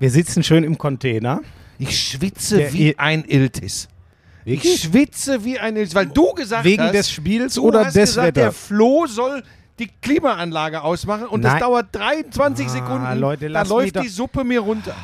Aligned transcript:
Wir 0.00 0.10
sitzen 0.10 0.42
schön 0.42 0.64
im 0.64 0.78
Container. 0.78 1.42
Ich 1.78 1.96
schwitze 1.96 2.56
Der 2.56 2.72
wie 2.72 2.98
ein 2.98 3.22
Iltis. 3.24 3.88
Ich 4.46 4.52
Wirklich? 4.64 4.80
schwitze 4.80 5.44
wie 5.44 5.58
ein 5.58 5.76
Iltis, 5.76 5.94
weil 5.94 6.06
du 6.06 6.32
gesagt 6.32 6.64
Wegen 6.64 6.82
hast, 6.84 6.94
des 6.94 7.10
Spiels 7.10 7.58
oder 7.58 7.84
hast 7.84 7.94
des 7.94 8.08
gesagt, 8.10 8.36
der 8.38 8.46
Wetters? 8.46 8.66
Flo 8.66 9.06
soll 9.06 9.42
die 9.78 9.88
Klimaanlage 10.00 10.82
ausmachen 10.82 11.26
und 11.26 11.42
das 11.42 11.52
Nein. 11.52 11.60
dauert 11.60 11.86
23 11.92 12.66
Ah, 12.66 12.68
Sekunden. 12.70 13.18
Leute, 13.18 13.48
da 13.50 13.62
läuft 13.62 14.02
die 14.02 14.08
Suppe 14.08 14.42
mir 14.42 14.60
runter. 14.60 14.94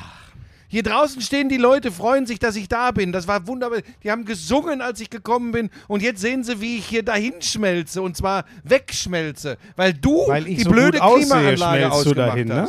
Hier 0.69 0.83
draußen 0.83 1.21
stehen 1.21 1.49
die 1.49 1.59
Leute, 1.59 1.93
freuen 1.93 2.27
sich, 2.27 2.39
dass 2.39 2.57
ich 2.57 2.69
da 2.69 2.91
bin. 2.91 3.13
Das 3.13 3.29
war 3.29 3.47
wunderbar. 3.47 3.81
Die 4.03 4.11
haben 4.11 4.25
gesungen, 4.25 4.81
als 4.81 5.01
ich 5.01 5.11
gekommen 5.11 5.53
bin. 5.53 5.71
Und 5.89 6.03
jetzt 6.03 6.21
sehen 6.21 6.43
sie, 6.43 6.61
wie 6.61 6.79
ich 6.79 6.87
hier 6.87 7.03
dahin 7.05 7.35
schmelze. 7.41 8.03
Und 8.03 8.17
zwar 8.17 8.45
wegschmelze. 8.65 9.59
Weil 9.77 9.95
du 9.95 10.27
Weil 10.27 10.49
ich 10.49 10.59
die 10.59 10.65
so 10.65 10.71
blöde 10.71 11.03
aussehe, 11.03 11.27
Klimaanlage 11.27 11.83
du 11.83 11.89
ausgemacht 11.91 12.29
dahin, 12.29 12.49
ne? 12.49 12.69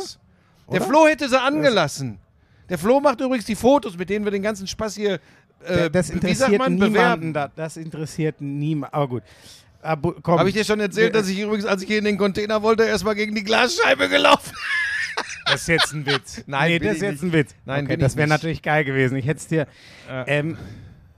Hast. 0.68 0.74
Der 0.74 0.80
Oder? 0.82 0.90
Flo 0.90 1.06
hätte 1.06 1.28
sie 1.28 1.40
angelassen. 1.40 2.18
Der 2.68 2.78
Flo 2.78 3.00
macht 3.00 3.20
übrigens 3.20 3.46
die 3.46 3.54
Fotos, 3.54 3.96
mit 3.96 4.10
denen 4.10 4.24
wir 4.24 4.32
den 4.32 4.42
ganzen 4.42 4.66
Spaß 4.66 4.94
hier. 4.94 5.20
Äh, 5.64 5.90
das 5.90 6.10
interessiert 6.10 6.58
man, 6.58 6.74
niemanden. 6.74 7.32
Da, 7.32 7.50
das 7.54 7.76
interessiert 7.76 8.40
niemanden. 8.40 8.94
Aber 8.94 9.08
gut. 9.08 9.22
Habe 9.82 10.48
ich 10.48 10.54
dir 10.54 10.64
schon 10.64 10.80
erzählt, 10.80 11.14
dass 11.14 11.28
ich 11.28 11.38
übrigens, 11.38 11.64
als 11.64 11.82
ich 11.82 11.88
hier 11.88 11.98
in 11.98 12.04
den 12.04 12.18
Container 12.18 12.62
wollte, 12.62 12.84
erstmal 12.84 13.14
gegen 13.14 13.34
die 13.34 13.44
Glasscheibe 13.44 14.08
gelaufen 14.08 14.52
Das 15.46 15.62
ist 15.62 15.68
jetzt 15.68 15.92
ein 15.92 16.04
Witz. 16.04 16.42
Nein, 16.46 16.70
nee, 16.72 16.78
das 16.78 16.96
ist 16.96 17.02
jetzt 17.02 17.22
nicht. 17.22 17.22
ein 17.22 17.32
Witz. 17.32 17.54
Nein, 17.64 17.84
okay, 17.86 17.96
das 17.96 18.16
wäre 18.16 18.28
natürlich 18.28 18.62
geil 18.62 18.84
gewesen. 18.84 19.16
Ich 19.16 19.26
hätte 19.26 19.38
es 19.38 19.46
dir. 19.46 19.66
Ähm, 20.26 20.58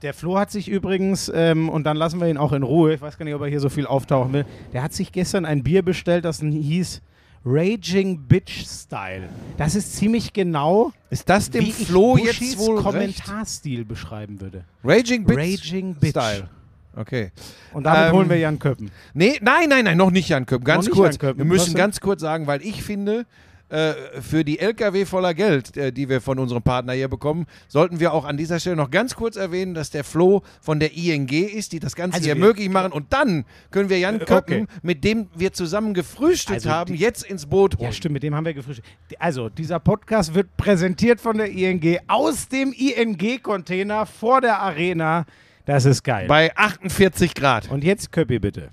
der 0.01 0.13
Flo 0.13 0.37
hat 0.37 0.51
sich 0.51 0.67
übrigens, 0.67 1.31
ähm, 1.33 1.69
und 1.69 1.83
dann 1.83 1.97
lassen 1.97 2.19
wir 2.19 2.27
ihn 2.27 2.37
auch 2.37 2.53
in 2.53 2.63
Ruhe, 2.63 2.95
ich 2.95 3.01
weiß 3.01 3.17
gar 3.17 3.25
nicht, 3.25 3.35
ob 3.35 3.41
er 3.41 3.47
hier 3.47 3.59
so 3.59 3.69
viel 3.69 3.85
auftauchen 3.85 4.33
will, 4.33 4.45
der 4.73 4.81
hat 4.81 4.93
sich 4.93 5.11
gestern 5.11 5.45
ein 5.45 5.63
Bier 5.63 5.83
bestellt, 5.83 6.25
das 6.25 6.39
hieß 6.39 7.01
Raging 7.43 8.19
Bitch 8.27 8.63
Style. 8.65 9.27
Das 9.57 9.73
ist 9.75 9.95
ziemlich 9.95 10.31
genau, 10.31 10.91
Ist 11.09 11.27
das 11.27 11.49
dem 11.49 11.65
wie 11.65 11.69
ich 11.69 11.87
Flo 11.87 12.15
Bushis 12.15 12.39
jetzt 12.39 12.57
wohl 12.59 12.75
recht? 12.75 12.83
Kommentarstil 13.23 13.83
beschreiben 13.85 14.39
würde. 14.39 14.63
Raging 14.83 15.25
Bitch 15.25 15.37
Raging 15.37 15.95
Bitch. 15.95 16.11
Style. 16.11 16.49
Okay. 16.95 17.31
Und 17.73 17.83
damit 17.83 18.09
Ähm, 18.09 18.15
holen 18.15 18.29
wir 18.29 18.37
Jan 18.37 18.59
Köppen. 18.59 18.91
Nee, 19.13 19.39
nein, 19.41 19.69
nein, 19.69 19.85
nein, 19.85 19.97
noch 19.97 20.11
nicht 20.11 20.29
Jan 20.29 20.45
Köppen. 20.45 20.65
Ganz 20.65 20.89
kurz. 20.89 21.17
Köppen. 21.17 21.37
Wir 21.39 21.45
müssen 21.45 21.73
ganz 21.73 21.99
kurz 21.99 22.21
sagen, 22.21 22.47
weil 22.47 22.61
ich 22.61 22.83
finde, 22.83 23.25
äh, 23.71 23.93
für 24.21 24.43
die 24.43 24.59
LKW 24.59 25.05
voller 25.05 25.33
Geld, 25.33 25.75
äh, 25.77 25.91
die 25.91 26.09
wir 26.09 26.21
von 26.21 26.37
unserem 26.39 26.61
Partner 26.61 26.93
hier 26.93 27.07
bekommen, 27.07 27.45
sollten 27.67 27.99
wir 27.99 28.13
auch 28.13 28.25
an 28.25 28.37
dieser 28.37 28.59
Stelle 28.59 28.75
noch 28.75 28.91
ganz 28.91 29.15
kurz 29.15 29.37
erwähnen, 29.37 29.73
dass 29.73 29.89
der 29.89 30.03
Flo 30.03 30.41
von 30.61 30.79
der 30.79 30.93
ING 30.93 31.29
ist, 31.29 31.71
die 31.71 31.79
das 31.79 31.95
Ganze 31.95 32.15
Also 32.17 32.25
hier 32.25 32.35
wir- 32.35 32.45
möglich 32.45 32.69
machen. 32.69 32.91
Und 32.91 33.13
dann 33.13 33.45
können 33.71 33.89
wir 33.89 33.97
Jan 33.99 34.19
Äh, 34.21 34.25
Köppen, 34.25 34.63
okay. 34.63 34.79
mit 34.83 35.03
dem 35.03 35.27
wir 35.35 35.53
zusammen 35.53 35.93
gefrühstückt 35.93 36.59
Also 36.59 36.69
haben, 36.69 36.93
die- 36.93 36.99
jetzt 36.99 37.23
ins 37.23 37.45
Boot 37.45 37.75
holen. 37.77 37.85
Ja, 37.85 37.91
stimmt, 37.93 38.13
mit 38.13 38.23
dem 38.23 38.35
haben 38.35 38.45
wir 38.45 38.53
gefrühstückt. 38.53 38.87
Also, 39.19 39.49
dieser 39.49 39.79
Podcast 39.79 40.33
wird 40.35 40.55
präsentiert 40.57 41.21
von 41.21 41.37
der 41.37 41.49
ING 41.49 41.99
aus 42.07 42.49
dem 42.49 42.73
ING-Container 42.73 44.05
vor 44.05 44.41
der 44.41 44.59
Arena. 44.59 45.25
Das 45.65 45.85
ist 45.85 46.03
geil. 46.03 46.27
Bei 46.27 46.55
48 46.57 47.33
Grad. 47.35 47.69
Und 47.71 47.83
jetzt 47.83 48.11
Köppi 48.11 48.39
bitte. 48.39 48.69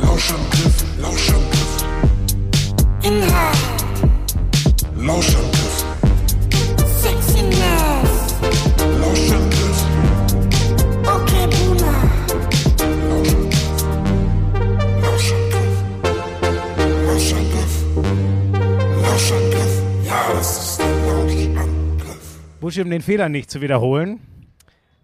Lauschangriff, 0.00 0.84
Lauschangriff. 1.00 1.53
Inhalt, 3.04 3.84
Lauschangriff, 4.96 5.84
Sexiness, 7.02 8.34
Lauschangriff, 9.00 9.84
okay 11.04 11.46
Boomer, 11.50 11.98
Lauschangriff. 15.02 15.82
Lauschangriff. 17.06 17.74
Lauschangriff. 19.02 19.82
Ja, 20.06 20.20
das 20.34 20.58
ist 20.64 20.78
der 20.80 20.86
Lauschangriff. 21.06 22.38
Busch, 22.60 22.78
um 22.78 22.90
den 22.90 23.02
Fehler 23.02 23.28
nicht 23.28 23.50
zu 23.50 23.60
wiederholen. 23.60 24.20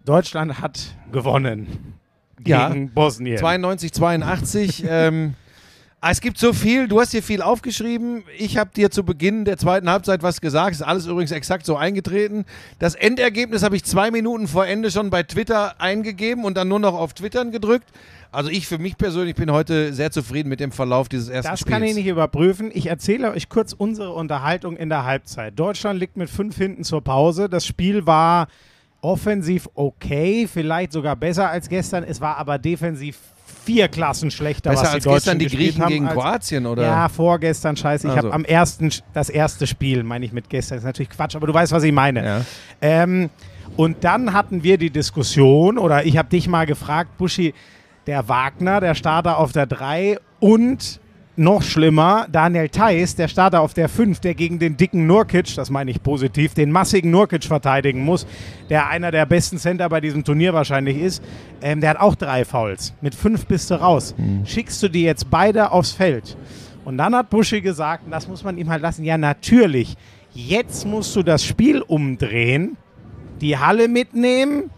Deutschland 0.05 0.59
hat 0.59 0.95
gewonnen 1.11 1.95
Ja. 2.45 2.69
gegen 2.69 2.89
Bosnien. 2.91 3.37
92, 3.37 3.93
82. 3.93 4.83
ähm, 4.87 5.35
es 6.09 6.19
gibt 6.19 6.39
so 6.39 6.51
viel, 6.51 6.87
du 6.87 6.99
hast 6.99 7.11
hier 7.11 7.21
viel 7.21 7.43
aufgeschrieben. 7.43 8.23
Ich 8.37 8.57
habe 8.57 8.71
dir 8.75 8.89
zu 8.89 9.03
Beginn 9.03 9.45
der 9.45 9.57
zweiten 9.57 9.87
Halbzeit 9.87 10.23
was 10.23 10.41
gesagt. 10.41 10.71
Ist 10.73 10.81
alles 10.81 11.05
übrigens 11.05 11.31
exakt 11.31 11.63
so 11.63 11.75
eingetreten. 11.75 12.45
Das 12.79 12.95
Endergebnis 12.95 13.61
habe 13.61 13.75
ich 13.75 13.83
zwei 13.83 14.09
Minuten 14.09 14.47
vor 14.47 14.65
Ende 14.65 14.89
schon 14.89 15.11
bei 15.11 15.21
Twitter 15.21 15.79
eingegeben 15.79 16.43
und 16.43 16.57
dann 16.57 16.67
nur 16.67 16.79
noch 16.79 16.95
auf 16.95 17.13
Twittern 17.13 17.51
gedrückt. 17.51 17.87
Also 18.31 18.49
ich 18.49 18.65
für 18.67 18.79
mich 18.79 18.97
persönlich 18.97 19.35
bin 19.35 19.51
heute 19.51 19.93
sehr 19.93 20.09
zufrieden 20.09 20.49
mit 20.49 20.59
dem 20.59 20.71
Verlauf 20.71 21.07
dieses 21.07 21.29
ersten 21.29 21.51
Das 21.51 21.59
Spiels. 21.59 21.71
kann 21.73 21.83
ich 21.83 21.93
nicht 21.93 22.07
überprüfen. 22.07 22.71
Ich 22.73 22.87
erzähle 22.87 23.31
euch 23.31 23.47
kurz 23.49 23.73
unsere 23.73 24.13
Unterhaltung 24.13 24.77
in 24.77 24.89
der 24.89 25.05
Halbzeit. 25.05 25.59
Deutschland 25.59 25.99
liegt 25.99 26.17
mit 26.17 26.31
fünf 26.31 26.57
hinten 26.57 26.83
zur 26.83 27.03
Pause. 27.03 27.47
Das 27.47 27.65
Spiel 27.67 28.07
war 28.07 28.47
offensiv 29.01 29.69
okay, 29.75 30.47
vielleicht 30.51 30.93
sogar 30.93 31.15
besser 31.15 31.49
als 31.49 31.69
gestern. 31.69 32.03
Es 32.03 32.21
war 32.21 32.37
aber 32.37 32.57
defensiv 32.57 33.17
vier 33.65 33.87
Klassen 33.87 34.31
schlechter, 34.31 34.69
Besser 34.71 34.83
was 34.83 34.93
als 34.93 35.03
die 35.03 35.09
Deutschen 35.09 35.15
gestern 35.17 35.39
die 35.39 35.47
Griechen 35.47 35.81
haben, 35.83 35.89
gegen 35.89 36.05
als- 36.07 36.13
Kroatien, 36.15 36.65
oder? 36.65 36.83
Ja, 36.83 37.09
vorgestern, 37.09 37.75
scheiße. 37.77 38.07
Ich 38.07 38.13
Also. 38.13 38.27
habe 38.27 38.33
am 38.35 38.45
ersten, 38.45 38.89
das 39.13 39.29
erste 39.29 39.67
Spiel, 39.67 40.03
meine 40.03 40.25
ich 40.25 40.31
mit 40.31 40.49
gestern, 40.49 40.77
ist 40.79 40.83
natürlich 40.83 41.09
Quatsch, 41.09 41.35
aber 41.35 41.47
du 41.47 41.53
weißt, 41.53 41.71
was 41.71 41.83
ich 41.83 41.91
meine. 41.91 42.25
Ja. 42.25 42.41
Ähm, 42.81 43.29
und 43.77 44.03
dann 44.03 44.33
hatten 44.33 44.63
wir 44.63 44.77
die 44.77 44.89
Diskussion, 44.89 45.77
oder 45.77 46.05
ich 46.05 46.17
habe 46.17 46.29
dich 46.29 46.47
mal 46.47 46.65
gefragt, 46.65 47.17
Buschi, 47.17 47.53
der 48.07 48.27
Wagner, 48.29 48.79
der 48.81 48.95
Starter 48.95 49.37
auf 49.37 49.51
der 49.51 49.65
3 49.67 50.17
und 50.39 50.99
noch 51.41 51.63
schlimmer, 51.63 52.27
Daniel 52.31 52.69
Theiss, 52.69 53.15
der 53.15 53.27
Starter 53.27 53.61
auf 53.61 53.73
der 53.73 53.89
5, 53.89 54.19
der 54.19 54.35
gegen 54.35 54.59
den 54.59 54.77
dicken 54.77 55.07
Nurkic, 55.07 55.55
das 55.55 55.69
meine 55.69 55.91
ich 55.91 56.01
positiv, 56.01 56.53
den 56.53 56.71
massigen 56.71 57.11
Nurkic 57.11 57.43
verteidigen 57.43 58.05
muss, 58.05 58.25
der 58.69 58.87
einer 58.87 59.11
der 59.11 59.25
besten 59.25 59.57
Center 59.57 59.89
bei 59.89 59.99
diesem 59.99 60.23
Turnier 60.23 60.53
wahrscheinlich 60.53 60.97
ist, 60.97 61.23
ähm, 61.61 61.81
der 61.81 61.91
hat 61.91 61.99
auch 61.99 62.15
drei 62.15 62.45
Fouls. 62.45 62.93
Mit 63.01 63.15
fünf 63.15 63.45
bist 63.45 63.71
du 63.71 63.75
raus. 63.75 64.15
Schickst 64.45 64.81
du 64.83 64.87
die 64.87 65.03
jetzt 65.03 65.29
beide 65.29 65.71
aufs 65.71 65.91
Feld? 65.91 66.37
Und 66.85 66.97
dann 66.97 67.15
hat 67.15 67.29
Buschi 67.29 67.61
gesagt, 67.61 68.05
und 68.05 68.11
das 68.11 68.27
muss 68.27 68.43
man 68.43 68.57
ihm 68.57 68.69
halt 68.69 68.81
lassen, 68.81 69.03
ja 69.03 69.17
natürlich, 69.17 69.95
jetzt 70.33 70.85
musst 70.85 71.15
du 71.15 71.23
das 71.23 71.43
Spiel 71.43 71.81
umdrehen, 71.81 72.77
die 73.41 73.57
Halle 73.57 73.87
mitnehmen 73.87 74.69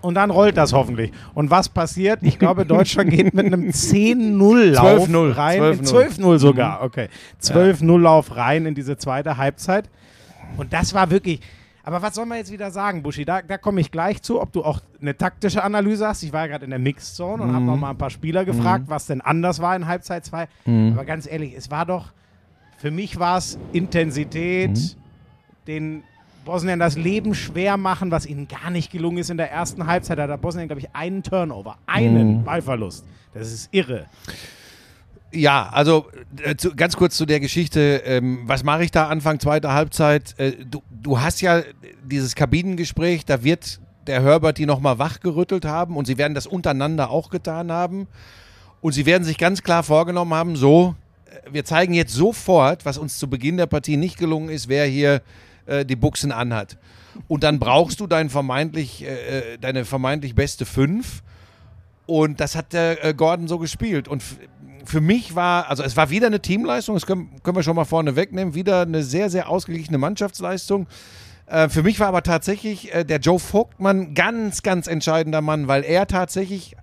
und 0.00 0.14
dann 0.14 0.30
rollt 0.30 0.56
das 0.56 0.72
hoffentlich. 0.72 1.12
Und 1.34 1.50
was 1.50 1.68
passiert? 1.68 2.20
Ich 2.22 2.38
glaube, 2.38 2.64
Deutschland 2.66 3.10
geht 3.10 3.34
mit 3.34 3.46
einem 3.46 3.68
10-0-Lauf 3.68 5.08
12-0, 5.08 5.36
rein. 5.36 5.62
12-0. 5.80 6.20
12-0 6.20 6.38
sogar, 6.38 6.82
okay. 6.82 7.08
12-0-Lauf 7.42 8.36
rein 8.36 8.66
in 8.66 8.74
diese 8.74 8.96
zweite 8.96 9.36
Halbzeit. 9.36 9.88
Und 10.56 10.72
das 10.72 10.94
war 10.94 11.10
wirklich. 11.10 11.40
Aber 11.84 12.02
was 12.02 12.14
soll 12.14 12.26
man 12.26 12.36
jetzt 12.36 12.52
wieder 12.52 12.70
sagen, 12.70 13.02
Buschi? 13.02 13.24
Da, 13.24 13.40
da 13.40 13.56
komme 13.56 13.80
ich 13.80 13.90
gleich 13.90 14.20
zu, 14.20 14.42
ob 14.42 14.52
du 14.52 14.62
auch 14.62 14.80
eine 15.00 15.16
taktische 15.16 15.64
Analyse 15.64 16.06
hast. 16.06 16.22
Ich 16.22 16.34
war 16.34 16.42
ja 16.42 16.48
gerade 16.48 16.64
in 16.64 16.70
der 16.70 16.78
Mixzone 16.78 17.42
und 17.42 17.54
habe 17.54 17.64
noch 17.64 17.78
mal 17.78 17.90
ein 17.90 17.96
paar 17.96 18.10
Spieler 18.10 18.44
gefragt, 18.44 18.84
was 18.88 19.06
denn 19.06 19.22
anders 19.22 19.60
war 19.60 19.74
in 19.74 19.86
Halbzeit 19.86 20.26
2. 20.26 20.48
Aber 20.92 21.04
ganz 21.06 21.26
ehrlich, 21.26 21.54
es 21.56 21.70
war 21.70 21.86
doch, 21.86 22.12
für 22.76 22.90
mich 22.90 23.18
war 23.18 23.38
es 23.38 23.58
Intensität, 23.72 24.96
den 25.66 26.02
Bosnien 26.48 26.78
das 26.78 26.96
Leben 26.96 27.34
schwer 27.34 27.76
machen, 27.76 28.10
was 28.10 28.24
ihnen 28.24 28.48
gar 28.48 28.70
nicht 28.70 28.90
gelungen 28.90 29.18
ist 29.18 29.28
in 29.28 29.36
der 29.36 29.52
ersten 29.52 29.86
Halbzeit. 29.86 30.18
Da 30.18 30.26
hat 30.26 30.40
Bosnien, 30.40 30.66
glaube 30.66 30.80
ich, 30.80 30.88
einen 30.94 31.22
Turnover, 31.22 31.76
einen 31.84 32.42
Ballverlust. 32.42 33.04
Das 33.34 33.52
ist 33.52 33.68
irre. 33.70 34.06
Ja, 35.30 35.68
also 35.68 36.06
äh, 36.42 36.56
zu, 36.56 36.74
ganz 36.74 36.96
kurz 36.96 37.18
zu 37.18 37.26
der 37.26 37.38
Geschichte. 37.38 38.02
Ähm, 38.02 38.44
was 38.46 38.64
mache 38.64 38.82
ich 38.82 38.90
da 38.90 39.08
Anfang 39.08 39.38
zweiter 39.40 39.74
Halbzeit? 39.74 40.34
Äh, 40.38 40.52
du, 40.64 40.82
du 40.90 41.20
hast 41.20 41.42
ja 41.42 41.60
dieses 42.02 42.34
Kabinengespräch, 42.34 43.26
da 43.26 43.44
wird 43.44 43.78
der 44.06 44.22
Herbert 44.22 44.56
die 44.56 44.64
nochmal 44.64 44.98
wachgerüttelt 44.98 45.66
haben 45.66 45.98
und 45.98 46.06
sie 46.06 46.16
werden 46.16 46.34
das 46.34 46.46
untereinander 46.46 47.10
auch 47.10 47.28
getan 47.28 47.70
haben. 47.70 48.08
Und 48.80 48.92
sie 48.92 49.04
werden 49.04 49.24
sich 49.24 49.36
ganz 49.36 49.62
klar 49.62 49.82
vorgenommen 49.82 50.32
haben, 50.32 50.56
so, 50.56 50.94
äh, 51.26 51.52
wir 51.52 51.66
zeigen 51.66 51.92
jetzt 51.92 52.14
sofort, 52.14 52.86
was 52.86 52.96
uns 52.96 53.18
zu 53.18 53.28
Beginn 53.28 53.58
der 53.58 53.66
Partie 53.66 53.98
nicht 53.98 54.16
gelungen 54.16 54.48
ist, 54.48 54.70
wer 54.70 54.86
hier 54.86 55.20
äh, 55.68 55.84
die 55.84 55.96
Buchsen 55.96 56.32
anhat. 56.32 56.78
Und 57.26 57.44
dann 57.44 57.58
brauchst 57.58 58.00
du 58.00 58.06
dein 58.06 58.30
vermeintlich, 58.30 59.04
äh, 59.04 59.54
äh, 59.54 59.58
deine 59.58 59.84
vermeintlich 59.84 60.34
beste 60.34 60.64
Fünf. 60.66 61.22
Und 62.06 62.40
das 62.40 62.56
hat 62.56 62.72
der 62.72 63.04
äh, 63.04 63.14
Gordon 63.14 63.48
so 63.48 63.58
gespielt. 63.58 64.08
Und 64.08 64.22
für 64.84 65.00
mich 65.00 65.34
war, 65.34 65.68
also 65.68 65.82
es 65.82 65.96
war 65.96 66.10
wieder 66.10 66.28
eine 66.28 66.40
Teamleistung, 66.40 66.94
das 66.94 67.06
können, 67.06 67.30
können 67.42 67.56
wir 67.56 67.62
schon 67.62 67.76
mal 67.76 67.84
vorne 67.84 68.16
wegnehmen, 68.16 68.54
wieder 68.54 68.82
eine 68.82 69.02
sehr, 69.02 69.28
sehr 69.28 69.48
ausgeglichene 69.48 69.98
Mannschaftsleistung. 69.98 70.86
Äh, 71.46 71.68
für 71.68 71.82
mich 71.82 72.00
war 72.00 72.08
aber 72.08 72.22
tatsächlich 72.22 72.94
äh, 72.94 73.04
der 73.04 73.18
Joe 73.18 73.38
Vogtmann 73.38 74.14
ganz, 74.14 74.62
ganz 74.62 74.86
entscheidender 74.86 75.40
Mann, 75.40 75.68
weil 75.68 75.84
er 75.84 76.06
tatsächlich 76.06 76.76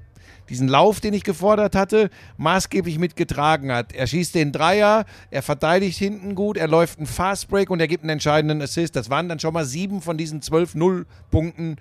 diesen 0.50 0.68
Lauf, 0.68 1.00
den 1.00 1.14
ich 1.14 1.24
gefordert 1.24 1.76
hatte, 1.76 2.10
maßgeblich 2.38 3.00
mitgetragen 3.00 3.72
hat. 3.72 3.94
Er 3.94 4.08
schießt 4.08 4.36
den 4.36 4.52
Dreier, 4.52 5.06
er 5.32 5.42
verteidigt 5.42 5.98
hinten 5.98 6.36
gut, 6.36 6.58
er 6.58 6.68
läuft 6.68 6.98
einen 7.00 7.08
Fastbreak 7.08 7.70
und 7.70 7.80
er 7.80 7.88
gibt 7.88 8.04
einen 8.04 8.12
entscheidenden 8.12 8.62
Assist. 8.62 8.96
Das 8.96 9.10
waren 9.10 9.28
dann 9.30 9.40
schon 9.40 9.54
mal 9.54 9.66
sieben 9.66 10.02
von 10.02 10.18
diesen 10.18 10.42
12-0-Punkten 10.42 11.78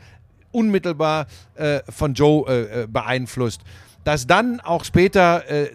unmittelbar 0.53 1.27
äh, 1.57 1.81
von 1.89 2.15
Joe 2.15 2.47
äh, 2.49 2.83
äh, 2.83 2.87
beeinflusst. 2.87 3.63
Dass 4.05 4.27
dann 4.27 4.61
auch 4.61 4.85
später 4.85 5.49
äh, 5.51 5.71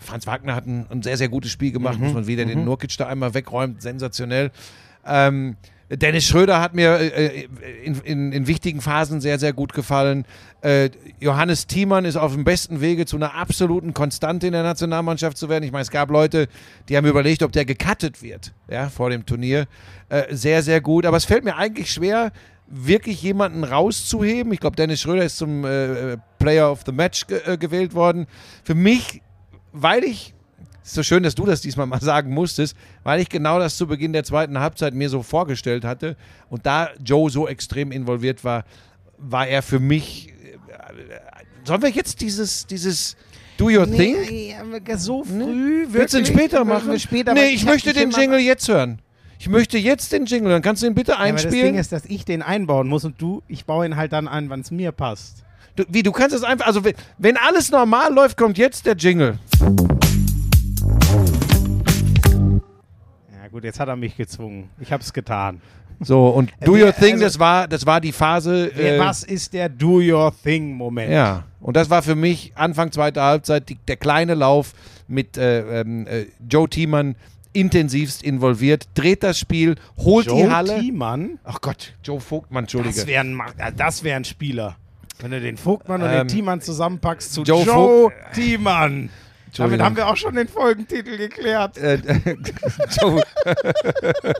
Franz 0.00 0.26
Wagner 0.26 0.54
hat 0.54 0.66
ein, 0.66 0.86
ein 0.90 1.02
sehr, 1.02 1.16
sehr 1.16 1.28
gutes 1.28 1.50
Spiel 1.50 1.72
gemacht, 1.72 1.98
Mhm. 1.98 2.04
muss 2.06 2.14
man 2.14 2.26
wieder 2.26 2.44
den 2.44 2.64
Nurkic 2.64 2.96
da 2.96 3.06
einmal 3.06 3.34
wegräumt, 3.34 3.80
sensationell. 3.82 4.50
Ähm, 5.06 5.56
Dennis 5.90 6.24
Schröder 6.24 6.60
hat 6.60 6.74
mir 6.74 6.98
äh, 6.98 7.46
in, 7.84 8.00
in, 8.00 8.32
in 8.32 8.46
wichtigen 8.46 8.80
Phasen 8.80 9.20
sehr, 9.20 9.38
sehr 9.38 9.52
gut 9.52 9.74
gefallen. 9.74 10.24
Äh, 10.62 10.90
Johannes 11.20 11.66
Thiemann 11.66 12.04
ist 12.04 12.16
auf 12.16 12.32
dem 12.32 12.44
besten 12.44 12.80
Wege 12.80 13.04
zu 13.04 13.16
einer 13.16 13.34
absoluten 13.34 13.92
Konstante 13.92 14.46
in 14.46 14.54
der 14.54 14.62
Nationalmannschaft 14.62 15.36
zu 15.36 15.48
werden. 15.48 15.62
Ich 15.64 15.72
meine, 15.72 15.82
es 15.82 15.90
gab 15.90 16.10
Leute, 16.10 16.48
die 16.88 16.96
haben 16.96 17.06
überlegt, 17.06 17.42
ob 17.42 17.52
der 17.52 17.66
gecuttet 17.66 18.22
wird 18.22 18.54
ja, 18.68 18.88
vor 18.88 19.10
dem 19.10 19.26
Turnier. 19.26 19.66
Äh, 20.08 20.34
sehr, 20.34 20.62
sehr 20.62 20.80
gut. 20.80 21.04
Aber 21.04 21.18
es 21.18 21.26
fällt 21.26 21.44
mir 21.44 21.56
eigentlich 21.56 21.92
schwer, 21.92 22.32
wirklich 22.66 23.22
jemanden 23.22 23.62
rauszuheben. 23.62 24.52
Ich 24.52 24.60
glaube, 24.60 24.76
Dennis 24.76 25.02
Schröder 25.02 25.24
ist 25.24 25.36
zum 25.36 25.64
äh, 25.64 26.16
Player 26.38 26.70
of 26.70 26.82
the 26.86 26.92
Match 26.92 27.26
ge 27.26 27.40
äh, 27.44 27.58
gewählt 27.58 27.94
worden. 27.94 28.26
Für 28.64 28.74
mich, 28.74 29.20
weil 29.72 30.02
ich 30.02 30.34
ist 30.84 30.94
so 30.94 31.02
schön, 31.02 31.22
dass 31.22 31.34
du 31.34 31.46
das 31.46 31.60
diesmal 31.62 31.86
mal 31.86 32.00
sagen 32.00 32.32
musstest, 32.32 32.76
weil 33.02 33.20
ich 33.20 33.28
genau 33.28 33.58
das 33.58 33.76
zu 33.76 33.86
Beginn 33.86 34.12
der 34.12 34.24
zweiten 34.24 34.58
Halbzeit 34.58 34.94
mir 34.94 35.08
so 35.08 35.22
vorgestellt 35.22 35.84
hatte 35.84 36.16
und 36.50 36.66
da 36.66 36.90
Joe 37.04 37.30
so 37.30 37.48
extrem 37.48 37.90
involviert 37.92 38.44
war, 38.44 38.64
war 39.18 39.46
er 39.46 39.62
für 39.62 39.80
mich. 39.80 40.28
äh, 40.28 40.32
Sollen 41.64 41.82
wir 41.82 41.88
jetzt 41.90 42.20
dieses, 42.20 42.66
dieses 42.66 43.16
Do 43.56 43.66
Your 43.66 43.86
Thing? 43.90 44.16
Nee, 44.28 44.54
aber 44.60 44.98
so 44.98 45.24
früh. 45.24 45.86
Willst 45.88 46.12
du 46.14 46.18
ihn 46.18 46.26
später 46.26 46.64
machen? 46.64 46.98
Später, 47.00 47.32
nee, 47.32 47.48
ich 47.50 47.62
hab 47.62 47.72
möchte 47.72 47.92
den 47.92 48.10
Jingle 48.10 48.38
jetzt 48.40 48.68
hören. 48.68 48.98
Ich 49.38 49.48
möchte 49.48 49.78
jetzt 49.78 50.12
den 50.12 50.26
Jingle 50.26 50.52
hören. 50.52 50.62
Kannst 50.62 50.82
du 50.82 50.86
ihn 50.86 50.94
bitte 50.94 51.12
Ja, 51.12 51.18
aber 51.18 51.32
das 51.32 51.42
Ding 51.42 51.50
einspielen? 51.52 51.74
ist, 51.76 51.92
dass 51.92 52.04
ich 52.06 52.24
den 52.24 52.42
einbauen 52.42 52.88
muss 52.88 53.04
und 53.04 53.20
du, 53.20 53.42
ich 53.48 53.64
baue 53.64 53.86
ihn 53.86 53.96
halt 53.96 54.12
dann 54.12 54.28
ein, 54.28 54.50
wann 54.50 54.60
es 54.60 54.70
mir 54.70 54.92
passt. 54.92 55.44
Du, 55.76 55.84
wie, 55.88 56.02
du 56.02 56.12
kannst 56.12 56.36
es 56.36 56.42
einfach, 56.42 56.66
also 56.66 56.84
wenn, 56.84 56.94
wenn 57.18 57.36
alles 57.36 57.70
normal 57.70 58.12
läuft, 58.12 58.36
kommt 58.36 58.58
jetzt 58.58 58.86
der 58.86 58.96
Jingle. 58.96 59.38
Gut, 63.54 63.62
jetzt 63.64 63.78
hat 63.78 63.88
er 63.88 63.94
mich 63.96 64.16
gezwungen. 64.16 64.68
Ich 64.80 64.90
habe 64.92 65.00
es 65.02 65.12
getan. 65.12 65.60
So, 66.00 66.26
und 66.30 66.50
Do 66.64 66.74
Wer- 66.74 66.86
Your 66.86 66.92
Thing, 66.92 67.12
also- 67.14 67.24
das, 67.24 67.38
war, 67.38 67.68
das 67.68 67.86
war 67.86 68.00
die 68.00 68.10
Phase. 68.10 68.66
Äh, 68.76 68.98
Was 68.98 69.22
ist 69.22 69.52
der 69.54 69.68
Do 69.68 70.00
Your 70.00 70.34
Thing 70.42 70.74
Moment? 70.74 71.12
Ja, 71.12 71.44
und 71.60 71.76
das 71.76 71.88
war 71.88 72.02
für 72.02 72.16
mich 72.16 72.50
Anfang 72.56 72.90
zweiter 72.90 73.22
Halbzeit 73.22 73.68
die, 73.68 73.76
der 73.86 73.96
kleine 73.96 74.34
Lauf 74.34 74.72
mit 75.06 75.38
äh, 75.38 75.80
ähm, 75.82 76.04
äh, 76.08 76.26
Joe 76.50 76.68
Thiemann 76.68 77.14
intensivst 77.52 78.24
involviert, 78.24 78.88
dreht 78.94 79.22
das 79.22 79.38
Spiel, 79.38 79.76
holt 79.96 80.26
Joe 80.26 80.42
die 80.46 80.50
Halle. 80.50 80.80
Thiemann? 80.80 81.38
Ach 81.44 81.60
Gott, 81.60 81.94
Joe 82.02 82.18
Vogtmann, 82.20 82.64
Entschuldige. 82.64 82.96
Das 82.96 83.06
wäre 83.06 83.20
ein, 83.24 83.40
das 83.76 84.02
wär 84.02 84.16
ein 84.16 84.24
Spieler. 84.24 84.74
Wenn 85.20 85.30
du 85.30 85.40
den 85.40 85.56
Vogtmann 85.56 86.02
und 86.02 86.08
Ähm, 86.08 86.26
den 86.26 86.28
Thiemann 86.28 86.60
zusammenpackst 86.60 87.32
zu 87.32 87.44
Joe 87.44 87.64
Joe, 87.64 88.12
Thiemann. 88.34 89.10
Damit 89.56 89.80
haben 89.80 89.96
wir 89.96 90.08
auch 90.08 90.16
schon 90.16 90.34
den 90.34 90.48
Folgentitel 90.48 91.16
geklärt. 91.16 91.78
äh, 91.78 91.96
Joe, 93.00 93.22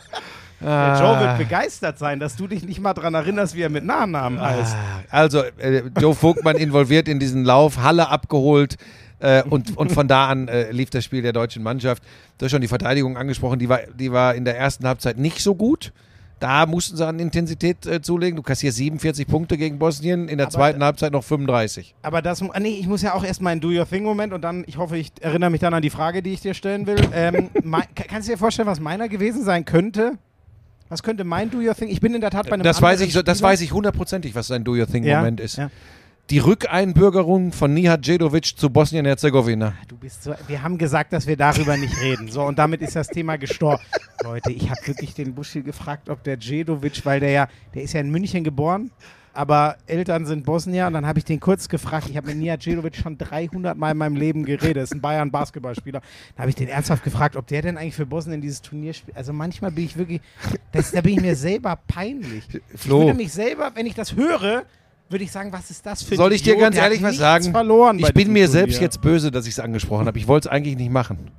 Der 0.61 0.99
Joe 0.99 1.21
wird 1.21 1.39
begeistert 1.39 1.99
sein, 1.99 2.21
dass 2.21 2.37
du 2.37 2.47
dich 2.47 2.65
nicht 2.65 2.81
mal 2.81 2.95
daran 2.95 3.15
erinnerst, 3.15 3.55
wie 3.55 3.63
er 3.63 3.69
mit 3.69 3.85
Nachnamen 3.85 4.41
heißt. 4.41 4.77
also, 5.11 5.43
äh, 5.59 5.83
Joe 6.01 6.15
Vogtmann 6.15 6.57
involviert 6.57 7.07
in 7.09 7.19
diesen 7.21 7.45
Lauf, 7.45 7.79
Halle 7.83 8.09
abgeholt. 8.09 8.77
Äh, 9.21 9.43
und, 9.45 9.77
und 9.77 9.93
von 9.93 10.09
da 10.09 10.29
an 10.29 10.49
äh, 10.49 10.71
lief 10.71 10.91
das 10.91 11.05
Spiel 11.05 11.23
der 11.23 11.33
deutschen 11.33 11.63
Mannschaft. 11.63 12.03
Du 12.39 12.45
hast 12.45 12.51
schon 12.51 12.61
die 12.61 12.69
Verteidigung 12.69 13.17
angesprochen, 13.17 13.59
die 13.59 13.69
war, 13.69 13.81
die 13.95 14.11
war 14.13 14.35
in 14.35 14.45
der 14.45 14.59
ersten 14.59 14.87
Halbzeit 14.87 15.19
nicht 15.19 15.41
so 15.41 15.55
gut. 15.55 15.93
Da 16.41 16.67
mussten 16.67 16.97
sie 16.97 17.07
an 17.07 17.19
Intensität 17.21 17.87
äh, 17.87 18.03
zulegen. 18.03 18.37
Du 18.37 18.43
kassierst 18.43 18.77
47 18.77 19.27
Punkte 19.27 19.57
gegen 19.57 19.79
Bosnien, 19.79 20.29
in 20.29 20.39
der 20.39 20.49
Aber 20.49 20.53
zweiten 20.55 20.83
Halbzeit 20.85 21.13
noch 21.13 21.25
35. 21.25 21.95
Aber 22.03 22.21
das, 22.23 22.43
nee, 22.61 22.77
ich 22.81 22.87
muss 22.87 23.03
ja 23.03 23.15
auch 23.15 23.25
erst 23.25 23.41
mal 23.41 23.51
einen 23.51 23.61
Do 23.61 23.69
Your 23.69 23.89
Thing 23.89 24.03
Moment 24.05 24.33
und 24.33 24.43
dann, 24.43 24.65
ich 24.67 24.77
hoffe, 24.77 24.97
ich 24.99 25.13
erinnere 25.21 25.51
mich 25.51 25.61
dann 25.61 25.73
an 25.75 25.83
die 25.83 25.91
Frage, 25.91 26.23
die 26.23 26.33
ich 26.33 26.41
dir 26.41 26.55
stellen 26.55 26.87
will. 26.87 26.97
Ähm, 27.15 27.51
mein, 27.63 27.83
ka- 27.95 28.05
kannst 28.09 28.29
du 28.29 28.33
dir 28.33 28.39
vorstellen, 28.39 28.69
was 28.69 28.81
meiner 28.81 29.09
gewesen 29.09 29.45
sein 29.45 29.65
könnte? 29.65 30.19
Was 30.91 31.03
könnte 31.03 31.25
mein 31.25 31.51
Do 31.51 31.59
Your 31.59 31.75
Thing? 31.75 31.89
Ich 31.89 32.01
bin 32.01 32.15
in 32.15 32.21
der 32.21 32.31
Tat 32.31 32.47
bei 32.47 32.53
einem 32.55 32.63
Das 32.63 32.83
weiß, 32.83 33.01
ich, 33.01 33.13
so- 33.15 33.23
das 33.23 33.39
Spieler. 33.39 33.51
weiß 33.51 33.61
ich 33.63 33.73
hundertprozentig, 33.73 34.35
was 34.35 34.49
sein 34.49 34.65
Do-Your-Thing-Moment 34.65 35.41
ja, 35.41 35.45
ist. 35.45 35.57
Ja. 35.57 35.71
Die 36.31 36.39
Rückeinbürgerung 36.39 37.53
von 37.53 37.75
Nihat 37.75 38.07
Djedovic 38.07 38.57
zu 38.57 38.71
Bosnien-Herzegowina. 38.71 39.75
Du 39.89 39.99
bist 39.99 40.23
so, 40.23 40.35
wir 40.47 40.63
haben 40.63 40.79
gesagt, 40.79 41.13
dass 41.13 41.27
wir 41.27 41.37
darüber 41.37 41.77
nicht 41.77 42.01
reden. 42.01 42.31
So, 42.31 42.45
und 42.45 42.59
damit 42.59 42.81
ist 42.81 42.97
das 42.97 43.09
Thema 43.09 43.37
gestorben. 43.37 43.83
Leute, 44.23 44.51
ich 44.51 44.71
habe 44.71 44.81
wirklich 44.87 45.13
den 45.13 45.35
Buschi 45.35 45.61
gefragt, 45.61 46.09
ob 46.09 46.23
der 46.25 46.39
Djedovic, 46.39 47.05
weil 47.05 47.21
der 47.21 47.31
ja, 47.31 47.49
der 47.75 47.83
ist 47.83 47.93
ja 47.93 48.01
in 48.01 48.11
München 48.11 48.43
geboren, 48.43 48.91
aber 49.35 49.77
Eltern 49.87 50.25
sind 50.25 50.47
Bosnier. 50.47 50.87
Und 50.87 50.95
dann 50.95 51.05
habe 51.05 51.19
ich 51.19 51.27
den 51.27 51.41
kurz 51.41 51.69
gefragt. 51.69 52.09
Ich 52.09 52.17
habe 52.17 52.29
mit 52.29 52.39
Nihat 52.39 52.65
Djedovic 52.65 52.97
schon 52.97 53.19
300 53.19 53.77
Mal 53.77 53.91
in 53.91 53.99
meinem 53.99 54.17
Leben 54.17 54.47
geredet. 54.47 54.79
Das 54.79 54.85
ist 54.85 54.95
ein 54.95 55.03
Bayern-Basketballspieler. 55.03 56.01
Da 56.37 56.41
habe 56.41 56.49
ich 56.49 56.57
den 56.57 56.69
ernsthaft 56.69 57.05
gefragt, 57.05 57.37
ob 57.37 57.47
der 57.49 57.61
denn 57.61 57.77
eigentlich 57.77 57.97
für 57.97 58.07
Bosnien 58.07 58.41
dieses 58.41 58.63
Turnier 58.63 58.95
spielt. 58.95 59.15
Also 59.15 59.35
manchmal 59.35 59.73
bin 59.73 59.85
ich 59.85 59.99
wirklich, 59.99 60.23
das, 60.73 60.91
da 60.91 61.03
bin 61.03 61.13
ich 61.13 61.21
mir 61.21 61.37
selber 61.37 61.79
peinlich. 61.87 62.45
Ich 62.73 62.81
Flo. 62.81 63.01
würde 63.01 63.15
mich 63.15 63.31
selber, 63.31 63.73
wenn 63.75 63.85
ich 63.85 63.95
das 63.95 64.17
höre, 64.17 64.65
würde 65.09 65.25
ich 65.25 65.33
sagen, 65.33 65.53
was 65.53 65.71
ist 65.71 65.85
das 65.87 66.03
für 66.03 66.15
ein 66.15 66.19
Soll 66.19 66.33
ich 66.33 66.43
dir 66.43 66.57
ganz 66.57 66.77
ehrlich 66.77 67.03
was 67.03 67.17
sagen? 67.17 67.51
Verloren 67.53 67.99
Ich 67.99 68.13
bin 68.15 68.29
mir 68.33 68.47
Turnier. 68.47 68.49
selbst 68.49 68.81
jetzt 68.81 69.01
böse, 69.01 69.31
dass 69.31 69.47
ich 69.47 69.53
es 69.53 69.61
angesprochen 69.61 70.07
habe. 70.07 70.19
Ich 70.19 70.27
wollte 70.29 70.49
es 70.49 70.53
eigentlich 70.53 70.77
nicht 70.77 70.91
machen. 70.91 71.31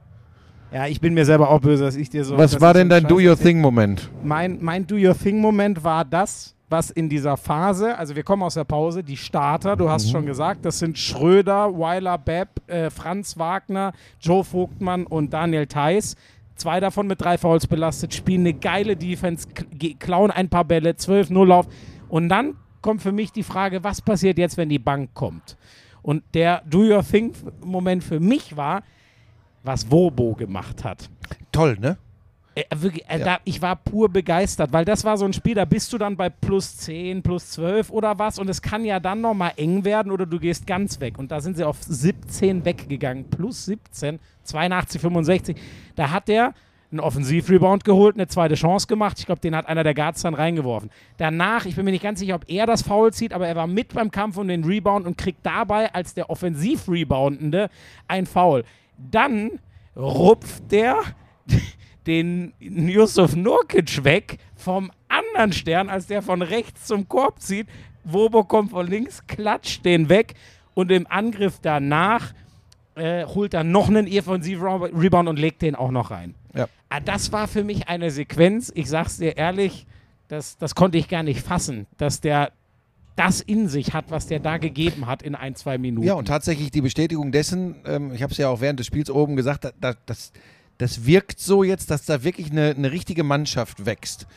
Ja, 0.72 0.88
ich 0.88 1.00
bin 1.00 1.14
mir 1.14 1.26
selber 1.26 1.50
auch 1.50 1.62
böse, 1.62 1.84
dass 1.84 1.96
ich 1.96 2.10
dir 2.10 2.24
so. 2.26 2.38
Was 2.38 2.60
war 2.60 2.74
denn 2.74 2.90
dein 2.90 3.04
Scheiß 3.04 3.12
erzähl. 3.12 3.26
Do-Your-Thing-Moment? 3.26 4.10
Mein, 4.24 4.58
mein 4.62 4.86
Do 4.86 4.96
Your 4.96 5.18
Thing-Moment 5.18 5.84
war 5.84 6.04
das, 6.04 6.54
was 6.70 6.90
in 6.90 7.08
dieser 7.10 7.38
Phase, 7.38 7.98
also 7.98 8.16
wir 8.16 8.24
kommen 8.24 8.42
aus 8.44 8.56
der 8.56 8.64
Pause, 8.66 9.04
die 9.04 9.16
Starter, 9.18 9.76
du 9.76 9.86
Mhm. 9.86 9.90
hast 9.90 10.10
schon 10.12 10.26
gesagt, 10.26 10.66
das 10.66 10.80
sind 10.80 10.98
Schröder, 10.98 11.70
Weiler 11.78 12.18
Bepp, 12.18 12.50
äh, 12.68 12.90
Franz 12.90 13.38
Wagner, 13.38 13.94
Joe 14.20 14.44
Vogtmann 14.44 15.06
und 15.06 15.32
Daniel 15.32 15.68
Theiss. 15.68 16.16
Zwei 16.56 16.80
davon 16.80 17.08
mit 17.08 17.22
drei 17.22 17.38
Fouls 17.38 17.68
belastet, 17.68 18.14
spielen 18.14 18.42
eine 18.42 18.54
geile 18.54 18.96
Defense, 18.96 19.48
klauen 20.00 20.32
ein 20.32 20.50
paar 20.50 20.66
Bälle, 20.66 20.92
12-0 20.96 21.46
Lauf. 21.46 21.68
Und 22.10 22.30
dann 22.30 22.56
kommt 22.86 23.02
für 23.02 23.12
mich 23.12 23.32
die 23.32 23.42
Frage, 23.42 23.84
was 23.84 24.00
passiert 24.00 24.38
jetzt, 24.38 24.58
wenn 24.58 24.70
die 24.70 24.78
Bank 24.78 25.10
kommt? 25.16 25.58
Und 26.04 26.22
der 26.36 26.62
Do 26.70 26.82
Your 26.84 27.04
Thing-Moment 27.04 28.04
für 28.04 28.20
mich 28.20 28.56
war, 28.56 28.84
was 29.64 29.90
Wobo 29.90 30.36
gemacht 30.36 30.84
hat. 30.84 31.10
Toll, 31.52 31.78
ne? 31.80 31.98
Äh, 32.54 32.64
wirklich, 32.76 33.04
äh, 33.10 33.18
Ja. 33.18 33.26
da, 33.26 33.40
ich 33.44 33.60
war 33.60 33.76
pur 33.76 34.08
begeistert, 34.08 34.72
weil 34.72 34.86
das 34.86 35.04
war 35.04 35.18
so 35.18 35.26
ein 35.26 35.34
Spiel, 35.34 35.56
da 35.56 35.66
bist 35.66 35.92
du 35.94 35.98
dann 35.98 36.16
bei 36.16 36.30
plus 36.30 36.78
10, 36.78 37.24
plus 37.24 37.50
12 37.54 37.90
oder 37.90 38.20
was 38.20 38.38
und 38.38 38.48
es 38.52 38.62
kann 38.62 38.86
ja 38.86 39.00
dann 39.00 39.20
nochmal 39.20 39.54
eng 39.58 39.84
werden 39.84 40.12
oder 40.12 40.28
du 40.28 40.40
gehst 40.40 40.68
ganz 40.68 41.00
weg. 41.00 41.18
Und 41.18 41.32
da 41.32 41.42
sind 41.42 41.58
sie 41.58 41.64
auf 41.64 41.82
17 41.82 42.66
weggegangen, 42.66 43.32
plus 43.32 43.66
17, 43.66 44.20
82, 44.44 45.02
65. 45.02 45.58
Da 45.96 46.12
hat 46.12 46.28
der 46.28 46.54
einen 46.96 47.06
Offensivrebound 47.06 47.84
geholt, 47.84 48.16
eine 48.16 48.28
zweite 48.28 48.56
Chance 48.56 48.88
gemacht. 48.88 49.20
Ich 49.20 49.26
glaube, 49.26 49.42
den 49.42 49.56
hat 49.56 49.68
einer 49.68 49.84
der 49.84 49.94
Guards 49.94 50.22
dann 50.22 50.34
reingeworfen. 50.34 50.90
Danach, 51.18 51.66
ich 51.66 51.76
bin 51.76 51.86
mir 51.86 51.92
nicht 51.92 52.04
ganz 52.04 52.20
sicher, 52.20 52.36
ob 52.36 52.50
er 52.50 52.66
das 52.66 52.82
Foul 52.82 53.14
zieht, 53.14 53.34
aber 53.34 53.48
er 53.48 53.56
war 53.56 53.68
mit 53.68 53.94
beim 53.94 54.12
Kampf 54.12 54.38
um 54.38 54.48
den 54.48 54.64
Rebound 54.64 55.06
und 55.06 55.18
kriegt 55.18 55.46
dabei 55.46 55.94
als 55.94 56.14
der 56.14 56.30
Offensivreboundende 56.30 57.70
ein 58.08 58.26
Foul. 58.26 58.64
Dann 58.98 59.60
rupft 59.96 60.72
der 60.72 61.02
den 62.08 62.54
Yusuf 62.60 63.36
Nurkic 63.36 64.04
weg 64.04 64.38
vom 64.56 64.92
anderen 65.08 65.54
Stern, 65.54 65.90
als 65.90 66.08
der 66.08 66.22
von 66.22 66.42
rechts 66.42 66.86
zum 66.86 67.08
Korb 67.08 67.42
zieht. 67.42 67.68
Wobo 68.04 68.44
kommt 68.44 68.72
von 68.72 68.88
links, 68.88 69.26
klatscht 69.28 69.84
den 69.84 70.10
weg 70.10 70.36
und 70.76 70.92
im 70.92 71.08
Angriff 71.10 71.60
danach 71.62 72.34
äh, 72.96 73.26
holt 73.26 73.54
er 73.54 73.64
noch 73.64 73.90
einen 73.90 74.08
Offensiv-Rebound 74.08 75.30
und 75.30 75.38
legt 75.38 75.62
den 75.62 75.76
auch 75.76 75.92
noch 75.92 76.12
rein. 76.12 76.36
Ja. 76.54 76.68
Ah, 76.90 77.00
das 77.00 77.32
war 77.32 77.48
für 77.48 77.64
mich 77.64 77.88
eine 77.88 78.12
Sequenz, 78.12 78.72
ich 78.74 78.90
sag's 78.90 79.18
dir 79.18 79.38
ehrlich, 79.38 79.86
das, 80.28 80.58
das 80.58 80.76
konnte 80.76 80.98
ich 80.98 81.08
gar 81.08 81.24
nicht 81.24 81.42
fassen, 81.42 81.88
dass 81.98 82.22
der 82.22 82.52
das 83.16 83.40
in 83.40 83.70
sich 83.70 83.94
hat, 83.94 84.06
was 84.10 84.28
der 84.28 84.40
da 84.40 84.58
gegeben 84.58 85.08
hat 85.08 85.24
in 85.24 85.36
ein, 85.36 85.56
zwei 85.56 85.78
Minuten. 85.78 86.06
Ja, 86.06 86.16
und 86.16 86.28
tatsächlich 86.28 86.72
die 86.72 86.82
Bestätigung 86.82 87.32
dessen, 87.32 87.76
ähm, 87.86 88.12
ich 88.14 88.22
habe 88.22 88.32
es 88.32 88.38
ja 88.38 88.50
auch 88.50 88.60
während 88.60 88.80
des 88.80 88.88
Spiels 88.88 89.10
oben 89.10 89.36
gesagt, 89.36 89.64
da, 89.64 89.72
da, 89.80 89.94
das, 90.06 90.34
das 90.78 91.06
wirkt 91.06 91.40
so 91.40 91.64
jetzt, 91.64 91.92
dass 91.92 92.06
da 92.06 92.24
wirklich 92.24 92.52
eine, 92.52 92.72
eine 92.72 92.92
richtige 92.92 93.24
Mannschaft 93.24 93.86
wächst. 93.86 94.28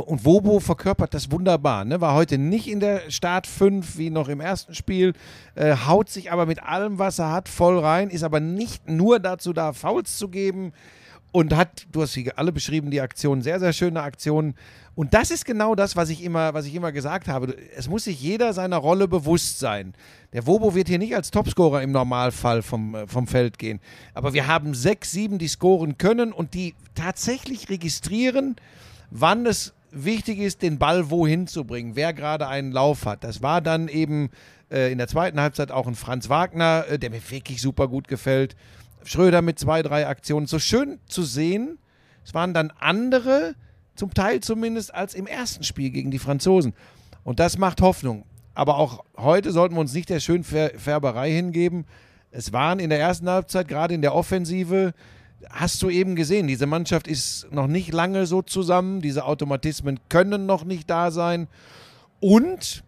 Und 0.00 0.24
Wobo 0.24 0.60
verkörpert 0.60 1.14
das 1.14 1.30
wunderbar. 1.30 1.84
Ne? 1.84 2.00
War 2.00 2.14
heute 2.14 2.38
nicht 2.38 2.68
in 2.68 2.80
der 2.80 3.10
Start 3.10 3.46
5 3.46 3.96
wie 3.98 4.10
noch 4.10 4.28
im 4.28 4.40
ersten 4.40 4.74
Spiel, 4.74 5.14
äh, 5.54 5.76
haut 5.86 6.08
sich 6.08 6.30
aber 6.30 6.46
mit 6.46 6.62
allem, 6.62 6.98
was 6.98 7.18
er 7.18 7.32
hat, 7.32 7.48
voll 7.48 7.78
rein, 7.78 8.10
ist 8.10 8.22
aber 8.22 8.40
nicht 8.40 8.88
nur 8.88 9.20
dazu 9.20 9.52
da, 9.52 9.72
Fouls 9.72 10.18
zu 10.18 10.28
geben 10.28 10.72
und 11.32 11.54
hat, 11.54 11.86
du 11.92 12.02
hast 12.02 12.14
sie 12.14 12.32
alle 12.32 12.52
beschrieben, 12.52 12.90
die 12.90 13.00
Aktion, 13.00 13.42
sehr, 13.42 13.60
sehr 13.60 13.72
schöne 13.72 14.02
Aktionen. 14.02 14.54
Und 14.94 15.12
das 15.12 15.30
ist 15.30 15.44
genau 15.44 15.74
das, 15.74 15.94
was 15.94 16.08
ich 16.08 16.24
immer, 16.24 16.54
was 16.54 16.64
ich 16.64 16.74
immer 16.74 16.92
gesagt 16.92 17.28
habe. 17.28 17.54
Es 17.76 17.88
muss 17.88 18.04
sich 18.04 18.20
jeder 18.22 18.54
seiner 18.54 18.78
Rolle 18.78 19.06
bewusst 19.06 19.58
sein. 19.58 19.92
Der 20.32 20.46
Wobo 20.46 20.74
wird 20.74 20.88
hier 20.88 20.98
nicht 20.98 21.14
als 21.14 21.30
Topscorer 21.30 21.82
im 21.82 21.92
Normalfall 21.92 22.62
vom, 22.62 22.94
äh, 22.94 23.06
vom 23.06 23.26
Feld 23.26 23.58
gehen. 23.58 23.80
Aber 24.14 24.32
wir 24.32 24.46
haben 24.46 24.72
sechs, 24.72 25.12
sieben, 25.12 25.36
die 25.36 25.48
scoren 25.48 25.98
können 25.98 26.32
und 26.32 26.54
die 26.54 26.74
tatsächlich 26.94 27.68
registrieren, 27.68 28.56
wann 29.10 29.44
es 29.44 29.74
wichtig 30.04 30.38
ist, 30.38 30.62
den 30.62 30.78
Ball 30.78 31.10
wohin 31.10 31.46
zu 31.46 31.64
bringen, 31.64 31.96
wer 31.96 32.12
gerade 32.12 32.48
einen 32.48 32.72
Lauf 32.72 33.06
hat. 33.06 33.24
Das 33.24 33.42
war 33.42 33.60
dann 33.60 33.88
eben 33.88 34.30
äh, 34.70 34.92
in 34.92 34.98
der 34.98 35.08
zweiten 35.08 35.40
Halbzeit 35.40 35.70
auch 35.70 35.86
ein 35.86 35.94
Franz 35.94 36.28
Wagner, 36.28 36.84
äh, 36.88 36.98
der 36.98 37.10
mir 37.10 37.20
wirklich 37.30 37.60
super 37.60 37.88
gut 37.88 38.08
gefällt. 38.08 38.56
Schröder 39.04 39.42
mit 39.42 39.58
zwei, 39.58 39.82
drei 39.82 40.06
Aktionen. 40.06 40.46
So 40.46 40.58
schön 40.58 40.98
zu 41.06 41.22
sehen. 41.22 41.78
Es 42.24 42.34
waren 42.34 42.54
dann 42.54 42.72
andere, 42.78 43.54
zum 43.94 44.12
Teil 44.12 44.40
zumindest, 44.40 44.92
als 44.94 45.14
im 45.14 45.26
ersten 45.26 45.64
Spiel 45.64 45.90
gegen 45.90 46.10
die 46.10 46.18
Franzosen. 46.18 46.74
Und 47.22 47.40
das 47.40 47.58
macht 47.58 47.80
Hoffnung. 47.80 48.24
Aber 48.54 48.78
auch 48.78 49.04
heute 49.16 49.52
sollten 49.52 49.74
wir 49.74 49.80
uns 49.80 49.92
nicht 49.92 50.08
der 50.08 50.20
Schönfärberei 50.20 51.30
hingeben. 51.30 51.84
Es 52.30 52.52
waren 52.52 52.78
in 52.78 52.90
der 52.90 52.98
ersten 52.98 53.28
Halbzeit, 53.28 53.68
gerade 53.68 53.94
in 53.94 54.02
der 54.02 54.14
Offensive, 54.14 54.92
hast 55.50 55.82
du 55.82 55.90
eben 55.90 56.16
gesehen, 56.16 56.46
diese 56.46 56.66
Mannschaft 56.66 57.06
ist 57.08 57.52
noch 57.52 57.66
nicht 57.66 57.92
lange 57.92 58.26
so 58.26 58.42
zusammen, 58.42 59.00
diese 59.00 59.24
Automatismen 59.24 60.00
können 60.08 60.46
noch 60.46 60.64
nicht 60.64 60.88
da 60.88 61.10
sein. 61.10 61.48
Und 62.20 62.82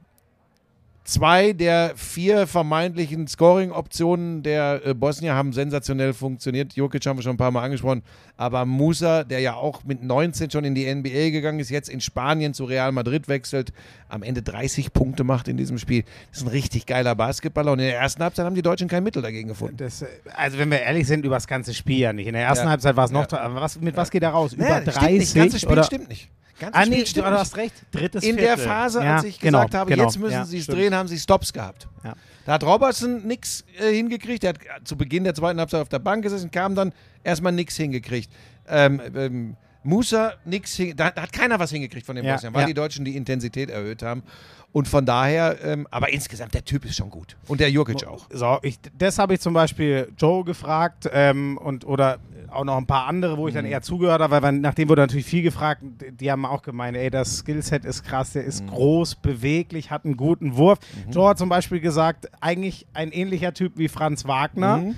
Zwei 1.09 1.55
der 1.55 1.93
vier 1.97 2.47
vermeintlichen 2.47 3.27
Scoring-Optionen 3.29 4.43
der 4.43 4.83
äh, 4.85 4.93
Bosnier 4.93 5.33
haben 5.33 5.55
sensationell 5.55 6.13
funktioniert. 6.13 6.75
Jokic 6.75 7.07
haben 7.07 7.17
wir 7.17 7.23
schon 7.23 7.33
ein 7.33 7.39
paar 7.39 7.51
Mal 7.51 7.63
angesprochen. 7.63 8.03
Aber 8.37 8.67
Musa, 8.67 9.25
der 9.25 9.41
ja 9.41 9.55
auch 9.55 9.85
mit 9.85 10.03
19 10.03 10.51
schon 10.51 10.65
in 10.65 10.75
die 10.75 10.85
NBA 10.95 11.31
gegangen 11.31 11.61
ist, 11.61 11.71
jetzt 11.71 11.89
in 11.89 12.03
Spanien 12.03 12.53
zu 12.53 12.67
Real 12.67 12.93
Madrid 12.93 13.27
wechselt, 13.27 13.73
am 14.11 14.23
Ende 14.23 14.43
30 14.43 14.93
Punkte 14.93 15.25
macht 15.25 15.49
in 15.49 15.57
diesem 15.57 15.79
Spiel. 15.79 16.05
Das 16.31 16.41
ist 16.41 16.47
ein 16.47 16.51
richtig 16.51 16.85
geiler 16.85 17.15
Basketballer. 17.15 17.73
Und 17.73 17.79
in 17.79 17.87
der 17.87 17.99
ersten 17.99 18.23
Halbzeit 18.23 18.45
haben 18.45 18.55
die 18.55 18.61
Deutschen 18.61 18.87
kein 18.89 19.03
Mittel 19.03 19.23
dagegen 19.23 19.49
gefunden. 19.49 19.79
Das, 19.79 20.03
äh, 20.03 20.07
also 20.37 20.59
wenn 20.59 20.71
wir 20.71 20.81
ehrlich 20.83 21.07
sind, 21.07 21.25
über 21.25 21.37
das 21.37 21.47
ganze 21.47 21.73
Spiel 21.73 22.01
ja 22.01 22.13
nicht. 22.13 22.27
In 22.27 22.35
der 22.35 22.43
ersten 22.43 22.67
Ja. 22.67 22.71
Halbzeit 22.73 22.97
war 22.97 23.07
es 23.07 23.13
noch, 23.13 23.33
Ja. 23.33 23.55
was, 23.55 23.81
mit 23.81 23.97
was 23.97 24.11
geht 24.11 24.23
er 24.25 24.31
raus? 24.31 24.53
Über 24.53 24.69
Ja, 24.69 24.81
30 24.83 24.93
stimmt 24.93 25.11
nicht. 25.15 25.23
Das 25.31 25.35
ganze 25.35 25.59
Spiel 25.59 25.73
oder? 25.73 25.85
stimmt 25.85 26.09
nicht. 26.11 26.29
Ganze 26.59 26.79
Ah, 26.79 26.85
Spiel 26.85 26.99
nee, 26.99 27.07
stimmt 27.07 27.27
du 27.27 27.31
hast 27.31 27.57
recht. 27.57 27.75
Drittes 27.93 28.25
in 28.25 28.37
der 28.37 28.57
Viertel. 28.57 28.65
Phase, 28.67 29.03
ja, 29.03 29.17
als 29.17 29.25
ich 29.25 29.39
genau, 29.39 29.59
gesagt 29.59 29.75
habe, 29.75 29.91
genau. 29.91 30.05
jetzt 30.05 30.19
müssen 30.19 30.33
ja, 30.33 30.45
sie 30.45 30.59
es 30.59 30.67
drehen, 30.67 30.95
haben 30.95 31.09
sie 31.09 31.19
Stops 31.19 31.53
gehabt. 31.53 31.89
Ja. 32.05 32.15
Da 32.47 32.53
hat 32.53 32.65
Robertson 32.65 33.27
nichts 33.27 33.65
äh, 33.79 33.93
hingekriegt. 33.93 34.43
Der 34.43 34.51
hat 34.51 34.61
zu 34.85 34.97
Beginn 34.97 35.25
der 35.25 35.35
zweiten 35.35 35.59
Halbzeit 35.61 35.83
auf 35.83 35.89
der 35.89 35.99
Bank 35.99 36.23
gesessen, 36.23 36.51
kam 36.51 36.75
dann 36.75 36.93
erstmal 37.23 37.53
nichts 37.53 37.77
hingekriegt. 37.77 38.31
Ähm, 38.67 39.01
ähm, 39.15 39.57
Musa 39.89 40.35
nichts 40.45 40.75
hin, 40.77 40.95
da, 40.97 41.11
da 41.11 41.23
hat 41.23 41.33
keiner 41.33 41.59
was 41.59 41.71
hingekriegt 41.71 42.05
von 42.07 42.15
den 42.17 42.25
Ja, 42.25 42.35
Bosniern, 42.35 42.55
weil 42.55 42.63
ja. 42.63 42.67
die 42.69 42.75
Deutschen 42.75 43.05
die 43.05 43.17
Intensität 43.17 43.71
erhöht 43.71 44.03
haben. 44.03 44.23
Und 44.71 44.87
von 44.87 45.07
daher, 45.07 45.57
ähm, 45.65 45.87
aber 45.91 46.13
insgesamt, 46.13 46.53
der 46.53 46.63
Typ 46.65 46.85
ist 46.85 46.95
schon 46.97 47.09
gut. 47.09 47.37
Und 47.47 47.59
der 47.59 47.71
Jurkic 47.71 48.07
auch. 48.07 48.27
So, 48.31 48.59
ich, 48.63 48.79
das 48.99 49.19
habe 49.19 49.33
ich 49.35 49.41
zum 49.41 49.55
Beispiel 49.55 50.13
Joe 50.19 50.45
gefragt 50.45 51.09
ähm, 51.11 51.57
und 51.57 51.87
oder 51.87 52.19
auch 52.51 52.65
noch 52.65 52.77
ein 52.77 52.87
paar 52.87 53.07
andere, 53.07 53.39
wo 53.39 53.49
ich 53.49 53.55
Mhm. 53.55 53.59
dann 53.59 53.65
eher 53.67 53.81
zugehört 53.83 54.21
habe, 54.21 54.31
weil 54.31 54.41
man, 54.43 54.61
nachdem 54.61 54.91
wurde 54.91 55.01
natürlich 55.03 55.25
viel 55.27 55.43
gefragt, 55.43 55.83
die, 55.83 56.13
die 56.13 56.31
haben 56.31 56.45
auch 56.45 56.61
gemeint, 56.63 56.97
ey, 56.99 57.09
das 57.11 57.39
Skillset 57.39 57.87
ist 57.87 58.05
krass, 58.05 58.33
der 58.35 58.43
Mhm. 58.43 58.49
ist 58.49 58.67
groß, 58.67 59.15
beweglich, 59.17 59.91
hat 59.91 60.05
einen 60.05 60.19
guten 60.19 60.57
Wurf. 60.57 60.79
Joe 61.11 61.31
hat 61.31 61.39
zum 61.39 61.49
Beispiel 61.49 61.81
gesagt, 61.81 62.29
eigentlich 62.43 62.87
ein 62.93 63.11
ähnlicher 63.11 63.55
Typ 63.55 63.73
wie 63.77 63.89
Franz 63.89 64.27
Wagner. 64.27 64.79
Mhm. 64.79 64.95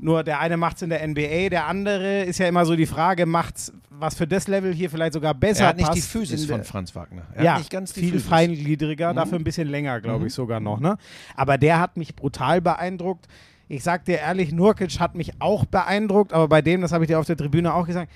Nur 0.00 0.24
der 0.24 0.40
eine 0.40 0.56
macht 0.56 0.76
es 0.76 0.82
in 0.82 0.90
der 0.90 1.06
NBA, 1.06 1.48
der 1.48 1.68
andere 1.68 2.24
ist 2.24 2.38
ja 2.38 2.48
immer 2.48 2.66
so 2.66 2.74
die 2.74 2.86
Frage, 2.86 3.24
macht's 3.24 3.72
was 4.02 4.14
für 4.14 4.26
das 4.26 4.48
Level 4.48 4.74
hier 4.74 4.90
vielleicht 4.90 5.14
sogar 5.14 5.32
besser 5.32 5.62
Er 5.62 5.68
hat 5.68 5.76
nicht 5.76 5.86
passt 5.86 5.96
die 5.96 6.02
Physis 6.02 6.44
von 6.44 6.64
Franz 6.64 6.94
Wagner. 6.94 7.22
Er 7.34 7.44
ja, 7.44 7.52
hat 7.52 7.58
nicht 7.60 7.70
ganz 7.70 7.92
die 7.94 8.00
viel 8.00 8.10
Physis. 8.10 8.26
Mhm. 8.26 8.30
feingliedriger, 8.30 9.14
dafür 9.14 9.38
ein 9.38 9.44
bisschen 9.44 9.68
länger, 9.68 10.00
glaube 10.00 10.26
ich 10.26 10.34
sogar 10.34 10.60
noch. 10.60 10.80
Ne? 10.80 10.98
Aber 11.36 11.56
der 11.56 11.80
hat 11.80 11.96
mich 11.96 12.14
brutal 12.14 12.60
beeindruckt. 12.60 13.26
Ich 13.68 13.82
sag 13.82 14.04
dir 14.04 14.18
ehrlich, 14.18 14.52
Nurkic 14.52 15.00
hat 15.00 15.14
mich 15.14 15.32
auch 15.38 15.64
beeindruckt, 15.64 16.32
aber 16.34 16.48
bei 16.48 16.60
dem, 16.60 16.82
das 16.82 16.92
habe 16.92 17.04
ich 17.04 17.08
dir 17.08 17.18
auf 17.18 17.26
der 17.26 17.36
Tribüne 17.36 17.72
auch 17.72 17.86
gesagt, 17.86 18.12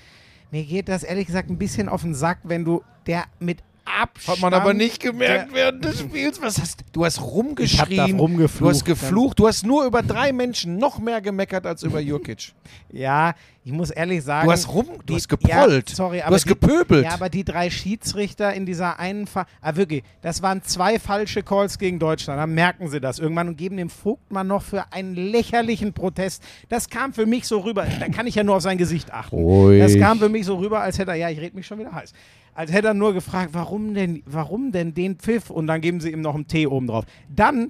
mir 0.51 0.63
geht 0.63 0.87
das 0.87 1.03
ehrlich 1.03 1.25
gesagt 1.25 1.49
ein 1.49 1.57
bisschen 1.57 1.89
auf 1.89 2.01
den 2.01 2.13
Sack, 2.13 2.39
wenn 2.43 2.63
du 2.63 2.83
der 3.07 3.23
mit 3.39 3.63
Abstand... 3.87 4.37
Hat 4.37 4.41
man 4.41 4.53
aber 4.53 4.73
nicht 4.73 5.01
gemerkt 5.01 5.53
während 5.53 5.83
des 5.83 5.99
Spiels. 5.99 6.41
Was 6.41 6.59
hast 6.59 6.83
du? 6.91 7.05
hast 7.05 7.21
rumgeschrien. 7.21 8.17
Du 8.17 8.69
hast 8.69 8.85
geflucht. 8.85 9.39
Du 9.39 9.47
hast 9.47 9.65
nur 9.65 9.85
über 9.85 10.03
drei 10.03 10.31
Menschen 10.33 10.77
noch 10.77 10.99
mehr 10.99 11.21
gemeckert 11.21 11.65
als 11.65 11.83
über 11.83 11.99
Jurkic. 11.99 12.53
Ja, 12.91 13.33
ich 13.63 13.71
muss 13.71 13.91
ehrlich 13.91 14.23
sagen... 14.23 14.45
Du 14.45 14.51
hast 14.51 14.69
rum, 14.69 14.85
du 14.85 15.03
die- 15.07 15.15
hast 15.15 15.27
geprollt. 15.27 15.89
Ja, 15.89 15.95
sorry, 15.95 16.17
du 16.17 16.25
aber 16.25 16.35
hast 16.35 16.45
die, 16.45 16.49
gepöbelt. 16.49 17.05
Ja, 17.05 17.11
aber 17.11 17.29
die 17.29 17.43
drei 17.43 17.69
Schiedsrichter 17.69 18.53
in 18.53 18.65
dieser 18.65 18.99
einen 18.99 19.27
Fall, 19.27 19.45
ah 19.61 19.75
wirklich, 19.75 20.03
das 20.21 20.41
waren 20.41 20.63
zwei 20.63 20.99
falsche 20.99 21.43
Calls 21.43 21.77
gegen 21.77 21.99
Deutschland. 21.99 22.39
Dann 22.39 22.53
merken 22.53 22.89
sie 22.89 22.99
das 23.01 23.19
irgendwann 23.19 23.49
und 23.49 23.57
geben 23.57 23.77
dem 23.77 23.89
Vogtmann 23.89 24.47
noch 24.47 24.63
für 24.63 24.91
einen 24.93 25.15
lächerlichen 25.15 25.93
Protest. 25.93 26.43
Das 26.69 26.89
kam 26.89 27.13
für 27.13 27.25
mich 27.25 27.47
so 27.47 27.59
rüber, 27.59 27.85
da 27.99 28.07
kann 28.09 28.27
ich 28.27 28.35
ja 28.35 28.43
nur 28.43 28.55
auf 28.55 28.63
sein 28.63 28.77
Gesicht 28.77 29.11
achten. 29.13 29.35
Ruhig. 29.35 29.81
Das 29.81 29.97
kam 29.97 30.19
für 30.19 30.29
mich 30.29 30.45
so 30.45 30.55
rüber, 30.55 30.79
als 30.81 30.97
hätte 30.97 31.11
er, 31.11 31.17
ja, 31.17 31.29
ich 31.29 31.39
rede 31.39 31.55
mich 31.55 31.67
schon 31.67 31.79
wieder 31.79 31.93
heiß, 31.93 32.13
als 32.57 32.71
hätte 32.71 32.87
er 32.87 32.93
nur 32.95 33.13
gefragt, 33.13 33.51
warum 33.53 33.93
denn, 33.93 34.23
warum 34.25 34.71
denn 34.71 34.95
den 34.95 35.17
Pfiff? 35.17 35.51
Und 35.51 35.67
dann 35.67 35.79
geben 35.79 35.99
sie 36.01 36.11
ihm 36.11 36.21
noch 36.21 36.33
einen 36.33 36.47
Tee 36.47 36.65
oben 36.65 36.87
drauf. 36.87 37.05
Dann 37.29 37.69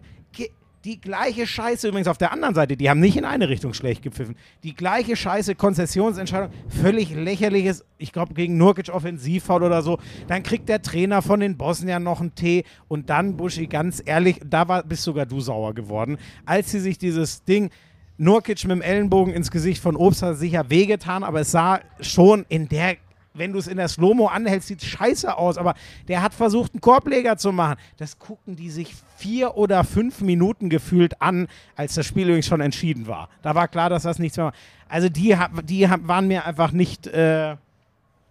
die 0.86 1.02
gleiche 1.02 1.46
Scheiße 1.46 1.90
übrigens 1.90 2.08
auf 2.08 2.18
der 2.18 2.32
anderen 2.32 2.56
Seite, 2.56 2.78
die 2.78 2.90
haben 2.90 3.02
nicht 3.02 3.18
in 3.18 3.26
eine 3.26 3.50
Richtung 3.50 3.74
schlecht 3.74 4.02
gepfiffen. 4.02 4.38
Die 4.64 4.74
gleiche 4.74 5.18
Scheiße, 5.18 5.56
Konzessionsentscheidung, 5.56 6.52
völlig 6.70 7.14
lächerliches, 7.14 7.84
ich 7.98 8.14
glaube 8.14 8.34
gegen 8.34 8.56
Nurkic 8.56 8.88
Offensivfoul 8.88 9.64
oder 9.64 9.82
so. 9.82 9.98
Dann 10.30 10.44
kriegt 10.44 10.70
der 10.70 10.82
Trainer 10.82 11.22
von 11.22 11.42
den 11.42 11.58
Bosniern 11.58 12.04
noch 12.04 12.22
einen 12.22 12.36
Tee 12.36 12.64
und 12.88 13.10
dann, 13.10 13.36
Buschi, 13.36 13.68
ganz 13.68 14.02
ehrlich, 14.06 14.40
da 14.46 14.70
war, 14.70 14.84
bist 14.84 15.04
sogar 15.04 15.26
du 15.26 15.42
sauer 15.42 15.74
geworden, 15.74 16.18
als 16.46 16.72
sie 16.72 16.80
sich 16.80 16.98
dieses 16.98 17.44
Ding 17.44 17.70
Nurkic 18.18 18.64
mit 18.64 18.72
dem 18.72 18.82
Ellenbogen 18.82 19.34
ins 19.34 19.52
Gesicht 19.52 19.82
von 19.82 19.98
Obst 19.98 20.24
hat 20.24 20.38
sicher 20.38 20.70
wehgetan, 20.70 21.24
aber 21.24 21.42
es 21.42 21.52
sah 21.52 21.82
schon 22.00 22.46
in 22.48 22.70
der, 22.70 22.96
wenn 23.38 23.54
du 23.54 23.60
es 23.60 23.68
in 23.68 23.78
der 23.78 23.88
Slow-Mo 23.88 24.28
anhältst, 24.28 24.68
sieht 24.68 24.84
scheiße 24.84 25.38
aus. 25.38 25.58
Aber 25.58 25.76
der 26.08 26.22
hat 26.22 26.34
versucht, 26.34 26.74
einen 26.74 26.82
Korbleger 26.82 27.38
zu 27.38 27.52
machen. 27.52 27.78
Das 27.98 28.20
gucken 28.20 28.56
die 28.56 28.70
sich 28.70 28.96
vier 29.18 29.58
oder 29.58 29.84
fünf 29.84 30.22
Minuten 30.22 30.70
gefühlt 30.70 31.22
an, 31.22 31.48
als 31.76 31.96
das 31.96 32.06
Spiel 32.06 32.28
übrigens 32.28 32.48
schon 32.48 32.62
entschieden 32.62 33.08
war. 33.08 33.30
Da 33.42 33.56
war 33.56 33.68
klar, 33.68 33.90
dass 33.90 34.04
das 34.04 34.20
nichts 34.20 34.38
mehr 34.38 34.48
war. 34.48 34.54
Also 34.90 35.10
die, 35.10 35.36
die 35.64 35.90
waren 35.90 36.28
mir 36.28 36.46
einfach 36.46 36.72
nicht, 36.72 37.08
äh, 37.08 37.56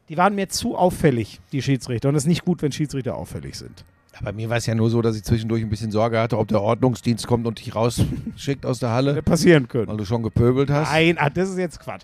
die 0.08 0.16
waren 0.16 0.34
mir 0.34 0.48
zu 0.48 0.76
auffällig, 0.76 1.40
die 1.52 1.62
Schiedsrichter. 1.62 2.08
Und 2.08 2.14
es 2.14 2.24
ist 2.24 2.28
nicht 2.28 2.44
gut, 2.44 2.62
wenn 2.62 2.72
Schiedsrichter 2.72 3.16
auffällig 3.16 3.56
sind. 3.56 3.84
Bei 4.22 4.32
mir 4.32 4.48
war 4.48 4.56
es 4.56 4.66
ja 4.66 4.74
nur 4.74 4.88
so, 4.88 5.02
dass 5.02 5.16
ich 5.16 5.24
zwischendurch 5.24 5.62
ein 5.62 5.68
bisschen 5.68 5.90
Sorge 5.90 6.18
hatte, 6.18 6.38
ob 6.38 6.48
der 6.48 6.62
Ordnungsdienst 6.62 7.26
kommt 7.26 7.46
und 7.46 7.58
dich 7.58 7.74
rausschickt 7.74 8.64
aus 8.64 8.78
der 8.78 8.90
Halle, 8.90 9.10
Hätte 9.12 9.22
passieren 9.22 9.68
können. 9.68 9.88
weil 9.88 9.96
du 9.96 10.04
schon 10.04 10.22
gepöbelt 10.22 10.70
hast. 10.70 10.90
Nein, 10.90 11.18
ah, 11.18 11.28
das 11.28 11.50
ist 11.50 11.58
jetzt 11.58 11.80
Quatsch. 11.80 12.02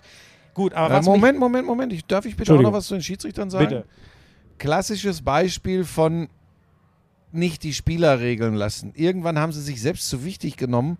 Gut, 0.53 0.73
aber 0.73 0.97
Äh, 0.97 1.01
Moment, 1.01 1.39
Moment, 1.39 1.67
Moment. 1.67 1.93
Ich, 1.93 2.05
darf 2.05 2.25
ich 2.25 2.35
bitte 2.35 2.53
auch 2.53 2.61
noch 2.61 2.73
was 2.73 2.87
zu 2.87 2.95
den 2.95 3.03
Schiedsrichtern 3.03 3.49
sagen? 3.49 3.65
Bitte. 3.65 3.85
Klassisches 4.59 5.21
Beispiel 5.21 5.83
von 5.83 6.29
nicht 7.31 7.63
die 7.63 7.73
Spieler 7.73 8.19
regeln 8.19 8.53
lassen. 8.53 8.93
Irgendwann 8.95 9.39
haben 9.39 9.51
sie 9.51 9.61
sich 9.61 9.81
selbst 9.81 10.07
zu 10.07 10.23
wichtig 10.23 10.55
genommen. 10.55 10.97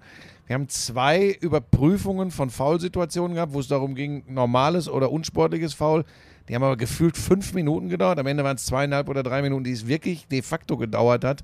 Wir 0.47 0.55
haben 0.55 0.67
zwei 0.67 1.37
Überprüfungen 1.39 2.31
von 2.31 2.49
Foulsituationen 2.49 3.35
gehabt, 3.35 3.53
wo 3.53 3.59
es 3.59 3.67
darum 3.67 3.95
ging, 3.95 4.23
normales 4.27 4.89
oder 4.89 5.11
unsportliches 5.11 5.73
Foul. 5.73 6.03
Die 6.49 6.55
haben 6.55 6.63
aber 6.63 6.75
gefühlt 6.75 7.15
fünf 7.15 7.53
Minuten 7.53 7.87
gedauert. 7.87 8.19
Am 8.19 8.27
Ende 8.27 8.43
waren 8.43 8.55
es 8.57 8.65
zweieinhalb 8.65 9.07
oder 9.07 9.23
drei 9.23 9.41
Minuten, 9.41 9.63
die 9.63 9.71
es 9.71 9.87
wirklich 9.87 10.27
de 10.27 10.41
facto 10.41 10.75
gedauert 10.75 11.23
hat. 11.23 11.43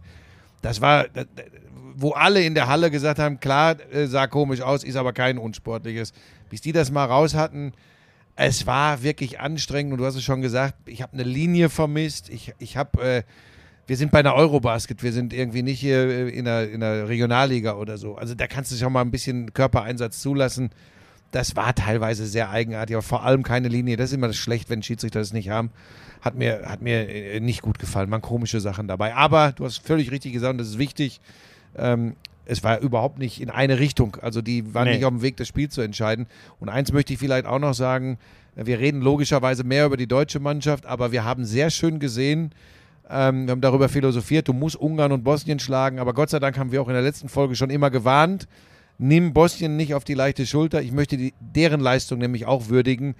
Das 0.61 0.81
war, 0.81 1.05
wo 1.95 2.11
alle 2.11 2.43
in 2.43 2.55
der 2.55 2.67
Halle 2.67 2.91
gesagt 2.91 3.19
haben, 3.19 3.39
klar, 3.39 3.77
äh, 3.93 4.07
sah 4.07 4.27
komisch 4.27 4.61
aus, 4.61 4.83
ist 4.83 4.97
aber 4.97 5.13
kein 5.13 5.37
unsportliches. 5.37 6.11
Bis 6.49 6.61
die 6.61 6.73
das 6.73 6.91
mal 6.91 7.05
raus 7.05 7.35
hatten, 7.35 7.71
es 8.41 8.65
war 8.65 9.03
wirklich 9.03 9.41
anstrengend 9.41 9.91
und 9.91 10.00
du 10.00 10.05
hast 10.05 10.15
es 10.15 10.24
schon 10.24 10.41
gesagt, 10.41 10.75
ich 10.86 11.01
habe 11.01 11.12
eine 11.12 11.24
Linie 11.24 11.67
vermisst. 11.67 12.29
Ich, 12.29 12.53
ich 12.58 12.77
habe, 12.77 13.01
äh, 13.01 13.24
wir 13.86 13.98
sind 13.98 14.12
bei 14.12 14.19
einer 14.19 14.34
Eurobasket, 14.34 15.03
wir 15.03 15.12
sind 15.12 15.34
irgendwie 15.34 15.62
nicht 15.62 15.81
hier 15.81 16.08
äh, 16.08 16.29
in 16.29 16.46
der, 16.46 16.72
in 16.72 16.79
der 16.79 17.10
Regionalliga 17.10 17.75
oder 17.75 17.98
so. 17.98 18.15
Also 18.15 18.36
da 18.36 18.48
kannst 18.48 18.72
du 18.72 18.77
schon 18.77 18.93
mal 18.93 19.01
ein 19.01 19.12
bisschen 19.12 19.53
Körpereinsatz 19.53 20.22
zulassen. 20.22 20.69
Das 21.31 21.58
war 21.58 21.75
teilweise 21.75 22.25
sehr 22.25 22.50
eigenartig, 22.50 22.96
aber 22.96 23.03
vor 23.03 23.25
allem 23.25 23.43
keine 23.43 23.67
Linie. 23.67 23.98
Das 23.98 24.12
ist 24.12 24.15
immer 24.15 24.27
das 24.27 24.38
schlecht, 24.38 24.69
wenn 24.69 24.81
Schiedsrichter 24.84 25.19
das 25.19 25.34
nicht 25.34 25.50
haben. 25.50 25.72
Hat 26.22 26.36
mir, 26.36 26.62
hat 26.65 26.81
mir 26.81 27.10
äh, 27.10 27.41
nicht 27.41 27.62
gut 27.62 27.77
gefallen. 27.77 28.10
Man 28.10 28.22
komische 28.22 28.62
Sachen 28.62 28.88
dabei. 28.88 29.15
Aber 29.15 29.51
du 29.51 29.65
hast 29.65 29.86
völlig 29.86 30.12
richtig 30.12 30.31
gesagt, 30.31 30.51
und 30.51 30.60
das 30.60 30.69
ist 30.69 30.77
wichtig. 30.77 31.19
Ähm, 31.77 32.15
es 32.49 32.63
war 32.63 32.79
überhaupt 32.79 33.19
nicht 33.19 33.41
in 33.41 33.49
eine 33.49 33.79
Richtung. 33.79 34.17
Also 34.21 34.41
die 34.41 34.73
waren 34.73 34.85
Nee. 34.87 34.95
nicht 34.95 35.05
auf 35.05 35.11
dem 35.11 35.21
Weg, 35.21 35.37
das 35.37 35.47
Spiel 35.47 35.69
zu 35.69 35.81
entscheiden. 35.81 36.25
Und 36.59 36.69
eins 36.69 36.91
möchte 36.91 37.13
ich 37.13 37.19
vielleicht 37.19 37.45
auch 37.45 37.59
noch 37.59 37.73
sagen. 37.73 38.17
Wir 38.55 38.79
reden 38.79 39.01
logischerweise 39.01 39.63
mehr 39.63 39.85
über 39.85 39.95
die 39.97 40.07
deutsche 40.07 40.39
Mannschaft, 40.39 40.85
aber 40.85 41.11
wir 41.11 41.23
haben 41.23 41.45
sehr 41.45 41.69
schön 41.69 41.99
gesehen, 41.99 42.51
ähm, 43.09 43.45
wir 43.45 43.51
haben 43.51 43.61
darüber 43.61 43.87
philosophiert, 43.87 44.47
du 44.47 44.53
musst 44.53 44.75
Ungarn 44.75 45.11
und 45.11 45.23
Bosnien 45.23 45.59
schlagen, 45.59 45.99
aber 45.99 46.13
Gott 46.13 46.29
sei 46.29 46.39
Dank 46.39 46.57
haben 46.57 46.71
wir 46.71 46.81
auch 46.81 46.87
in 46.87 46.93
der 46.93 47.03
letzten 47.03 47.29
Folge 47.29 47.55
schon 47.55 47.69
immer 47.69 47.89
gewarnt, 47.89 48.47
nimm 48.97 49.33
Bosnien 49.33 49.77
nicht 49.77 49.93
auf 49.93 50.03
die 50.03 50.13
leichte 50.15 50.45
Schulter. 50.45 50.81
Ich 50.81 50.91
möchte 50.91 51.15
die, 51.17 51.33
deren 51.39 51.79
Leistung 51.79 52.19
nämlich 52.19 52.45
auch 52.47 52.67
würdigen. 52.67 53.15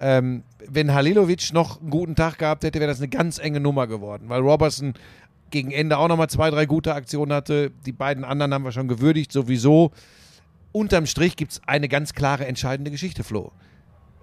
Ähm, 0.00 0.42
wenn 0.68 0.92
Halilovic 0.94 1.52
noch 1.52 1.80
einen 1.80 1.90
guten 1.90 2.14
Tag 2.14 2.38
gehabt 2.38 2.62
hätte, 2.64 2.78
wäre 2.78 2.90
das 2.90 2.98
eine 3.00 3.08
ganz 3.08 3.38
enge 3.38 3.60
Nummer 3.60 3.86
geworden, 3.86 4.28
weil 4.28 4.40
Robertson 4.42 4.94
gegen 5.54 5.70
Ende 5.70 5.98
auch 5.98 6.08
nochmal 6.08 6.28
zwei, 6.28 6.50
drei 6.50 6.66
gute 6.66 6.92
Aktionen 6.94 7.32
hatte. 7.32 7.70
Die 7.86 7.92
beiden 7.92 8.24
anderen 8.24 8.52
haben 8.52 8.64
wir 8.64 8.72
schon 8.72 8.88
gewürdigt, 8.88 9.30
sowieso. 9.30 9.92
Unterm 10.72 11.06
Strich 11.06 11.36
gibt 11.36 11.52
es 11.52 11.62
eine 11.64 11.88
ganz 11.88 12.12
klare, 12.12 12.44
entscheidende 12.46 12.90
Geschichte, 12.90 13.22
Flo. 13.22 13.52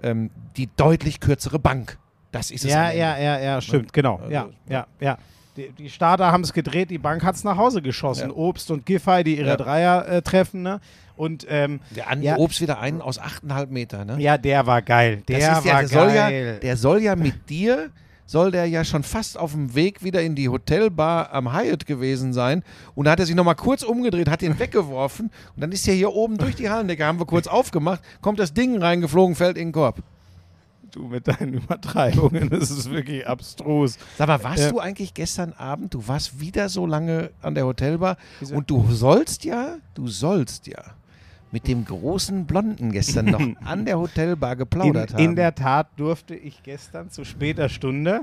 Ähm, 0.03 0.29
die 0.57 0.67
deutlich 0.75 1.21
kürzere 1.21 1.57
Bank. 1.57 1.97
Das 2.33 2.51
ist 2.51 2.65
es. 2.65 2.71
Ja, 2.71 2.91
ja, 2.91 3.17
ja, 3.17 3.39
ja, 3.39 3.61
stimmt, 3.61 3.93
genau. 3.93 4.17
Also, 4.17 4.29
Ja, 4.31 4.49
ja, 4.67 4.87
ja. 4.99 5.17
Die, 5.55 5.69
die 5.71 5.89
Starter 5.89 6.31
haben 6.31 6.43
es 6.43 6.51
gedreht, 6.51 6.89
die 6.89 6.97
Bank 6.97 7.23
hat 7.23 7.35
es 7.35 7.43
nach 7.45 7.57
Hause 7.57 7.81
geschossen. 7.81 8.29
Ja. 8.29 8.35
Obst 8.35 8.69
und 8.69 8.85
Giffey, 8.85 9.23
die 9.23 9.37
ihre 9.37 9.49
Ja. 9.49 9.57
Dreier 9.57 10.07
äh, 10.07 10.21
treffen. 10.21 10.61
Ne? 10.63 10.81
Und 11.15 11.45
ähm, 11.49 11.79
Der 11.95 12.09
Andi 12.09 12.25
Ja. 12.27 12.37
Obst 12.37 12.59
wieder 12.59 12.79
einen 12.79 13.01
aus 13.01 13.21
8,5 13.21 13.67
Meter, 13.67 14.03
ne? 14.05 14.17
ja, 14.19 14.37
der 14.37 14.65
war 14.65 14.81
geil. 14.81 15.23
Der 15.27 15.39
das 15.39 15.59
ist 15.59 15.65
ja, 15.65 15.73
war 15.73 15.79
der 15.81 15.87
soll 15.89 16.07
ja, 16.09 16.29
geil. 16.29 16.59
der 16.61 16.77
soll 16.77 17.01
ja 17.01 17.15
mit 17.15 17.49
dir, 17.49 17.89
soll 18.31 18.51
der 18.51 18.65
ja 18.65 18.85
schon 18.85 19.03
fast 19.03 19.37
auf 19.37 19.51
dem 19.51 19.75
Weg 19.75 20.03
wieder 20.03 20.21
in 20.21 20.35
die 20.35 20.47
Hotelbar 20.47 21.33
am 21.33 21.51
Hyatt 21.51 21.85
gewesen 21.85 22.31
sein. 22.31 22.63
Und 22.95 23.03
da 23.05 23.11
hat 23.11 23.19
er 23.19 23.25
sich 23.25 23.35
nochmal 23.35 23.55
kurz 23.55 23.83
umgedreht, 23.83 24.29
hat 24.29 24.41
den 24.41 24.57
weggeworfen 24.57 25.29
und 25.55 25.61
dann 25.61 25.73
ist 25.73 25.85
er 25.85 25.93
hier 25.95 26.13
oben 26.13 26.37
durch 26.37 26.55
die 26.55 26.69
Hallendecke, 26.69 27.03
haben 27.05 27.19
wir 27.19 27.25
kurz 27.25 27.47
aufgemacht, 27.47 28.01
kommt 28.21 28.39
das 28.39 28.53
Ding 28.53 28.77
reingeflogen, 28.81 29.35
fällt 29.35 29.57
in 29.57 29.67
den 29.67 29.71
Korb. 29.73 30.01
du 30.91 31.07
mit 31.07 31.27
deinen 31.27 31.53
Übertreibungen, 31.55 32.49
das 32.49 32.69
ist 32.71 32.89
wirklich 32.89 33.25
abstrus. 33.27 33.97
Sag 34.17 34.27
mal, 34.27 34.41
warst 34.43 34.63
Ja. 34.63 34.69
du 34.71 34.79
eigentlich 34.79 35.13
gestern 35.13 35.51
Abend, 35.53 35.93
du 35.93 36.07
warst 36.07 36.39
wieder 36.39 36.69
so 36.69 36.85
lange 36.85 37.31
an 37.41 37.53
der 37.55 37.65
Hotelbar 37.65 38.15
und 38.53 38.69
du 38.69 38.85
sollst 38.91 39.43
ja, 39.45 39.75
du 39.93 40.07
sollst 40.07 40.67
ja 40.67 40.81
mit 41.51 41.67
dem 41.67 41.85
großen 41.85 42.45
Blonden 42.45 42.91
gestern 42.91 43.25
noch 43.25 43.41
an 43.65 43.85
der 43.85 43.99
Hotelbar 43.99 44.53
In, 44.53 44.57
geplaudert 44.59 45.13
haben. 45.13 45.23
in 45.23 45.35
der 45.35 45.53
Tat 45.55 45.87
durfte 45.97 46.35
ich 46.35 46.63
gestern 46.63 47.09
zu 47.09 47.23
später 47.25 47.69
Stunde, 47.69 48.21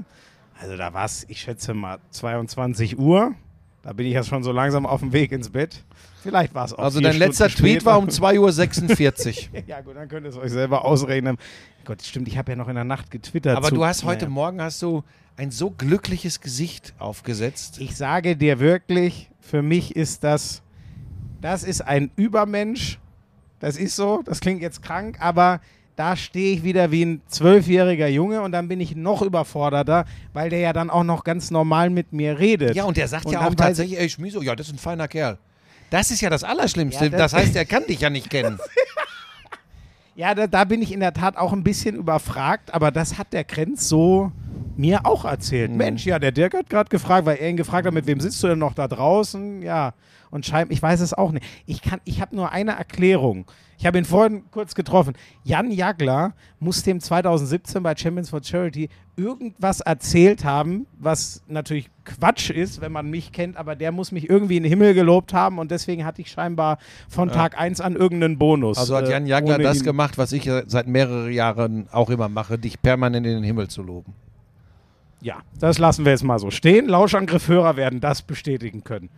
also 0.60 0.76
da 0.76 0.92
war 0.92 1.04
es, 1.04 1.24
ich 1.28 1.40
schätze 1.40 1.74
mal 1.74 1.98
22 2.10 2.98
Uhr, 2.98 3.34
da 3.82 3.92
bin 3.92 4.06
ich 4.06 4.14
ja 4.14 4.24
schon 4.24 4.42
so 4.42 4.50
langsam 4.52 4.86
auf 4.86 5.00
dem 5.00 5.12
Weg 5.12 5.32
ins 5.32 5.50
Bett. 5.50 5.84
Vielleicht 6.22 6.52
war 6.54 6.64
es 6.64 6.74
auch 6.74 6.82
also 6.82 7.00
dein 7.00 7.16
letzter 7.16 7.48
Stunden 7.48 7.68
Tweet 7.68 7.82
später. 7.82 7.86
war 7.92 7.98
um 7.98 8.08
2.46 8.08 9.50
Uhr. 9.54 9.62
Ja 9.66 9.80
gut, 9.80 9.96
dann 9.96 10.08
könnt 10.08 10.26
ihr 10.26 10.30
es 10.30 10.36
euch 10.36 10.50
selber 10.50 10.84
ausrechnen. 10.84 11.36
Gott, 11.84 12.02
stimmt, 12.02 12.28
ich 12.28 12.36
habe 12.36 12.52
ja 12.52 12.56
noch 12.56 12.68
in 12.68 12.74
der 12.74 12.84
Nacht 12.84 13.10
getwittert. 13.10 13.56
Aber 13.56 13.70
du 13.70 13.84
hast 13.84 14.04
heute 14.04 14.24
Naja. 14.24 14.34
Morgen 14.34 14.60
hast 14.60 14.82
du 14.82 15.04
ein 15.36 15.50
so 15.52 15.70
glückliches 15.70 16.40
Gesicht 16.40 16.92
aufgesetzt. 16.98 17.78
Ich 17.80 17.96
sage 17.96 18.36
dir 18.36 18.58
wirklich, 18.58 19.30
für 19.40 19.62
mich 19.62 19.94
ist 19.94 20.24
das, 20.24 20.62
das 21.40 21.62
ist 21.62 21.80
ein 21.80 22.10
Übermensch. 22.16 22.98
Das 23.60 23.76
ist 23.76 23.96
so, 23.96 24.22
das 24.24 24.40
klingt 24.40 24.62
jetzt 24.62 24.82
krank, 24.82 25.16
aber 25.20 25.60
da 25.96 26.14
stehe 26.14 26.54
ich 26.54 26.62
wieder 26.62 26.92
wie 26.92 27.04
ein 27.04 27.22
zwölfjähriger 27.26 28.06
Junge 28.06 28.40
und 28.42 28.52
dann 28.52 28.68
bin 28.68 28.80
ich 28.80 28.94
noch 28.94 29.20
überforderter, 29.22 30.04
weil 30.32 30.48
der 30.48 30.60
ja 30.60 30.72
dann 30.72 30.90
auch 30.90 31.02
noch 31.02 31.24
ganz 31.24 31.50
normal 31.50 31.90
mit 31.90 32.12
mir 32.12 32.38
redet. 32.38 32.76
Ja, 32.76 32.84
und 32.84 32.96
der 32.96 33.08
sagt 33.08 33.26
Und 33.26 33.32
ja 33.32 33.46
auch 33.46 33.54
tatsächlich, 33.54 33.98
ey 33.98 34.08
Schmiso, 34.08 34.40
ja, 34.40 34.54
das 34.54 34.68
ist 34.68 34.74
ein 34.74 34.78
feiner 34.78 35.08
Kerl. 35.08 35.38
Das 35.90 36.10
ist 36.12 36.20
ja 36.20 36.30
das 36.30 36.44
Allerschlimmste. 36.44 37.06
Ja, 37.06 37.10
das- 37.10 37.32
das, 37.32 37.40
heißt, 37.40 37.56
er 37.56 37.64
kann 37.64 37.84
dich 37.86 38.00
ja 38.00 38.10
nicht 38.10 38.30
kennen. 38.30 38.58
Ja, 40.14 40.34
da, 40.34 40.46
da 40.46 40.64
bin 40.64 40.82
ich 40.82 40.92
in 40.92 41.00
der 41.00 41.12
Tat 41.12 41.36
auch 41.36 41.52
ein 41.52 41.62
bisschen 41.62 41.94
überfragt, 41.96 42.74
aber 42.74 42.90
das 42.90 43.18
hat 43.18 43.32
der 43.32 43.44
Krenz 43.44 43.88
so 43.88 44.32
mir 44.78 45.04
auch 45.04 45.24
erzählt. 45.24 45.70
Mensch, 45.72 46.06
ja, 46.06 46.18
der 46.18 46.32
Dirk 46.32 46.54
hat 46.54 46.70
gerade 46.70 46.88
gefragt, 46.88 47.26
weil 47.26 47.36
er 47.36 47.50
ihn 47.50 47.56
gefragt 47.56 47.86
hat, 47.86 47.94
mit 47.94 48.06
wem 48.06 48.20
sitzt 48.20 48.42
du 48.42 48.46
denn 48.46 48.58
noch 48.58 48.74
da 48.74 48.88
draußen? 48.88 49.62
Ja, 49.62 49.94
und 50.30 50.46
scheinbar, 50.46 50.72
ich 50.72 50.82
weiß 50.82 51.00
es 51.00 51.14
auch 51.14 51.32
nicht. 51.32 51.44
Ich 51.66 51.82
kann, 51.82 52.00
ich 52.04 52.20
habe 52.20 52.36
nur 52.36 52.52
eine 52.52 52.72
Erklärung. 52.72 53.46
Ich 53.78 53.86
habe 53.86 53.96
ihn 53.98 54.04
vorhin 54.04 54.42
kurz 54.50 54.74
getroffen. 54.74 55.14
Jan 55.44 55.70
Jagler 55.70 56.34
muss 56.58 56.82
dem 56.82 57.00
2017 57.00 57.82
bei 57.82 57.94
Champions 57.96 58.28
for 58.28 58.42
Charity 58.42 58.88
irgendwas 59.16 59.80
erzählt 59.80 60.44
haben, 60.44 60.86
was 60.98 61.42
natürlich 61.46 61.88
Quatsch 62.04 62.50
ist, 62.50 62.80
wenn 62.80 62.90
man 62.90 63.08
mich 63.08 63.30
kennt, 63.32 63.56
aber 63.56 63.76
der 63.76 63.92
muss 63.92 64.10
mich 64.10 64.28
irgendwie 64.28 64.56
in 64.56 64.64
den 64.64 64.70
Himmel 64.70 64.94
gelobt 64.94 65.32
haben 65.32 65.58
und 65.58 65.70
deswegen 65.70 66.04
hatte 66.04 66.22
ich 66.22 66.30
scheinbar 66.30 66.78
von 67.08 67.30
Tag 67.30 67.58
1 67.58 67.80
an 67.80 67.94
irgendeinen 67.94 68.38
Bonus. 68.38 68.78
Also 68.78 68.96
hat 68.96 69.06
äh, 69.06 69.12
Jan 69.12 69.26
Jagler 69.26 69.58
das 69.58 69.84
gemacht, 69.84 70.18
was 70.18 70.32
ich 70.32 70.44
ja 70.44 70.62
seit 70.66 70.88
mehreren 70.88 71.32
Jahren 71.32 71.88
auch 71.92 72.10
immer 72.10 72.28
mache, 72.28 72.58
dich 72.58 72.82
permanent 72.82 73.26
in 73.26 73.34
den 73.34 73.44
Himmel 73.44 73.68
zu 73.68 73.82
loben. 73.82 74.14
Ja, 75.20 75.40
das 75.58 75.78
lassen 75.78 76.04
wir 76.04 76.12
jetzt 76.12 76.24
mal 76.24 76.38
so 76.38 76.50
stehen. 76.50 76.88
Lauschangriffhörer 76.88 77.76
werden 77.76 78.00
das 78.00 78.22
bestätigen 78.22 78.84
können. 78.84 79.10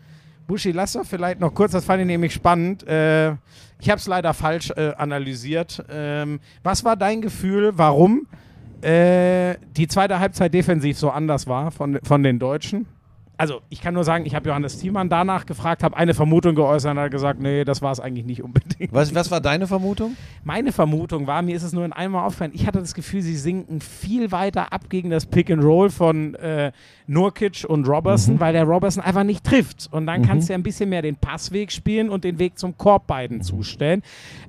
Buschi, 0.46 0.72
lass 0.72 0.94
doch 0.94 1.04
vielleicht 1.04 1.40
noch 1.40 1.54
kurz, 1.54 1.72
das 1.72 1.84
fand 1.84 2.00
ich 2.00 2.06
nämlich 2.06 2.32
spannend. 2.32 2.86
Äh, 2.88 3.32
ich 3.80 3.88
habe 3.88 3.98
es 3.98 4.06
leider 4.06 4.34
falsch 4.34 4.70
äh, 4.70 4.92
analysiert. 4.96 5.84
Ähm, 5.90 6.40
was 6.62 6.84
war 6.84 6.96
dein 6.96 7.20
Gefühl, 7.20 7.72
warum 7.76 8.26
äh, 8.82 9.54
die 9.76 9.86
zweite 9.86 10.18
Halbzeit 10.18 10.52
defensiv 10.52 10.98
so 10.98 11.10
anders 11.10 11.46
war 11.46 11.70
von, 11.70 12.00
von 12.02 12.22
den 12.22 12.38
Deutschen? 12.38 12.86
Also, 13.40 13.62
ich 13.70 13.80
kann 13.80 13.94
nur 13.94 14.04
sagen, 14.04 14.26
ich 14.26 14.34
habe 14.34 14.50
Johannes 14.50 14.76
Thiemann 14.76 15.08
danach 15.08 15.46
gefragt, 15.46 15.82
habe 15.82 15.96
eine 15.96 16.12
Vermutung 16.12 16.54
geäußert 16.54 16.90
und 16.90 16.98
er 16.98 17.04
hat 17.04 17.10
gesagt, 17.10 17.40
nee, 17.40 17.64
das 17.64 17.80
war 17.80 17.90
es 17.90 17.98
eigentlich 17.98 18.26
nicht 18.26 18.42
unbedingt. 18.42 18.92
Was, 18.92 19.14
was 19.14 19.30
war 19.30 19.40
deine 19.40 19.66
Vermutung? 19.66 20.14
Meine 20.44 20.72
Vermutung 20.72 21.26
war, 21.26 21.40
mir 21.40 21.56
ist 21.56 21.62
es 21.62 21.72
nur 21.72 21.86
in 21.86 21.94
einmal 21.94 22.26
aufgefallen, 22.26 22.52
ich 22.54 22.66
hatte 22.66 22.80
das 22.80 22.92
Gefühl, 22.92 23.22
sie 23.22 23.36
sinken 23.36 23.80
viel 23.80 24.30
weiter 24.30 24.74
ab 24.74 24.90
gegen 24.90 25.08
das 25.08 25.24
Pick 25.24 25.50
and 25.50 25.64
Roll 25.64 25.88
von 25.88 26.34
äh, 26.34 26.72
Nurkic 27.10 27.64
und 27.68 27.88
Robertson, 27.88 28.38
weil 28.38 28.52
der 28.52 28.62
Robertson 28.64 29.02
einfach 29.02 29.24
nicht 29.24 29.42
trifft. 29.42 29.88
Und 29.90 30.06
dann 30.06 30.22
kannst 30.22 30.48
du 30.48 30.52
ja 30.52 30.58
ein 30.58 30.62
bisschen 30.62 30.88
mehr 30.88 31.02
den 31.02 31.16
Passweg 31.16 31.72
spielen 31.72 32.08
und 32.08 32.22
den 32.22 32.38
Weg 32.38 32.56
zum 32.56 32.78
Korb 32.78 33.08
beiden 33.08 33.42
zustellen. 33.42 34.02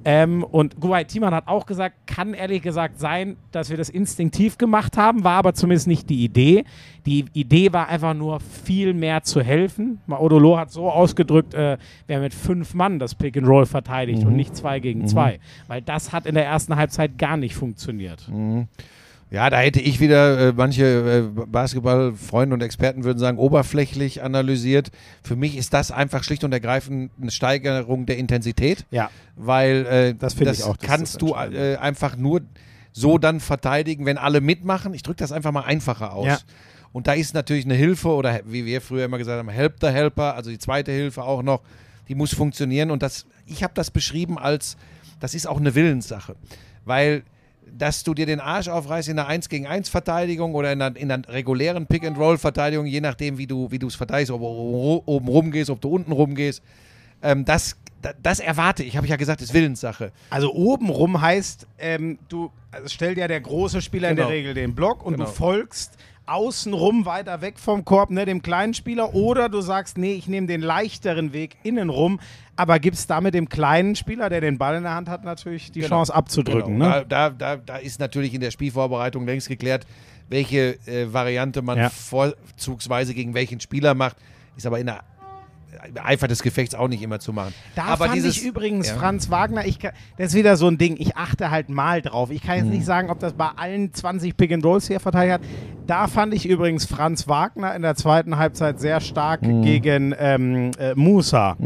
Ähm, 0.06 0.44
und 0.44 0.80
Guay 0.80 1.06
Thiemann 1.06 1.34
hat 1.34 1.48
auch 1.48 1.66
gesagt, 1.66 1.96
kann 2.06 2.36
ehrlich 2.36 2.62
gesagt 2.62 3.00
sein, 3.00 3.36
dass 3.52 3.72
wir 3.72 3.78
das 3.78 3.90
instinktiv 3.90 4.60
gemacht 4.60 4.96
haben, 4.96 5.24
war 5.24 5.38
aber 5.40 5.56
zumindest 5.56 5.88
nicht 5.88 6.08
die 6.12 6.24
Idee. 6.24 6.66
Die 7.08 7.26
Idee 7.34 7.74
war 7.74 7.90
einfach 7.90 8.14
nur 8.14 8.40
viel 8.40 8.94
mehr 8.94 9.24
zu 9.24 9.42
helfen. 9.42 10.00
Maodolo 10.06 10.58
hat 10.60 10.72
so 10.72 10.92
ausgedrückt, 10.92 11.56
äh, 11.56 11.80
wer 12.06 12.20
mit 12.20 12.34
fünf 12.34 12.76
Mann 12.76 13.00
das 13.00 13.16
Pick 13.16 13.38
and 13.38 13.48
Roll 13.48 13.66
verteidigt 13.66 14.24
und 14.24 14.36
nicht 14.36 14.56
zwei 14.56 14.80
gegen 14.80 15.08
zwei. 15.08 15.40
Weil 15.68 15.82
das 15.82 16.14
hat 16.14 16.28
in 16.28 16.36
der 16.36 16.46
ersten 16.46 16.76
Halbzeit 16.76 17.18
gar 17.18 17.38
nicht 17.38 17.56
funktioniert. 17.56 18.30
Ja, 19.32 19.50
da 19.50 19.60
hätte 19.60 19.80
ich 19.80 20.02
wieder, 20.02 20.50
äh, 20.50 20.54
manche 20.54 21.24
äh, 21.38 21.46
Basketballfreunde 21.46 22.54
und 22.54 22.62
Experten 22.62 23.06
würden 23.06 23.18
sagen, 23.18 23.38
oberflächlich 23.38 24.22
analysiert. 24.22 24.92
Für 25.24 25.38
mich 25.38 25.56
ist 25.56 25.74
das 25.74 25.90
einfach 25.90 26.24
schlicht 26.26 26.44
und 26.44 26.52
ergreifend 26.52 27.12
eine 27.20 27.32
Steigerung 27.32 28.06
der 28.06 28.18
Intensität, 28.18 28.86
Ja. 28.92 29.10
weil 29.38 29.86
äh, 29.86 30.16
Das 30.16 30.34
finde 30.34 30.52
ich 30.52 30.64
auch, 30.64 30.76
das 30.76 30.86
kannst 30.86 31.16
das 31.16 31.20
du 31.20 31.34
äh, 31.34 31.78
einfach 31.78 32.18
nur 32.18 32.42
so 32.92 33.18
dann 33.18 33.40
verteidigen, 33.40 34.06
wenn 34.06 34.18
alle 34.18 34.42
mitmachen. 34.42 34.94
Ich 34.94 35.02
drücke 35.02 35.20
das 35.20 35.32
einfach 35.32 35.54
mal 35.54 35.62
einfacher 35.64 36.14
aus. 36.14 36.28
Ja. 36.28 36.38
Und 36.92 37.08
da 37.08 37.14
ist 37.14 37.34
natürlich 37.34 37.64
eine 37.64 37.76
Hilfe 37.76 38.10
oder 38.10 38.42
wie 38.46 38.66
wir 38.66 38.82
früher 38.82 39.06
immer 39.06 39.18
gesagt 39.18 39.40
haben, 39.40 39.48
Help 39.48 39.76
the 39.80 39.88
Helper, 39.88 40.36
also 40.36 40.50
die 40.50 40.60
zweite 40.60 40.92
Hilfe 40.92 41.24
auch 41.24 41.42
noch, 41.42 41.62
die 42.10 42.16
muss 42.16 42.34
funktionieren. 42.34 42.92
Und 42.92 43.02
das, 43.02 43.26
ich 43.46 43.64
habe 43.64 43.72
das 43.76 43.92
beschrieben 43.92 44.38
als, 44.38 44.76
das 45.22 45.34
ist 45.34 45.48
auch 45.48 45.58
eine 45.58 45.74
Willenssache. 45.74 46.36
Weil, 46.84 47.24
dass 47.70 48.04
du 48.04 48.14
dir 48.14 48.26
den 48.26 48.40
Arsch 48.40 48.68
aufreißt 48.68 49.10
in 49.10 49.18
einer 49.20 49.28
1 49.28 49.50
gegen 49.50 49.66
1 49.68 49.90
Verteidigung 49.90 50.54
oder 50.56 50.72
in 50.74 50.82
einer, 50.82 50.96
in 50.98 51.12
einer 51.12 51.28
regulären 51.30 51.86
Pick-and-Roll-Verteidigung, 51.88 52.86
je 52.86 53.02
nachdem, 53.02 53.38
wie 53.38 53.48
du 53.48 53.72
wie 53.72 53.84
es 53.86 53.96
verteidigst, 53.96 54.32
ob 54.32 54.42
du 54.42 55.02
oben 55.06 55.28
rumgehst, 55.28 55.70
ob 55.70 55.82
du 55.82 55.90
unten 55.90 56.12
rumgehst, 56.12 56.62
ähm, 57.24 57.46
das, 57.46 57.78
da- 58.02 58.14
das 58.22 58.40
erwarte 58.40 58.84
ich, 58.84 58.98
habe 58.98 59.06
ich 59.06 59.12
ja 59.12 59.16
gesagt, 59.16 59.42
ist 59.42 59.54
Willenssache. 59.54 60.12
Also 60.30 60.54
obenrum 60.54 61.22
heißt, 61.22 61.68
ähm, 61.80 62.18
du 62.30 62.52
also 62.72 62.88
stellt 62.88 63.18
ja 63.18 63.28
der 63.28 63.42
große 63.42 63.82
Spieler 63.82 64.10
in 64.10 64.16
Genau. 64.16 64.28
der 64.28 64.36
Regel 64.38 64.54
den 64.54 64.74
Block 64.76 65.06
und 65.06 65.14
Genau. 65.14 65.26
du 65.26 65.32
folgst 65.32 65.98
außenrum 66.32 67.06
weiter 67.06 67.42
weg 67.42 67.60
vom 67.60 67.84
Korb, 67.86 68.10
ne, 68.10 68.26
dem 68.26 68.42
kleinen 68.42 68.74
Spieler, 68.74 69.14
oder 69.14 69.50
du 69.50 69.62
sagst, 69.62 69.98
nee, 69.98 70.14
ich 70.14 70.28
nehme 70.28 70.48
den 70.48 70.62
leichteren 70.62 71.34
Weg 71.34 71.58
innen 71.64 71.90
rum, 71.90 72.20
aber 72.56 72.80
gibst 72.80 73.10
damit 73.10 73.34
dem 73.34 73.50
kleinen 73.50 73.96
Spieler, 73.96 74.30
der 74.30 74.42
den 74.42 74.58
Ball 74.58 74.76
in 74.78 74.84
der 74.84 74.94
Hand 74.96 75.10
hat, 75.10 75.24
natürlich 75.24 75.72
die 75.72 75.80
Genau. 75.82 75.96
Chance 75.98 76.14
abzudrücken. 76.16 76.74
Genau. 76.80 76.86
Ne? 77.00 77.06
Da, 77.08 77.30
da, 77.30 77.56
da, 77.56 77.58
da 77.58 77.78
ist 77.78 78.00
natürlich 78.00 78.34
in 78.34 78.42
der 78.42 78.52
Spielvorbereitung 78.52 79.26
längst 79.26 79.48
geklärt, 79.48 79.86
welche 80.30 80.78
äh, 80.88 81.12
Variante 81.12 81.62
man 81.62 81.78
Ja. 81.78 81.90
vorzugsweise 81.90 83.14
gegen 83.14 83.34
welchen 83.34 83.60
Spieler 83.60 83.94
macht. 83.94 84.18
Ist 84.56 84.66
aber 84.66 84.80
in 84.80 84.86
der 84.86 85.02
Eifer 86.04 86.28
des 86.28 86.42
Gefechts 86.44 86.76
auch 86.76 86.88
nicht 86.88 87.02
immer 87.02 87.20
zu 87.20 87.34
machen. 87.34 87.54
Da 87.76 87.84
aber 87.86 88.06
fand 88.06 88.16
dieses, 88.16 88.38
ich 88.38 88.44
übrigens 88.46 88.90
ja. 88.90 88.96
Franz 88.96 89.30
Wagner, 89.30 89.66
ich 89.66 89.80
kann, 89.80 89.92
das 90.18 90.30
ist 90.30 90.36
wieder 90.36 90.58
so 90.58 90.68
ein 90.68 90.78
Ding, 90.78 90.96
ich 91.00 91.16
achte 91.18 91.52
halt 91.52 91.70
mal 91.70 92.02
drauf. 92.02 92.30
Ich 92.32 92.42
kann 92.42 92.56
jetzt 92.58 92.66
Mhm. 92.66 92.72
nicht 92.72 92.86
sagen, 92.86 93.10
ob 93.10 93.20
das 93.20 93.34
bei 93.34 93.50
allen 93.56 93.94
20 93.94 94.36
Pick 94.38 94.52
and 94.52 94.66
Rolls 94.66 94.88
hier 94.88 95.00
verteidigt 95.00 95.34
hat. 95.36 95.42
Da 95.88 96.08
fand 96.08 96.34
ich 96.34 96.48
übrigens 96.48 96.86
Franz 96.86 97.28
Wagner 97.28 97.76
in 97.76 97.82
der 97.82 97.96
zweiten 97.96 98.38
Halbzeit 98.38 98.80
sehr 98.80 99.02
stark 99.02 99.42
Mhm. 99.42 99.62
gegen 99.64 100.16
ähm, 100.18 100.72
äh, 100.80 100.94
Musa. 100.96 101.58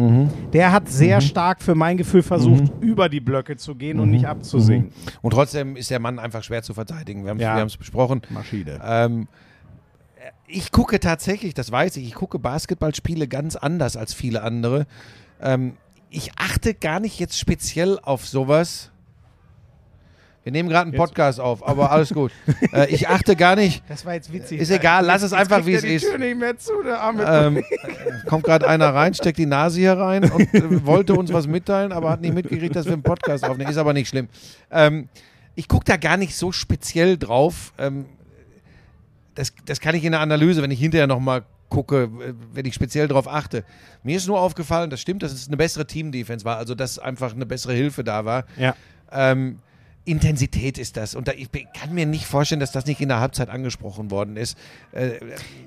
Der 0.54 0.72
hat 0.72 0.88
sehr 0.90 1.22
stark 1.22 1.62
für 1.62 1.76
mein 1.76 1.98
Gefühl 1.98 2.24
versucht, 2.24 2.72
über 2.82 3.10
die 3.10 3.20
Blöcke 3.20 3.58
zu 3.58 3.76
gehen 3.76 4.00
und 4.00 4.10
nicht 4.12 4.26
abzusinken. 4.28 4.92
Und 5.22 5.32
trotzdem 5.32 5.76
ist 5.76 5.90
der 5.92 6.00
Mann 6.00 6.18
einfach 6.20 6.44
schwer 6.44 6.64
zu 6.64 6.74
verteidigen. 6.74 7.24
Wir 7.24 7.32
haben 7.32 7.38
es 7.68 7.74
Ja. 7.74 7.78
besprochen. 7.78 8.22
Maschine. 8.30 8.80
Ähm, 8.84 9.28
ich 10.48 10.72
gucke 10.72 11.00
tatsächlich, 11.00 11.54
das 11.54 11.72
weiß 11.72 11.98
ich, 11.98 12.08
ich 12.08 12.14
gucke 12.14 12.40
Basketballspiele 12.40 13.28
ganz 13.28 13.56
anders 13.56 13.98
als 13.98 14.14
viele 14.14 14.42
andere. 14.44 14.86
Ähm, 15.42 15.78
ich 16.10 16.32
achte 16.38 16.74
gar 16.74 17.00
nicht 17.00 17.20
jetzt 17.20 17.38
speziell 17.38 18.00
auf 18.00 18.28
sowas. 18.28 18.92
Wir 20.44 20.52
nehmen 20.52 20.70
gerade 20.70 20.84
einen 20.84 20.94
Jetzt? 20.94 21.00
Podcast 21.00 21.40
auf, 21.40 21.68
aber 21.68 21.92
alles 21.92 22.14
gut. 22.14 22.32
äh, 22.72 22.88
ich 22.94 23.10
achte 23.10 23.36
gar 23.36 23.56
nicht. 23.56 23.84
Das 23.90 24.06
war 24.06 24.14
jetzt 24.14 24.32
witzig. 24.32 24.62
Ist 24.62 24.70
egal, 24.70 25.04
lass 25.04 25.24
es 25.24 25.32
Jetzt 25.32 25.40
einfach, 25.40 25.64
kriegt 25.64 25.68
wie 25.68 25.74
es 25.74 25.84
ist. 25.84 26.08
Tür 26.08 26.20
nicht 26.20 26.38
mehr 26.38 26.56
zu, 26.56 26.84
der 26.84 27.02
arme 27.02 27.24
Ähm, 27.28 27.58
äh, 27.58 27.64
kommt 28.28 28.44
gerade 28.44 28.68
einer 28.68 28.94
rein, 28.94 29.16
steckt 29.16 29.40
die 29.40 29.48
Nase 29.48 29.80
hier 29.80 29.94
rein 29.94 30.30
und 30.32 30.54
äh, 30.54 30.86
wollte 30.86 31.16
uns 31.16 31.34
was 31.34 31.48
mitteilen, 31.48 31.92
aber 31.92 32.12
hat 32.12 32.22
nicht 32.22 32.36
mitgekriegt, 32.36 32.76
dass 32.76 32.86
wir 32.86 32.94
einen 32.94 33.02
Podcast 33.02 33.44
aufnehmen. 33.44 33.72
Ist 33.72 33.78
aber 33.78 33.94
nicht 33.94 34.08
schlimm. 34.08 34.30
Ähm, 34.70 35.10
ich 35.56 35.68
gucke 35.68 35.86
da 35.86 35.98
gar 35.98 36.18
nicht 36.18 36.36
so 36.36 36.52
speziell 36.52 37.18
drauf. 37.18 37.74
Ähm, 37.80 38.06
das, 39.36 39.54
das 39.66 39.80
kann 39.80 39.96
ich 39.96 40.04
in 40.04 40.12
der 40.12 40.22
Analyse, 40.22 40.62
wenn 40.62 40.72
ich 40.72 40.80
hinterher 40.80 41.08
nochmal 41.08 41.44
gucke, 41.70 42.04
äh, 42.04 42.34
wenn 42.54 42.66
ich 42.66 42.74
speziell 42.74 43.08
darauf 43.08 43.28
achte. 43.28 43.64
Mir 44.04 44.18
ist 44.18 44.28
nur 44.28 44.40
aufgefallen, 44.40 44.90
das 44.90 45.02
stimmt, 45.02 45.24
dass 45.24 45.32
es 45.32 45.48
eine 45.48 45.58
bessere 45.58 45.86
Team-Defense 45.86 46.46
war, 46.46 46.58
also 46.58 46.76
dass 46.76 47.00
einfach 47.00 47.34
eine 47.34 47.46
bessere 47.46 47.74
Hilfe 47.74 48.04
da 48.04 48.26
war. 48.26 48.46
Ja. 48.58 48.76
Ähm, 49.12 49.60
Intensität 50.06 50.78
ist 50.78 50.98
das. 50.98 51.16
Und 51.16 51.28
da, 51.28 51.32
ich 51.32 51.50
kann 51.52 51.94
mir 51.94 52.06
nicht 52.06 52.26
vorstellen, 52.26 52.60
dass 52.60 52.72
das 52.72 52.86
nicht 52.86 53.02
in 53.02 53.10
der 53.10 53.20
Halbzeit 53.20 53.50
angesprochen 53.50 54.12
worden 54.12 54.38
ist. 54.38 54.56
Äh, 54.92 55.14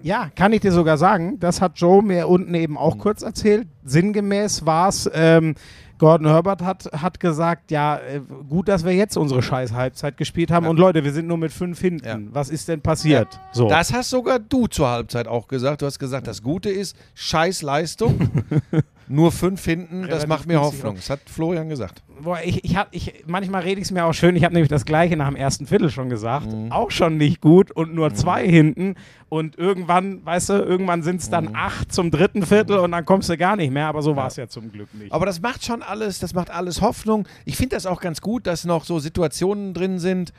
Ja, 0.03 0.31
kann 0.35 0.53
ich 0.53 0.61
dir 0.61 0.71
sogar 0.71 0.97
sagen. 0.97 1.41
Das 1.41 1.61
hat 1.61 1.79
Joe 1.79 2.03
mir 2.03 2.29
unten 2.29 2.55
eben 2.55 2.79
auch 2.79 2.99
kurz 2.99 3.23
erzählt. 3.23 3.67
Sinngemäß 3.85 4.65
war 4.65 4.89
es, 4.91 5.11
ähm, 5.13 5.57
Gordon 5.99 6.29
Herbert 6.29 6.63
hat, 6.63 6.89
hat 6.93 7.21
gesagt, 7.21 7.71
ja, 7.71 7.97
äh, 7.97 8.21
gut, 8.49 8.69
dass 8.69 8.85
wir 8.85 8.93
jetzt 8.93 9.17
unsere 9.17 9.43
scheiß 9.43 9.73
Halbzeit 9.73 10.17
gespielt 10.17 10.51
haben. 10.51 10.67
Und 10.67 10.79
Leute, 10.79 11.05
wir 11.05 11.13
sind 11.13 11.27
nur 11.27 11.39
mit 11.39 11.53
fünf 11.53 11.81
hinten. 11.81 12.07
Ja. 12.07 12.19
Was 12.33 12.51
ist 12.51 12.69
denn 12.69 12.81
passiert? 12.81 13.41
So. 13.53 13.69
Das 13.69 13.93
hast 13.93 14.11
sogar 14.11 14.39
du 14.39 14.67
zur 14.69 14.89
Halbzeit 14.89 15.27
auch 15.27 15.49
gesagt. 15.49 15.83
Du 15.83 15.87
hast 15.87 15.99
gesagt, 15.99 16.27
das 16.27 16.43
Gute 16.43 16.71
ist, 16.71 16.97
scheiß 17.15 17.63
Leistung. 17.63 18.31
Nur 19.09 19.33
fünf 19.33 19.65
hinten, 19.65 20.07
das 20.09 20.27
macht 20.27 20.47
mir 20.47 20.61
Hoffnung. 20.61 20.97
Das 20.97 21.11
hat 21.11 21.21
Florian 21.27 21.69
gesagt. 21.69 22.03
Boah, 22.21 22.39
ich, 22.45 22.65
ich 22.65 22.77
hab, 22.77 22.89
ich, 22.95 23.25
manchmal 23.27 23.63
rede 23.63 23.81
ich 23.81 23.87
es 23.87 23.91
mir 23.91 24.05
auch 24.05 24.13
schön. 24.13 24.37
Ich 24.37 24.45
habe 24.45 24.55
nämlich 24.55 24.69
das 24.69 24.85
Gleiche 24.85 25.17
nach 25.17 25.29
dem 25.29 25.37
ersten 25.37 25.67
Viertel 25.67 25.91
schon 25.91 26.09
gesagt. 26.11 26.49
Auch 26.71 26.91
schon 26.91 27.17
nicht 27.17 27.41
gut 27.41 27.71
und 27.71 27.95
nur 27.95 28.13
zwei 28.15 28.47
hinten. 28.47 28.97
Und 29.29 29.57
irgendwann, 29.57 30.25
weißt 30.25 30.51
du, 30.51 30.53
irgendwann 30.55 31.03
sind 31.03 31.21
es 31.21 31.31
dann 31.31 31.55
acht 31.55 31.93
zum 31.93 32.11
dritten 32.11 32.45
Viertel 32.45 32.79
und 32.79 32.93
dann 32.93 33.05
kommst 33.05 33.29
du 33.29 33.37
gar 33.37 33.57
nicht 33.57 33.73
mehr. 33.73 33.87
Aber 33.87 34.03
so 34.03 34.17
war 34.17 34.27
es 34.27 34.37
ja 34.37 34.49
zum 34.49 34.73
Glück 34.73 34.93
nicht. 34.95 35.13
Aber 35.13 35.27
das 35.27 35.41
macht 35.41 35.65
schon 35.65 35.83
alles, 35.83 36.19
das 36.19 36.35
macht 36.35 36.51
alles 36.51 36.81
Hoffnung. 36.81 37.27
Ich 37.45 37.57
finde 37.57 37.77
das 37.77 37.87
auch 37.87 38.01
ganz 38.01 38.21
gut, 38.21 38.47
dass 38.47 38.65
noch 38.65 38.85
so 38.85 38.99
Situationen 38.99 39.75
drin 39.75 39.99
sind, 39.99 40.33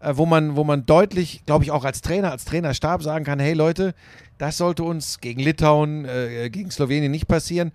äh, 0.00 0.12
wo 0.16 0.26
man, 0.26 0.56
wo 0.56 0.64
man 0.64 0.86
deutlich, 0.86 1.44
glaube 1.46 1.64
ich, 1.64 1.70
auch 1.70 1.84
als 1.84 2.00
Trainer, 2.02 2.30
als 2.30 2.44
Trainerstab 2.44 3.02
sagen 3.02 3.24
kann, 3.24 3.40
hey 3.40 3.54
Leute, 3.54 3.94
das 4.38 4.58
sollte 4.58 4.82
uns 4.82 5.20
gegen 5.20 5.40
Litauen, 5.40 6.04
äh, 6.04 6.50
gegen 6.50 6.70
Slowenien 6.70 7.10
nicht 7.10 7.28
passieren. 7.28 7.72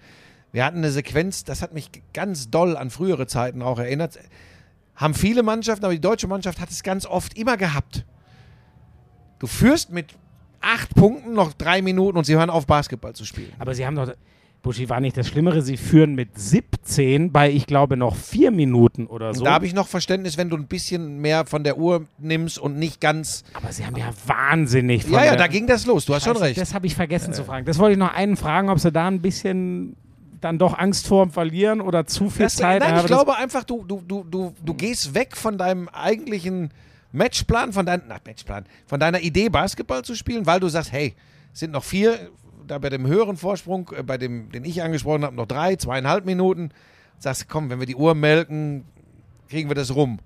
Wir 0.51 0.65
hatten 0.65 0.77
eine 0.77 0.91
Sequenz, 0.91 1.43
das 1.43 1.61
hat 1.61 1.73
mich 1.73 1.89
ganz 2.13 2.49
doll 2.49 2.75
an 2.75 2.89
frühere 2.89 3.27
Zeiten 3.27 3.61
auch 3.61 3.79
erinnert. 3.79 4.17
Haben 4.95 5.13
viele 5.13 5.43
Mannschaften, 5.43 5.85
aber 5.85 5.93
die 5.93 6.01
deutsche 6.01 6.27
Mannschaft 6.27 6.59
hat 6.59 6.71
es 6.71 6.83
ganz 6.83 7.05
oft 7.05 7.37
immer 7.37 7.55
gehabt. 7.55 8.05
Du 9.37 9.47
führst 9.47 9.91
mit 9.91 10.07
acht 10.61 10.93
Punkten 10.95 11.33
noch 11.33 11.53
drei 11.53 11.81
Minuten 11.81 12.17
und 12.17 12.25
sie 12.25 12.35
hören 12.35 12.49
auf, 12.49 12.67
Basketball 12.67 13.13
zu 13.13 13.25
spielen. 13.25 13.53
Aber 13.59 13.73
sie 13.73 13.85
haben 13.85 13.95
doch. 13.95 14.13
Buschi 14.61 14.89
war 14.89 14.99
nicht 14.99 15.15
das 15.15 15.29
Schlimmere, 15.29 15.61
sie 15.61 15.77
führen 15.77 16.15
mit 16.15 16.37
17 16.37 17.31
bei, 17.31 17.49
ich 17.49 17.65
glaube, 17.65 17.95
noch 17.95 18.17
vier 18.17 18.51
Minuten 18.51 19.07
oder 19.07 19.33
so. 19.33 19.45
Da 19.45 19.53
habe 19.53 19.65
ich 19.65 19.73
noch 19.73 19.87
Verständnis, 19.87 20.37
wenn 20.37 20.49
du 20.49 20.57
ein 20.57 20.67
bisschen 20.67 21.19
mehr 21.19 21.45
von 21.45 21.63
der 21.63 21.77
Uhr 21.77 22.07
nimmst 22.17 22.59
und 22.59 22.77
nicht 22.77 22.99
ganz. 22.99 23.45
aber 23.53 23.71
sie 23.71 23.85
haben 23.85 23.95
ja 23.95 24.09
wahnsinnig 24.25 25.07
Ja, 25.07 25.23
ja, 25.23 25.35
da 25.37 25.47
ging 25.47 25.65
das 25.65 25.85
los. 25.85 26.03
Du 26.03 26.13
hast 26.13 26.25
schon 26.25 26.33
Scheiße, 26.33 26.45
recht. 26.45 26.59
Das 26.59 26.73
habe 26.73 26.87
ich 26.87 26.95
vergessen 26.95 27.31
zu 27.31 27.45
fragen. 27.45 27.65
Das 27.65 27.79
wollte 27.79 27.93
ich 27.93 27.97
noch 27.97 28.13
einen 28.13 28.35
fragen, 28.35 28.69
ob 28.69 28.79
sie 28.79 28.91
da 28.91 29.07
ein 29.07 29.21
bisschen 29.21 29.95
dann 30.41 30.57
doch 30.57 30.77
Angst 30.77 31.07
vorm 31.07 31.31
Verlieren 31.31 31.81
oder 31.81 32.05
zu 32.05 32.29
viel 32.29 32.45
Das, 32.45 32.55
Zeit 32.55 32.81
nein, 32.81 32.99
ich 32.99 33.05
glaube 33.05 33.35
einfach, 33.35 33.63
du, 33.63 33.83
du, 33.83 34.01
du, 34.01 34.23
du, 34.23 34.53
du 34.63 34.73
gehst 34.73 35.13
weg 35.13 35.35
von 35.35 35.57
deinem 35.57 35.87
eigentlichen 35.89 36.71
Matchplan, 37.11 37.73
von 37.73 37.85
deinem 37.85 38.07
Matchplan, 38.07 38.65
von 38.85 38.99
deiner 38.99 39.19
Idee, 39.19 39.49
Basketball 39.49 40.03
zu 40.03 40.15
spielen, 40.15 40.45
weil 40.45 40.59
du 40.59 40.67
sagst, 40.67 40.91
hey, 40.91 41.15
es 41.53 41.59
sind 41.59 41.71
noch 41.71 41.83
vier, 41.83 42.29
da 42.67 42.77
bei 42.77 42.89
dem 42.89 43.07
höheren 43.07 43.37
Vorsprung, 43.37 43.91
äh, 43.97 44.03
bei 44.03 44.17
dem, 44.17 44.51
den 44.51 44.63
ich 44.63 44.81
angesprochen 44.81 45.25
habe, 45.25 45.35
noch 45.35 45.47
drei, 45.47 45.75
zweieinhalb 45.75 46.25
Minuten. 46.25 46.71
Sagst, 47.17 47.49
komm, 47.49 47.69
wenn 47.69 47.79
wir 47.79 47.87
die 47.87 47.95
Uhr 47.95 48.15
melken, 48.15 48.85
kriegen 49.49 49.69
wir 49.69 49.75
das 49.75 49.93
rum. 49.93 50.19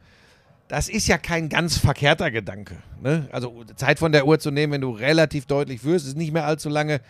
Das 0.68 0.90
ist 0.90 1.08
ja 1.08 1.18
kein 1.18 1.50
ganz 1.50 1.78
verkehrter 1.78 2.32
Gedanke. 2.32 2.78
Ne? 3.02 3.28
Also 3.32 3.64
Zeit 3.76 4.00
von 4.00 4.12
der 4.12 4.28
Uhr 4.28 4.40
zu 4.40 4.52
nehmen, 4.52 4.74
wenn 4.74 4.82
du 4.82 4.92
relativ 4.92 5.46
deutlich 5.46 5.82
führst, 5.82 6.08
ist 6.08 6.18
nicht 6.18 6.34
mehr 6.34 6.46
allzu 6.46 6.70
lange. 6.70 7.02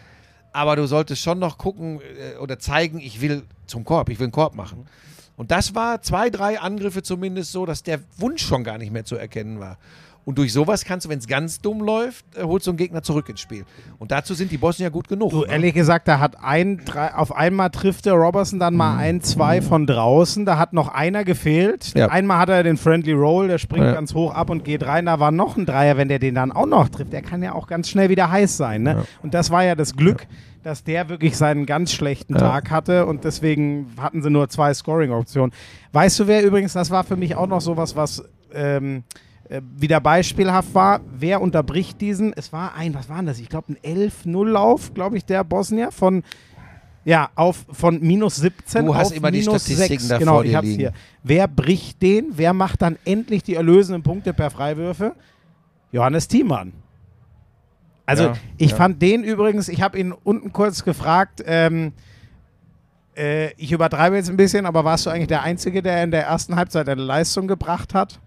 Aber 0.54 0.76
du 0.76 0.88
solltest 0.88 1.22
schon 1.22 1.39
noch 1.39 1.58
gucken 1.58 2.00
äh, 2.00 2.38
oder 2.38 2.60
zeigen, 2.60 3.00
ich 3.00 3.20
will 3.20 3.44
zum 3.68 3.84
Korb, 3.84 4.10
ich 4.10 4.20
will 4.20 4.26
einen 4.26 4.32
Korb 4.32 4.56
machen. 4.56 4.88
Und 5.36 5.52
das 5.52 5.74
war 5.74 6.02
zwei, 6.02 6.30
drei 6.30 6.60
Angriffe 6.60 7.02
zumindest 7.02 7.52
so, 7.52 7.66
dass 7.66 7.84
der 7.84 8.00
Wunsch 8.18 8.46
schon 8.46 8.63
gar 8.63 8.78
nicht 8.78 8.92
mehr 8.92 9.04
zu 9.04 9.16
erkennen 9.16 9.60
war. 9.60 9.78
Und 10.25 10.38
durch 10.38 10.53
sowas 10.53 10.86
kannst 10.86 11.05
du, 11.05 11.09
wenn 11.09 11.19
es 11.19 11.27
ganz 11.27 11.59
dumm 11.59 11.81
läuft, 11.81 12.25
äh, 12.38 12.43
holst 12.43 12.67
du 12.67 12.71
einen 12.71 12.77
Gegner 12.77 13.03
zurück 13.03 13.27
ins 13.29 13.41
Spiel. 13.41 13.65
Und 13.99 14.12
dazu 14.12 14.33
sind 14.33 14.51
die 14.51 14.57
Bosnier 14.57 14.89
gut 14.89 15.07
genug. 15.07 15.31
Du, 15.31 15.41
ne? 15.41 15.47
ehrlich 15.51 15.73
gesagt, 15.73 16.07
da 16.07 16.19
hat 16.19 16.38
ein, 16.41 16.81
drei, 16.86 17.13
auf 17.13 17.36
einmal 17.36 17.69
trifft 17.71 18.05
der 18.05 18.13
Robertson 18.13 18.59
dann 18.59 18.75
mal 18.75 18.97
ein, 18.97 19.21
zwei 19.21 19.62
von 19.62 19.86
draußen. 19.86 20.45
Da 20.45 20.57
hat 20.57 20.73
noch 20.73 20.88
einer 20.88 21.23
gefehlt. 21.23 21.93
Ja. 21.95 22.07
Einmal 22.07 22.38
hat 22.39 22.49
er 22.49 22.63
den 22.63 22.77
Friendly 22.77 23.13
Roll, 23.13 23.47
der 23.49 23.57
springt 23.57 23.86
Ja. 23.86 23.93
ganz 23.93 24.13
hoch 24.13 24.33
ab 24.33 24.49
und 24.49 24.63
geht 24.63 24.86
rein. 24.86 25.05
Da 25.07 25.19
war 25.19 25.31
noch 25.31 25.57
ein 25.57 25.65
Dreier, 25.65 25.97
wenn 25.97 26.07
der 26.07 26.19
den 26.19 26.36
dann 26.36 26.51
auch 26.51 26.67
noch 26.67 26.89
trifft. 26.89 27.12
Der 27.12 27.21
kann 27.21 27.43
ja 27.43 27.53
auch 27.53 27.67
ganz 27.67 27.89
schnell 27.89 28.09
wieder 28.09 28.31
heiß 28.31 28.55
sein. 28.55 28.83
Ne? 28.83 29.03
Und 29.21 29.33
das 29.33 29.51
war 29.51 29.63
ja 29.63 29.75
das 29.75 29.95
Glück, 29.95 30.27
dass 30.63 30.86
der 30.86 31.09
wirklich 31.09 31.36
seinen 31.36 31.65
ganz 31.65 31.91
schlechten 31.91 32.36
Tag 32.36 32.71
hatte 32.71 33.05
und 33.05 33.25
deswegen 33.25 33.88
hatten 33.99 34.23
sie 34.23 34.29
nur 34.29 34.47
zwei 34.47 34.73
Scoring-Optionen. 34.73 35.51
Weißt 35.91 36.17
du, 36.19 36.27
wer 36.27 36.41
übrigens, 36.43 36.71
das 36.71 36.89
war 36.89 37.03
für 37.03 37.17
mich 37.17 37.36
auch 37.36 37.47
noch 37.47 37.59
sowas, 37.59 37.97
was 37.97 38.23
ähm, 38.53 38.99
äh, 38.99 39.01
wieder 39.49 39.99
beispielhaft 39.99 40.73
war. 40.73 41.01
Wer 41.13 41.41
unterbricht 41.41 41.99
diesen? 42.01 42.34
Es 42.34 42.53
war 42.53 42.75
ein, 42.75 42.93
was 42.93 43.10
war 43.10 43.17
denn 43.17 43.27
das? 43.27 43.39
Ich 43.39 43.49
glaube, 43.49 43.73
ein 43.73 43.77
11-0-Lauf, 43.77 44.93
glaube 44.93 45.17
ich, 45.17 45.25
der 45.25 45.43
Bosnier 45.43 45.91
von. 45.91 46.23
Ja, 47.06 47.29
auf 47.36 47.65
von 47.69 47.99
minus 47.99 48.38
17 48.38 48.86
Du 48.86 48.95
hast 48.95 49.08
auf 49.12 49.17
immer 49.17 49.29
die 49.29 49.39
minus 49.39 49.63
Statistiken 49.65 49.99
6. 49.99 50.08
da 50.08 50.17
Genau, 50.19 50.41
ich 50.41 50.56
hab's 50.56 50.67
liegen. 50.67 50.79
hier. 50.79 50.93
Wer 51.21 51.49
bricht 51.49 52.01
den? 52.01 52.27
Wer 52.32 52.53
macht 52.53 52.82
dann 52.82 52.97
endlich 53.03 53.43
die 53.43 53.56
erlösenden 53.56 54.03
Punkte 54.03 54.34
per 54.34 54.49
Freiwürfe? 54.49 55.13
Johannes 55.91 56.29
Thiemann. 56.29 56.71
Also 58.06 58.23
Ja, 58.23 58.34
ich 58.58 58.71
ja. 58.71 58.77
fand 58.77 59.01
den 59.01 59.23
übrigens, 59.25 59.67
ich 59.67 59.82
habe 59.82 59.99
ihn 59.99 60.13
unten 60.13 60.53
kurz 60.53 60.86
gefragt, 60.86 61.43
ähm, 61.45 61.91
äh, 63.17 63.51
ich 63.53 63.73
übertreibe 63.73 64.15
jetzt 64.15 64.29
ein 64.29 64.38
bisschen, 64.38 64.65
aber 64.65 64.86
warst 64.86 65.06
du 65.06 65.10
eigentlich 65.10 65.27
der 65.27 65.43
Einzige, 65.43 65.82
der 65.82 66.03
in 66.03 66.12
der 66.12 66.23
ersten 66.25 66.56
Halbzeit 66.56 66.88
eine 66.88 67.01
Leistung 67.01 67.47
gebracht 67.47 67.93
hat? 67.93 68.21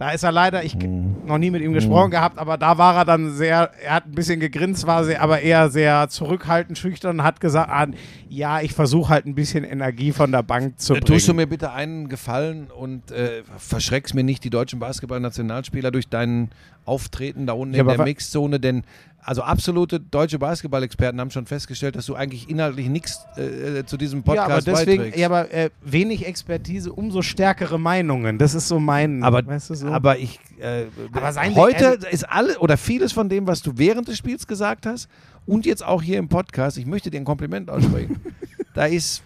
Da 0.00 0.12
ist 0.12 0.22
er 0.22 0.32
leider, 0.32 0.64
ich 0.64 0.76
Mhm. 0.76 1.16
noch 1.26 1.36
nie 1.36 1.50
mit 1.50 1.60
ihm 1.60 1.74
gesprochen 1.74 2.10
gehabt, 2.10 2.38
aber 2.38 2.56
da 2.56 2.78
war 2.78 2.96
er 2.96 3.04
dann 3.04 3.32
sehr, 3.34 3.70
er 3.84 3.96
hat 3.96 4.06
ein 4.06 4.12
bisschen 4.12 4.40
gegrinst, 4.40 4.86
war 4.86 5.04
sehr, 5.04 5.20
aber 5.20 5.42
eher 5.42 5.68
sehr 5.68 6.08
zurückhaltend, 6.08 6.78
schüchtern 6.78 7.18
und 7.20 7.22
hat 7.22 7.38
gesagt, 7.38 7.68
ah, 7.70 7.86
ja, 8.30 8.62
ich 8.62 8.72
versuche 8.72 9.10
halt 9.10 9.26
ein 9.26 9.34
bisschen 9.34 9.62
Energie 9.62 10.12
von 10.12 10.32
der 10.32 10.42
Bank 10.42 10.80
zu 10.80 10.94
Äh, 10.94 11.00
bringen. 11.00 11.04
Tust 11.06 11.28
du 11.28 11.34
mir 11.34 11.46
bitte 11.46 11.72
einen 11.72 12.08
Gefallen 12.08 12.68
und 12.70 13.10
äh, 13.12 13.42
verschreckst 13.58 14.14
mir 14.14 14.24
nicht 14.24 14.42
die 14.42 14.48
deutschen 14.48 14.78
Basketball-Nationalspieler 14.80 15.90
durch 15.90 16.08
dein 16.08 16.48
Auftreten 16.90 17.46
da 17.46 17.52
unten 17.52 17.74
Ja, 17.74 17.82
in 17.82 17.88
der 17.88 18.04
Mixzone, 18.04 18.58
denn 18.58 18.82
also 19.22 19.42
absolute 19.42 20.00
deutsche 20.00 20.38
Basketball-Experten 20.38 21.20
haben 21.20 21.30
schon 21.30 21.46
festgestellt, 21.46 21.94
dass 21.94 22.06
du 22.06 22.14
eigentlich 22.14 22.48
inhaltlich 22.48 22.88
nichts 22.88 23.20
äh, 23.36 23.84
zu 23.84 23.96
diesem 23.96 24.20
ja, 24.20 24.24
Podcast 24.24 24.50
aber 24.50 24.60
deswegen, 24.62 25.02
beiträgst. 25.04 25.18
ja, 25.20 25.26
aber 25.26 25.52
äh, 25.52 25.70
wenig 25.82 26.26
Expertise, 26.26 26.92
umso 26.92 27.22
stärkere 27.22 27.78
Meinungen. 27.78 28.38
Das 28.38 28.54
ist 28.54 28.68
so 28.68 28.80
mein, 28.80 29.22
aber, 29.22 29.46
weißt 29.46 29.70
du 29.70 29.74
so? 29.74 29.88
aber 29.88 30.18
ich 30.18 30.40
äh, 30.58 30.84
Aber 31.12 31.54
heute 31.54 31.98
ist 32.10 32.28
alle 32.28 32.58
oder 32.58 32.76
vieles 32.76 33.12
von 33.12 33.28
dem, 33.28 33.46
was 33.46 33.62
du 33.62 33.72
während 33.76 34.08
des 34.08 34.16
Spiels 34.16 34.46
gesagt 34.46 34.86
hast 34.86 35.08
und 35.46 35.66
jetzt 35.66 35.84
auch 35.84 36.02
hier 36.02 36.18
im 36.18 36.28
Podcast, 36.28 36.78
ich 36.78 36.86
möchte 36.86 37.10
dir 37.10 37.20
ein 37.20 37.24
Kompliment 37.24 37.70
aussprechen. 37.70 38.20
da 38.74 38.86
ist 38.86 39.22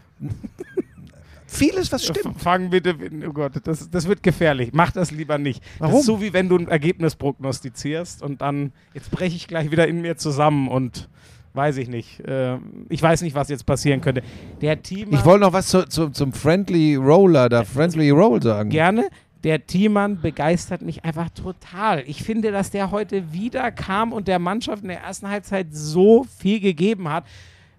vieles, 1.55 1.91
was 1.93 2.05
stimmt. 2.05 2.41
Fang 2.41 2.71
bitte, 2.71 2.95
oh 3.29 3.33
Gott, 3.33 3.53
das, 3.65 3.91
das 3.91 4.09
wird 4.09 4.23
gefährlich. 4.23 4.71
Mach 4.73 4.91
das 4.93 5.11
lieber 5.11 5.39
nicht. 5.39 5.63
Das 5.79 5.89
Warum? 5.89 6.01
ist 6.01 6.07
so 6.07 6.21
wie 6.21 6.33
wenn 6.33 6.49
du 6.49 6.57
ein 6.59 6.69
Ergebnis 6.69 7.17
prognostizierst 7.17 8.23
und 8.23 8.41
dann, 8.41 8.73
jetzt 8.93 9.11
breche 9.11 9.37
ich 9.37 9.49
gleich 9.49 9.71
wieder 9.71 9.87
in 9.89 10.01
mir 10.01 10.17
zusammen 10.17 10.69
und 10.69 11.09
weiß 11.55 11.77
ich 11.79 11.89
nicht. 11.89 12.21
Äh, 12.21 12.59
ich 12.89 13.01
weiß 13.01 13.23
nicht, 13.23 13.35
was 13.35 13.49
jetzt 13.49 13.65
passieren 13.65 14.01
könnte. 14.01 14.23
Der 14.61 14.83
Team. 14.83 15.09
Ich 15.13 15.25
wollte 15.25 15.45
noch 15.45 15.53
was 15.53 15.69
zu, 15.69 15.89
zu, 15.89 16.11
zum 16.11 16.33
Friendly 16.33 16.97
Roller, 16.97 17.49
da 17.49 17.65
Friendly 17.65 18.11
Roll 18.11 18.43
sagen. 18.43 18.71
gerne. 18.71 19.09
Der 19.45 19.67
Thiemann 19.67 20.23
begeistert 20.23 20.81
mich 20.81 21.05
einfach 21.05 21.29
total. 21.29 22.03
Ich 22.07 22.23
finde, 22.23 22.51
dass 22.51 22.71
der 22.71 22.91
heute 22.91 23.31
wieder 23.31 23.71
kam 23.71 24.15
und 24.15 24.27
der 24.27 24.39
Mannschaft 24.39 24.83
in 24.83 24.89
der 24.89 25.03
ersten 25.03 25.29
Halbzeit 25.29 25.67
so 25.71 26.25
viel 26.39 26.61
gegeben 26.61 27.11
hat. 27.11 27.25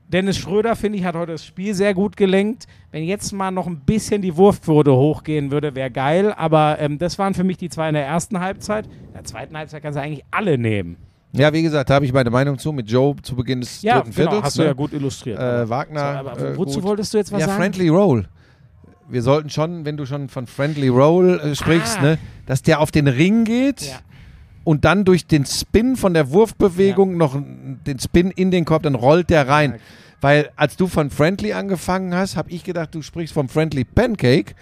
Dennis 0.08 0.38
Schröder, 0.38 0.76
finde 0.76 1.00
ich, 1.00 1.04
hat 1.04 1.16
heute 1.16 1.32
das 1.34 1.46
Spiel 1.46 1.74
sehr 1.74 1.94
gut 1.94 2.16
gelenkt. 2.16 2.68
Wenn 2.92 3.04
jetzt 3.04 3.32
mal 3.34 3.50
noch 3.52 3.66
ein 3.68 3.80
bisschen 3.80 4.22
die 4.22 4.38
Wurfquote 4.38 4.94
hochgehen 4.94 5.50
würde, 5.52 5.74
wäre 5.76 5.90
geil. 5.90 6.32
Aber 6.38 6.78
ähm, 6.80 7.00
das 7.00 7.18
waren 7.18 7.34
für 7.34 7.44
mich 7.44 7.58
die 7.58 7.70
zwei 7.70 7.88
in 7.90 7.96
der 7.96 8.06
ersten 8.06 8.40
Halbzeit. 8.40 8.86
In 8.86 9.14
der 9.14 9.24
zweiten 9.24 9.58
Halbzeit 9.58 9.82
kannst 9.82 9.98
du 9.98 10.02
eigentlich 10.04 10.24
alle 10.32 10.58
nehmen. 10.58 10.98
Ja, 11.32 11.52
wie 11.52 11.64
gesagt, 11.64 11.90
da 11.90 11.96
habe 11.96 12.06
ich 12.06 12.14
meine 12.14 12.30
Meinung 12.30 12.58
zu 12.60 12.72
mit 12.72 12.90
Joe 12.90 13.16
zu 13.22 13.36
Beginn 13.36 13.60
des 13.62 13.82
Ja, 13.82 13.96
dritten 13.96 14.12
genau, 14.16 14.30
Viertels. 14.32 14.44
hast 14.46 14.58
du 14.58 14.62
ne? 14.62 14.68
ja 14.68 14.74
gut 14.74 14.94
illustriert. 14.94 15.40
Äh, 15.40 15.68
Wagner. 15.70 16.00
so, 16.00 16.30
aber 16.30 16.40
äh, 16.40 16.58
wozu 16.58 16.76
gut. 16.76 16.84
wolltest 16.84 17.14
du 17.14 17.18
jetzt 17.18 17.32
was 17.32 17.42
ja, 17.42 17.48
sagen? 17.48 17.60
Friendly 17.60 17.90
Roll. 17.90 18.28
Wir 19.10 19.22
sollten 19.22 19.50
schon, 19.50 19.86
wenn 19.86 19.98
du 19.98 20.06
schon 20.06 20.30
von 20.30 20.48
Friendly 20.48 20.88
Roll 20.88 21.40
äh, 21.44 21.56
sprichst, 21.56 21.98
Ah. 22.00 22.04
ne, 22.04 22.18
dass 22.46 22.62
der 22.62 22.80
auf 22.80 22.92
den 22.92 23.08
Ring 23.08 23.44
geht 23.44 23.82
Ja. 23.82 24.00
Und 24.66 24.84
dann 24.84 25.06
durch 25.06 25.26
den 25.26 25.46
Spin 25.46 25.96
von 25.96 26.14
der 26.14 26.32
Wurfbewegung 26.32 27.16
noch 27.16 27.42
den 27.88 28.00
Spin 28.00 28.32
in 28.32 28.52
den 28.52 28.66
Korb, 28.66 28.84
dann 28.84 28.96
rollt 28.96 29.30
der 29.30 29.48
rein. 29.48 29.72
Ja. 29.72 29.78
Weil 30.22 30.50
als 30.58 30.76
du 30.76 30.88
von 30.88 31.10
Friendly 31.12 31.54
angefangen 31.54 32.14
hast, 32.14 32.36
habe 32.36 32.50
ich 32.52 32.64
gedacht, 32.66 32.94
du 32.94 33.02
sprichst 33.02 33.34
vom 33.34 33.48
Friendly 33.48 33.86
Pancake. 33.86 34.54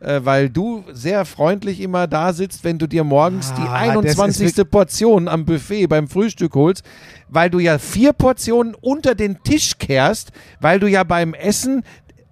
äh, 0.00 0.20
weil 0.24 0.50
du 0.50 0.82
sehr 0.92 1.24
freundlich 1.24 1.80
immer 1.80 2.08
da 2.08 2.32
sitzt, 2.32 2.64
wenn 2.64 2.76
du 2.76 2.88
dir 2.88 3.04
morgens 3.04 3.52
Ah, 3.52 3.54
die 3.54 3.60
das 4.06 4.14
ist 4.14 4.20
21. 4.20 4.68
Portion 4.68 5.28
am 5.28 5.44
Buffet 5.44 5.86
beim 5.86 6.08
Frühstück 6.08 6.56
holst, 6.56 6.84
weil 7.28 7.50
du 7.50 7.60
ja 7.60 7.78
vier 7.78 8.12
Portionen 8.12 8.74
unter 8.74 9.14
den 9.14 9.40
Tisch 9.44 9.78
kehrst, 9.78 10.32
weil 10.60 10.80
du 10.80 10.88
ja 10.88 11.04
beim 11.04 11.34
Essen, 11.34 11.84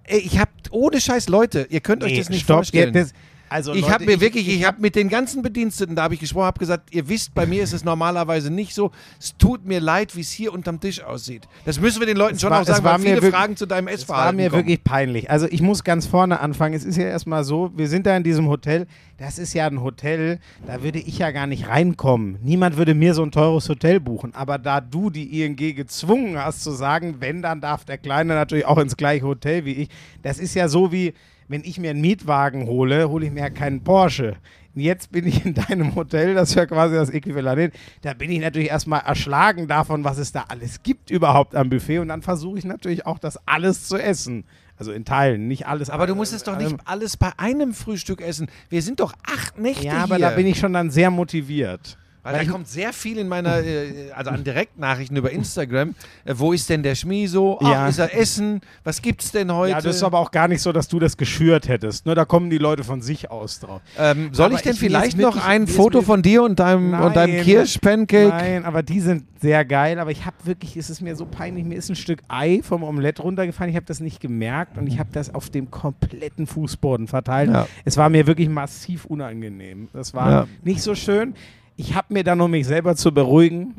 ey, 0.03 0.19
ich 0.19 0.37
hab 0.37 0.49
ohne 0.71 0.99
Scheiß 0.99 1.29
Leute, 1.29 1.65
ihr 1.69 1.79
könnt 1.79 2.03
euch 2.03 2.11
Nee, 2.11 2.17
das 2.19 2.29
nicht 2.29 2.43
stopp, 2.43 2.57
vorstellen. 2.57 2.93
ja, 2.93 3.01
das- 3.03 3.13
also 3.51 3.73
Ich 3.73 3.89
habe 3.91 4.05
mir 4.05 4.21
wirklich, 4.21 4.47
ich 4.47 4.65
habe 4.65 4.81
mit 4.81 4.95
den 4.95 5.09
ganzen 5.09 5.41
Bediensteten, 5.41 5.95
da 5.95 6.03
habe 6.03 6.13
ich 6.13 6.19
gesprochen, 6.21 6.45
habe 6.45 6.59
gesagt, 6.59 6.93
ihr 6.95 7.07
wisst, 7.09 7.33
bei 7.33 7.45
mir 7.45 7.61
ist 7.63 7.73
es 7.73 7.83
normalerweise 7.83 8.49
nicht 8.49 8.73
so. 8.73 8.91
Es 9.19 9.35
tut 9.37 9.65
mir 9.65 9.79
leid, 9.81 10.15
wie 10.15 10.21
es 10.21 10.31
hier 10.31 10.53
unterm 10.53 10.79
Tisch 10.79 11.03
aussieht. 11.03 11.47
Das 11.65 11.79
müssen 11.79 11.99
wir 11.99 12.07
den 12.07 12.17
Leuten 12.17 12.35
Es 12.35 12.41
schon 12.41 12.49
war- 12.49 12.61
auch 12.61 12.65
sagen, 12.65 12.83
weil 12.83 12.99
viele 12.99 13.15
wirklich- 13.15 13.33
Fragen 13.33 13.57
zu 13.57 13.65
deinem 13.65 13.87
Es 13.87 14.07
war 14.07 14.15
Essverhalten 14.29 14.35
mir 14.37 14.49
kommen. 14.49 14.61
wirklich 14.61 14.83
peinlich. 14.83 15.29
Also 15.29 15.47
ich 15.49 15.61
muss 15.61 15.83
ganz 15.83 16.05
vorne 16.07 16.39
anfangen. 16.39 16.73
Es 16.73 16.85
ist 16.85 16.97
ja 16.97 17.03
erstmal 17.05 17.43
so, 17.43 17.71
wir 17.75 17.89
sind 17.89 18.05
da 18.05 18.15
in 18.15 18.23
diesem 18.23 18.47
Hotel. 18.47 18.87
Das 19.17 19.37
ist 19.37 19.53
ja 19.53 19.67
ein 19.67 19.81
Hotel, 19.83 20.39
da 20.65 20.81
würde 20.81 20.97
ich 20.99 21.19
ja 21.19 21.29
gar 21.31 21.45
nicht 21.45 21.67
reinkommen. 21.67 22.39
Niemand 22.41 22.77
würde 22.77 22.95
mir 22.95 23.13
so 23.13 23.21
ein 23.21 23.31
teures 23.31 23.69
Hotel 23.69 23.99
buchen. 23.99 24.33
Aber 24.33 24.57
da 24.57 24.81
du 24.81 25.09
die 25.09 25.41
ING 25.43 25.55
gezwungen 25.57 26.37
hast 26.37 26.63
zu 26.63 26.71
sagen, 26.71 27.17
wenn, 27.19 27.41
dann 27.41 27.61
darf 27.61 27.85
der 27.85 27.97
Kleine 27.97 28.33
natürlich 28.33 28.65
auch 28.65 28.77
ins 28.79 28.97
gleiche 28.97 29.25
Hotel 29.25 29.65
wie 29.65 29.73
ich. 29.73 29.89
Das 30.23 30.39
ist 30.39 30.55
ja 30.55 30.67
so 30.67 30.91
wie, 30.91 31.13
wenn 31.51 31.63
ich 31.63 31.77
mir 31.77 31.89
einen 31.89 32.01
Mietwagen 32.01 32.65
hole, 32.65 33.09
hole 33.09 33.25
ich 33.25 33.31
mir 33.31 33.41
ja 33.41 33.49
keinen 33.49 33.83
Porsche. 33.83 34.37
Jetzt 34.73 35.11
bin 35.11 35.27
ich 35.27 35.45
in 35.45 35.53
deinem 35.53 35.95
Hotel, 35.95 36.33
das 36.33 36.49
ist 36.49 36.55
ja 36.55 36.65
quasi 36.65 36.95
das 36.95 37.09
Äquivalent. 37.09 37.73
Da 38.03 38.13
bin 38.13 38.31
ich 38.31 38.39
natürlich 38.39 38.69
erstmal 38.69 39.01
erschlagen 39.01 39.67
davon, 39.67 40.05
was 40.05 40.17
es 40.17 40.31
da 40.31 40.45
alles 40.47 40.81
gibt 40.81 41.11
überhaupt 41.11 41.55
am 41.55 41.69
Buffet. 41.69 41.99
Und 41.99 42.07
dann 42.07 42.21
versuche 42.21 42.57
ich 42.57 42.63
natürlich 42.63 43.05
auch, 43.05 43.19
das 43.19 43.37
alles 43.45 43.87
zu 43.87 43.97
essen. 43.97 44.45
Also 44.77 44.93
in 44.93 45.05
Teilen, 45.05 45.47
nicht 45.47 45.67
alles. 45.67 45.91
aber 45.91 46.07
du 46.07 46.15
musst 46.15 46.33
es 46.33 46.41
doch 46.41 46.57
nicht 46.57 46.75
alles 46.85 47.15
bei 47.15 47.31
einem 47.37 47.73
Frühstück 47.73 48.19
essen. 48.21 48.47
Wir 48.69 48.81
sind 48.81 48.99
doch 48.99 49.13
acht 49.27 49.59
Nächte 49.59 49.85
Ja, 49.85 50.03
aber 50.03 50.15
hier. 50.15 50.29
da 50.29 50.35
bin 50.35 50.47
ich 50.47 50.57
schon 50.57 50.73
dann 50.73 50.89
sehr 50.89 51.11
motiviert. 51.11 51.99
Weil 52.23 52.45
da 52.45 52.51
kommt 52.51 52.67
sehr 52.67 52.93
viel 52.93 53.17
in 53.17 53.27
meiner, 53.27 53.59
äh, 53.63 54.11
also 54.15 54.29
an 54.29 54.43
Direktnachrichten 54.43 55.17
über 55.17 55.31
Instagram. 55.31 55.95
Äh, 56.23 56.33
wo 56.37 56.53
ist 56.53 56.69
denn 56.69 56.83
der 56.83 56.93
Schmiso? 56.95 57.57
Ach, 57.63 57.67
Ja. 57.71 57.87
ist 57.87 57.97
er 57.97 58.15
Essen? 58.15 58.61
Was 58.83 59.01
gibt's 59.01 59.31
denn 59.31 59.51
heute? 59.51 59.71
Ja, 59.71 59.81
das 59.81 59.95
ist 59.95 60.03
aber 60.03 60.19
auch 60.19 60.29
gar 60.31 60.47
nicht 60.47 60.61
so, 60.61 60.71
dass 60.71 60.87
du 60.87 60.99
das 60.99 61.17
geschürt 61.17 61.67
hättest. 61.67 62.05
Nur 62.05 62.13
da 62.13 62.25
kommen 62.25 62.49
die 62.51 62.59
Leute 62.59 62.83
von 62.83 63.01
sich 63.01 63.31
aus 63.31 63.59
drauf. 63.59 63.81
ähm, 63.97 64.29
soll 64.33 64.47
aber 64.47 64.55
ich 64.55 64.61
denn 64.61 64.73
ich- 64.73 64.79
vielleicht 64.79 65.17
noch 65.17 65.33
wirklich- 65.35 65.45
ein 65.45 65.65
Foto 65.67 66.01
von 66.03 66.21
dir 66.21 66.43
und 66.43 66.59
deinem, 66.59 66.93
und 66.93 67.15
deinem. 67.15 67.43
Kirschpancake? 67.43 68.27
Nein, 68.29 68.65
aber 68.65 68.83
die 68.83 68.99
sind 68.99 69.23
sehr 69.41 69.65
geil. 69.65 69.97
Aber 69.97 70.11
ich 70.11 70.25
habe 70.25 70.35
wirklich, 70.43 70.77
es 70.77 70.91
ist 70.91 71.01
mir 71.01 71.15
so 71.15 71.25
peinlich, 71.25 71.65
mir 71.65 71.75
ist 71.75 71.89
ein 71.89 71.95
Stück 71.95 72.19
Ei 72.27 72.61
vom 72.63 72.83
Omelett 72.83 73.19
runtergefallen. 73.19 73.71
Ich 73.71 73.75
habe 73.75 73.87
das 73.87 73.99
nicht 73.99 74.19
gemerkt 74.19 74.77
und 74.77 74.85
ich 74.85 74.99
habe 74.99 75.09
das 75.11 75.33
auf 75.33 75.49
dem 75.49 75.71
kompletten 75.71 76.45
Fußboden 76.45 77.07
verteilt. 77.07 77.49
Ja. 77.49 77.67
Es 77.83 77.97
war 77.97 78.09
mir 78.09 78.27
wirklich 78.27 78.47
massiv 78.49 79.05
unangenehm. 79.05 79.87
Das 79.93 80.13
war 80.13 80.29
Ja. 80.31 80.47
nicht 80.63 80.83
so 80.83 80.93
schön. 80.93 81.33
Ich 81.75 81.95
habe 81.95 82.13
mir 82.13 82.23
dann, 82.23 82.39
um 82.41 82.51
mich 82.51 82.67
selber 82.67 82.95
zu 82.95 83.13
beruhigen, 83.13 83.75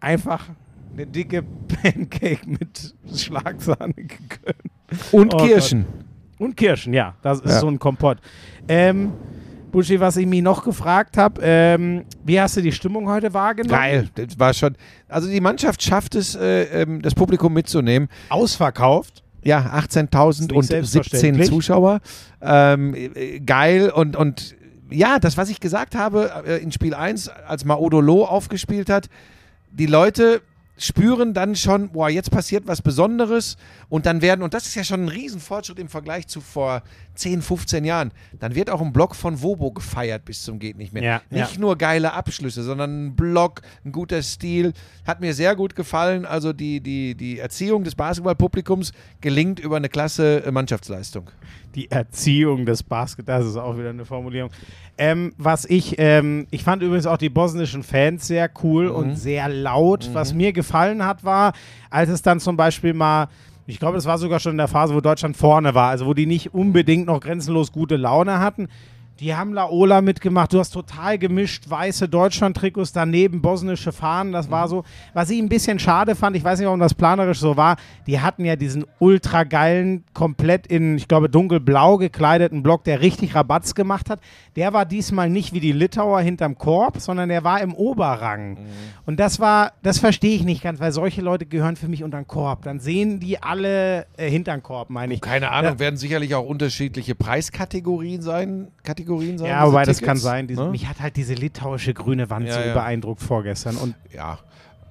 einfach 0.00 0.48
eine 0.92 1.06
dicke 1.06 1.42
Pancake 1.82 2.40
mit 2.48 2.94
Schlagsahne 3.14 3.94
gegönnt. 3.94 4.56
Und 5.12 5.34
Oh 5.34 5.38
Kirschen. 5.38 5.86
Und 6.38 6.56
Kirschen, 6.56 6.92
ja. 6.94 7.14
Das 7.22 7.40
ist 7.40 7.50
Ja. 7.52 7.60
so 7.60 7.68
ein 7.68 7.78
Kompott. 7.78 8.18
Ähm, 8.68 9.12
Buschi, 9.70 10.00
was 10.00 10.16
ich 10.16 10.26
mich 10.26 10.42
noch 10.42 10.64
gefragt 10.64 11.16
habe, 11.16 11.40
ähm, 11.44 12.04
wie 12.24 12.40
hast 12.40 12.56
du 12.56 12.60
die 12.62 12.72
Stimmung 12.72 13.08
heute 13.08 13.32
wahrgenommen? 13.32 13.78
Geil, 13.80 14.08
das 14.16 14.36
war 14.38 14.52
schon. 14.52 14.74
Also 15.06 15.28
die 15.28 15.40
Mannschaft 15.40 15.80
schafft 15.82 16.16
es, 16.16 16.34
äh, 16.34 16.82
ähm, 16.82 17.00
das 17.02 17.14
Publikum 17.14 17.52
mitzunehmen. 17.52 18.08
Ausverkauft. 18.30 19.22
Ja, 19.44 19.60
18.000 19.74 20.30
Ist 20.30 20.40
nicht 20.40 20.52
und 20.52 20.62
17 20.64 20.84
selbstverständlich. 20.84 21.48
Zuschauer. 21.48 22.00
Ähm, 22.42 22.94
äh, 22.94 23.38
geil 23.40 23.90
und, 23.90 24.16
und 24.16 24.56
ja, 24.90 25.18
das, 25.18 25.36
was 25.36 25.48
ich 25.48 25.60
gesagt 25.60 25.94
habe 25.94 26.44
äh, 26.46 26.62
in 26.62 26.72
Spiel 26.72 26.94
1, 26.94 27.28
als 27.28 27.64
Maodolo 27.64 28.24
aufgespielt 28.24 28.90
hat, 28.90 29.08
die 29.70 29.86
Leute 29.86 30.42
spüren 30.80 31.34
dann 31.34 31.56
schon, 31.56 31.90
boah, 31.90 32.08
jetzt 32.08 32.30
passiert 32.30 32.66
was 32.66 32.80
Besonderes 32.80 33.56
und 33.88 34.06
dann 34.06 34.22
werden, 34.22 34.42
und 34.42 34.54
das 34.54 34.66
ist 34.66 34.74
ja 34.74 34.82
schon 34.82 35.04
ein 35.04 35.08
Riesenfortschritt 35.08 35.78
im 35.78 35.88
Vergleich 35.88 36.26
zu 36.26 36.40
vor 36.40 36.82
10, 37.16 37.42
15 37.42 37.84
Jahren, 37.84 38.12
dann 38.38 38.54
wird 38.54 38.70
auch 38.70 38.80
ein 38.80 38.92
Block 38.92 39.14
von 39.14 39.42
Wobo 39.42 39.72
gefeiert 39.72 40.24
bis 40.24 40.42
zum 40.42 40.58
geht 40.58 40.78
nicht 40.78 40.94
mehr. 40.94 41.02
Ja, 41.02 41.22
nicht 41.28 41.54
ja. 41.54 41.60
nur 41.60 41.76
geile 41.76 42.14
Abschlüsse, 42.14 42.62
sondern 42.62 43.08
ein 43.08 43.16
Block, 43.16 43.60
ein 43.84 43.92
guter 43.92 44.22
Stil, 44.22 44.72
hat 45.06 45.20
mir 45.20 45.34
sehr 45.34 45.54
gut 45.54 45.76
gefallen. 45.76 46.24
Also 46.24 46.54
die, 46.54 46.80
die, 46.80 47.14
die 47.14 47.38
Erziehung 47.38 47.84
des 47.84 47.94
Basketballpublikums 47.94 48.92
gelingt 49.20 49.60
über 49.60 49.76
eine 49.76 49.90
klasse 49.90 50.44
äh, 50.44 50.50
Mannschaftsleistung. 50.50 51.30
Die 51.74 51.90
Erziehung 51.90 52.66
des 52.66 52.82
Basketballs, 52.82 53.44
das 53.44 53.52
ist 53.52 53.56
auch 53.60 53.78
wieder 53.78 53.90
eine 53.90 54.04
Formulierung. 54.04 54.50
Ähm, 54.98 55.32
was 55.38 55.64
ich, 55.64 55.94
ähm, 55.98 56.46
ich 56.50 56.64
fand 56.64 56.82
übrigens 56.82 57.06
auch 57.06 57.16
die 57.16 57.28
bosnischen 57.30 57.82
Fans 57.82 58.26
sehr 58.26 58.50
cool 58.62 58.88
Mhm. 58.88 58.94
und 58.94 59.16
sehr 59.16 59.48
laut. 59.48 60.10
Was 60.12 60.34
mir 60.34 60.52
gefallen 60.52 61.04
hat, 61.06 61.24
war, 61.24 61.52
als 61.88 62.10
es 62.10 62.22
dann 62.22 62.40
zum 62.40 62.56
Beispiel 62.56 62.92
mal, 62.92 63.28
ich 63.66 63.78
glaube, 63.78 63.94
das 63.96 64.06
war 64.06 64.18
sogar 64.18 64.40
schon 64.40 64.52
in 64.52 64.58
der 64.58 64.68
Phase, 64.68 64.94
wo 64.94 65.00
Deutschland 65.00 65.36
vorne 65.36 65.74
war, 65.74 65.90
also 65.90 66.06
wo 66.06 66.12
die 66.14 66.26
nicht 66.26 66.52
unbedingt 66.52 67.06
noch 67.06 67.20
grenzenlos 67.20 67.70
gute 67.72 67.96
Laune 67.96 68.40
hatten. 68.40 68.68
Die 69.20 69.34
haben 69.34 69.52
Laola 69.52 70.00
mitgemacht. 70.00 70.50
Du 70.54 70.58
hast 70.58 70.70
total 70.70 71.18
gemischt 71.18 71.68
weiße 71.68 72.08
Deutschland-Trikots, 72.08 72.92
daneben 72.94 73.42
bosnische 73.42 73.92
Fahnen. 73.92 74.32
Das 74.32 74.50
war 74.50 74.66
so, 74.66 74.82
was 75.12 75.28
ich 75.28 75.38
ein 75.38 75.50
bisschen 75.50 75.78
schade 75.78 76.14
fand. 76.14 76.36
Ich 76.36 76.42
weiß 76.42 76.58
nicht, 76.58 76.64
warum 76.64 76.80
das 76.80 76.94
planerisch 76.94 77.38
so 77.38 77.54
war. 77.58 77.76
Die 78.06 78.18
hatten 78.20 78.46
ja 78.46 78.56
diesen 78.56 78.86
ultra 78.98 79.44
geilen, 79.44 80.04
komplett 80.14 80.66
in, 80.66 80.96
ich 80.96 81.06
glaube, 81.06 81.28
dunkelblau 81.28 81.98
gekleideten 81.98 82.62
Block, 82.62 82.84
der 82.84 83.02
richtig 83.02 83.34
Rabatz 83.34 83.74
gemacht 83.74 84.08
hat. 84.08 84.20
Der 84.56 84.72
war 84.72 84.86
diesmal 84.86 85.28
nicht 85.28 85.52
wie 85.52 85.60
die 85.60 85.72
Litauer 85.72 86.22
hinterm 86.22 86.56
Korb, 86.56 86.98
sondern 86.98 87.28
der 87.28 87.44
war 87.44 87.60
im 87.60 87.74
Oberrang. 87.74 88.56
Und 89.04 89.20
das 89.20 89.38
war, 89.38 89.72
das 89.82 89.98
verstehe 89.98 90.34
ich 90.34 90.44
nicht 90.44 90.62
ganz, 90.62 90.80
weil 90.80 90.92
solche 90.92 91.20
Leute 91.20 91.44
gehören 91.44 91.76
für 91.76 91.88
mich 91.88 92.02
unter 92.04 92.16
den 92.16 92.26
Korb. 92.26 92.62
Dann 92.62 92.80
sehen 92.80 93.20
die 93.20 93.42
alle 93.42 94.06
äh, 94.16 94.30
hinterm 94.30 94.62
Korb, 94.62 94.88
meine 94.88 95.12
ich. 95.12 95.20
Keine 95.20 95.50
Ahnung, 95.50 95.72
Ja. 95.72 95.78
werden 95.78 95.98
sicherlich 95.98 96.34
auch 96.34 96.46
unterschiedliche 96.46 97.14
Preiskategorien 97.14 98.22
sein. 98.22 98.68
Kategorien 98.82 99.09
sein 99.18 99.48
Ja, 99.48 99.66
wobei 99.66 99.84
das 99.84 99.98
Tickets, 99.98 100.06
kann 100.06 100.16
sein. 100.16 100.46
Diese, 100.46 100.62
ne? 100.62 100.70
Mich 100.70 100.86
hat 100.88 101.00
halt 101.00 101.16
diese 101.16 101.34
litauische 101.34 101.94
grüne 101.94 102.30
Wand 102.30 102.46
Ja, 102.46 102.54
so 102.54 102.60
ja. 102.60 102.74
beeindruckt 102.74 103.22
vorgestern. 103.22 103.76
Und 103.76 103.94
Ja. 104.14 104.38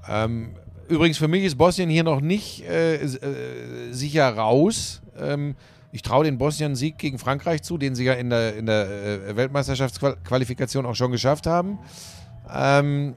Ähm, 0.07 0.49
übrigens, 0.87 1.17
für 1.17 1.27
mich 1.27 1.43
ist 1.43 1.57
Bosnien 1.57 1.89
hier 1.89 2.03
noch 2.03 2.21
nicht 2.21 2.63
äh, 2.67 2.95
äh, 2.95 3.91
sicher 3.91 4.29
raus. 4.35 5.01
Ähm, 5.19 5.55
ich 5.91 6.01
traue 6.01 6.23
den 6.23 6.37
Bosnien 6.37 6.75
Sieg 6.75 6.97
gegen 6.97 7.17
Frankreich 7.17 7.63
zu, 7.63 7.77
den 7.77 7.95
sie 7.95 8.05
ja 8.05 8.13
in 8.13 8.29
der, 8.29 8.55
in 8.55 8.65
der 8.65 8.87
äh, 8.87 9.35
Weltmeisterschaftsqualifikation 9.35 10.85
auch 10.85 10.95
schon 10.95 11.11
geschafft 11.11 11.47
haben. 11.47 11.79
Ähm, 12.51 13.15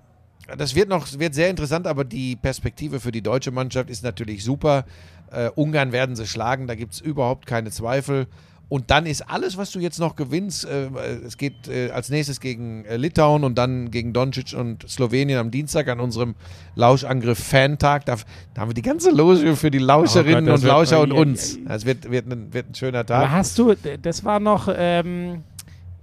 das 0.57 0.75
wird 0.75 0.88
noch 0.88 1.07
wird 1.19 1.35
sehr 1.35 1.51
interessant, 1.51 1.87
aber 1.87 2.05
die 2.05 2.37
Perspektive 2.37 3.01
für 3.01 3.12
die 3.12 3.23
deutsche 3.23 3.51
Mannschaft 3.51 3.91
ist 3.91 4.03
natürlich 4.03 4.43
super. 4.45 4.85
Äh, 5.31 5.51
Ungarn 5.55 5.93
werden 5.93 6.17
sie 6.17 6.27
schlagen, 6.27 6.67
da 6.67 6.75
gibt 6.75 6.95
es 6.95 7.01
überhaupt 7.01 7.47
keine 7.47 7.71
Zweifel. 7.71 8.27
Und 8.72 8.90
dann 8.90 9.04
ist 9.04 9.28
alles, 9.28 9.58
was 9.58 9.70
du 9.70 9.80
jetzt 9.80 9.98
noch 10.00 10.16
gewinnst, 10.16 10.64
äh, 10.64 10.87
es 11.26 11.37
geht 11.37 11.68
äh, 11.68 11.90
als 11.90 12.08
nächstes 12.08 12.40
gegen 12.40 12.87
äh, 12.87 12.96
Litauen 12.96 13.44
und 13.44 13.58
dann 13.58 13.90
gegen 13.90 14.14
Doncic 14.14 14.54
und 14.58 14.88
Slowenien 14.88 15.38
am 15.38 15.50
Dienstag 15.50 15.88
an 15.88 16.00
unserem 16.00 16.35
Lauschangriff 16.74 17.38
Fan-Tag. 17.38 18.06
Da, 18.06 18.16
da 18.54 18.62
haben 18.62 18.70
wir 18.70 18.74
die 18.74 18.80
ganze 18.80 19.11
Loge 19.11 19.56
für 19.56 19.70
die 19.70 19.76
Lauscherinnen 19.78 20.44
Oh 20.44 20.52
Gott, 20.52 20.54
und 20.54 20.62
wird- 20.62 20.72
Lauscher 20.72 21.00
und 21.02 21.12
oh, 21.12 21.16
je, 21.16 21.20
uns. 21.20 21.58
Das 21.68 21.85
wird, 21.85 22.11
wird, 22.11 22.26
ein, 22.32 22.54
wird 22.54 22.70
ein 22.70 22.74
schöner 22.74 23.00
Aber 23.00 23.06
Tag. 23.08 23.30
hast 23.30 23.58
du, 23.58 23.74
das 24.00 24.24
war 24.24 24.40
noch, 24.40 24.70
ähm, 24.74 25.42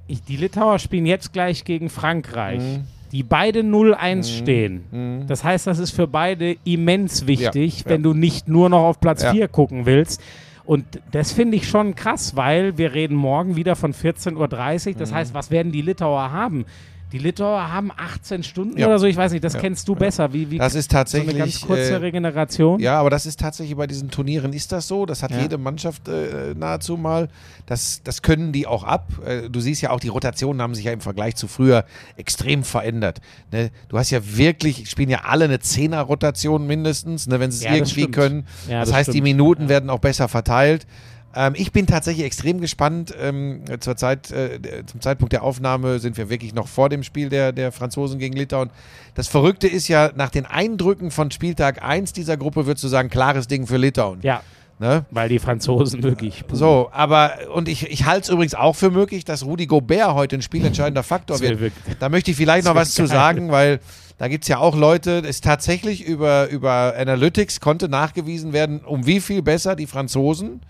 ich, 0.06 0.22
die 0.22 0.36
Litauer 0.38 0.78
spielen 0.78 1.08
jetzt 1.08 1.34
gleich 1.34 1.64
gegen 1.64 1.90
Frankreich, 1.90 2.62
Mhm. 2.62 2.84
die 3.12 3.24
beide 3.24 3.62
0-1 3.62 4.26
stehen. 4.44 5.24
Das 5.28 5.44
heißt, 5.44 5.66
das 5.66 5.80
ist 5.80 5.90
für 5.90 6.06
beide 6.06 6.56
immens 6.66 7.26
wichtig, 7.26 7.80
Ja, 7.80 7.86
ja. 7.86 7.90
wenn 7.90 8.04
du 8.04 8.14
nicht 8.14 8.48
nur 8.48 8.70
noch 8.70 8.84
auf 8.84 9.00
Platz 9.00 9.24
Ja. 9.24 9.32
4 9.32 9.48
gucken 9.48 9.88
willst. 9.88 10.22
Und 10.70 11.02
das 11.12 11.32
finde 11.32 11.58
ich 11.58 11.68
schon 11.68 11.96
krass, 11.96 12.36
weil 12.36 12.78
wir 12.78 12.94
reden 12.94 13.16
morgen 13.16 13.56
wieder 13.56 13.76
von 13.76 13.92
14.30 13.92 14.36
Uhr. 14.36 14.94
Mhm. 14.94 15.00
Das 15.00 15.12
heißt, 15.12 15.34
was 15.34 15.50
werden 15.50 15.72
die 15.72 15.82
Litauer 15.82 16.32
haben? 16.32 16.68
Die 17.12 17.18
Litauer 17.18 17.72
haben 17.72 17.92
18 17.96 18.44
Stunden 18.44 18.78
Ja. 18.78 18.86
oder 18.86 19.00
so, 19.00 19.08
ich 19.08 19.18
weiß 19.18 19.32
nicht, 19.32 19.44
das 19.44 19.54
Ja. 19.54 19.60
kennst 19.62 19.88
du 19.88 19.96
besser. 19.96 20.32
Wie, 20.32 20.52
wie 20.52 20.60
Das 20.60 20.76
ist 20.76 20.92
so 20.92 20.98
tatsächlich. 20.98 21.30
eine 21.32 21.40
ganz 21.40 21.62
kurze 21.62 21.94
äh, 21.94 21.96
Regeneration? 21.96 22.80
Ja, 22.80 23.00
aber 23.00 23.10
das 23.10 23.26
ist 23.26 23.40
tatsächlich 23.40 23.76
bei 23.76 23.88
diesen 23.88 24.12
Turnieren 24.12 24.54
ist 24.54 24.72
das 24.72 24.88
so. 24.88 25.08
Das 25.08 25.24
hat 25.24 25.32
Ja. 25.32 25.40
jede 25.42 25.58
Mannschaft 25.58 26.08
äh, 26.08 26.54
nahezu 26.56 26.98
mal. 26.98 27.30
Das, 27.66 28.02
das 28.04 28.22
können 28.22 28.52
die 28.52 28.68
auch 28.68 28.84
ab. 28.84 29.08
Äh, 29.26 29.50
du 29.50 29.60
siehst 29.60 29.82
ja 29.82 29.90
auch, 29.90 30.00
die 30.00 30.10
Rotationen 30.10 30.62
haben 30.62 30.76
sich 30.76 30.86
ja 30.86 30.92
im 30.92 31.02
Vergleich 31.02 31.36
zu 31.36 31.48
früher 31.48 31.84
extrem 32.16 32.64
verändert. 32.64 33.22
Ne? 33.52 33.72
Du 33.88 33.98
hast 33.98 34.12
ja 34.12 34.20
wirklich, 34.38 34.88
spielen 34.90 35.10
ja 35.10 35.22
alle 35.26 35.46
eine 35.46 35.60
Zehner-Rotation 35.60 36.68
mindestens, 36.68 37.26
ne, 37.28 37.40
wenn 37.40 37.50
sie 37.52 37.66
es 37.66 37.74
irgendwie 37.74 38.02
stimmt. 38.02 38.16
können. 38.16 38.48
Das, 38.68 38.90
das 38.90 38.94
heißt, 38.96 39.08
die 39.08 39.12
stimmt. 39.14 39.24
Minuten 39.24 39.64
Ja. 39.64 39.70
werden 39.70 39.90
auch 39.90 40.00
besser 40.00 40.28
verteilt. 40.28 40.86
Ähm, 41.36 41.54
ich 41.56 41.72
bin 41.72 41.86
tatsächlich 41.86 42.26
extrem 42.26 42.60
gespannt. 42.60 43.14
Ähm, 43.20 43.62
zur 43.80 43.96
Zeit, 43.96 44.32
äh, 44.32 44.60
zum 44.86 45.02
Zeitpunkt 45.02 45.34
der 45.34 45.44
Aufnahme 45.44 46.00
sind 46.00 46.18
wir 46.18 46.30
wirklich 46.30 46.54
noch 46.54 46.68
vor 46.68 46.90
dem 46.90 47.04
Spiel 47.04 47.30
der, 47.30 47.52
der 47.52 47.72
Franzosen 47.72 48.20
gegen 48.20 48.36
Litauen. 48.36 48.70
Das 49.16 49.28
Verrückte 49.28 49.68
ist 49.68 49.88
ja, 49.88 50.12
nach 50.16 50.30
den 50.30 50.46
Eindrücken 50.46 51.12
von 51.12 51.30
Spieltag 51.32 51.84
1 51.84 52.14
dieser 52.14 52.38
Gruppe 52.38 52.66
würdest 52.66 52.84
du 52.84 52.88
sagen, 52.88 53.10
klares 53.10 53.48
Ding 53.48 53.68
für 53.68 53.78
Litauen. 53.78 54.20
Ja. 54.24 54.42
Ne? 54.80 55.06
Weil 55.12 55.28
die 55.28 55.40
Franzosen 55.40 56.04
wirklich. 56.04 56.46
So, 56.54 56.90
aber, 56.94 57.34
und 57.54 57.68
ich, 57.68 57.92
ich 57.92 58.06
halte 58.06 58.22
es 58.22 58.30
übrigens 58.30 58.56
auch 58.56 58.78
für 58.78 58.90
möglich, 58.90 59.26
dass 59.26 59.44
Rudi 59.46 59.66
Gobert 59.68 60.14
heute 60.14 60.38
ein 60.38 60.42
spielentscheidender 60.42 61.04
Faktor 61.04 61.42
wird. 61.42 61.60
wirklich- 61.60 61.98
Da 62.00 62.08
möchte 62.08 62.32
ich 62.32 62.38
vielleicht 62.38 62.66
noch 62.66 62.76
was 62.76 62.94
zu 62.94 63.02
geil. 63.02 63.10
sagen, 63.10 63.52
weil 63.52 63.82
da 64.18 64.30
gibt 64.30 64.46
es 64.46 64.48
ja 64.48 64.58
auch 64.60 64.78
Leute, 64.78 65.22
es 65.28 65.42
tatsächlich 65.42 66.06
über, 66.06 66.48
über 66.48 66.94
Analytics 66.98 67.60
konnte 67.60 67.90
nachgewiesen 67.90 68.54
werden, 68.54 68.80
um 68.80 69.06
wie 69.06 69.20
viel 69.20 69.42
besser 69.42 69.76
die 69.76 69.86
Franzosen 69.86 70.62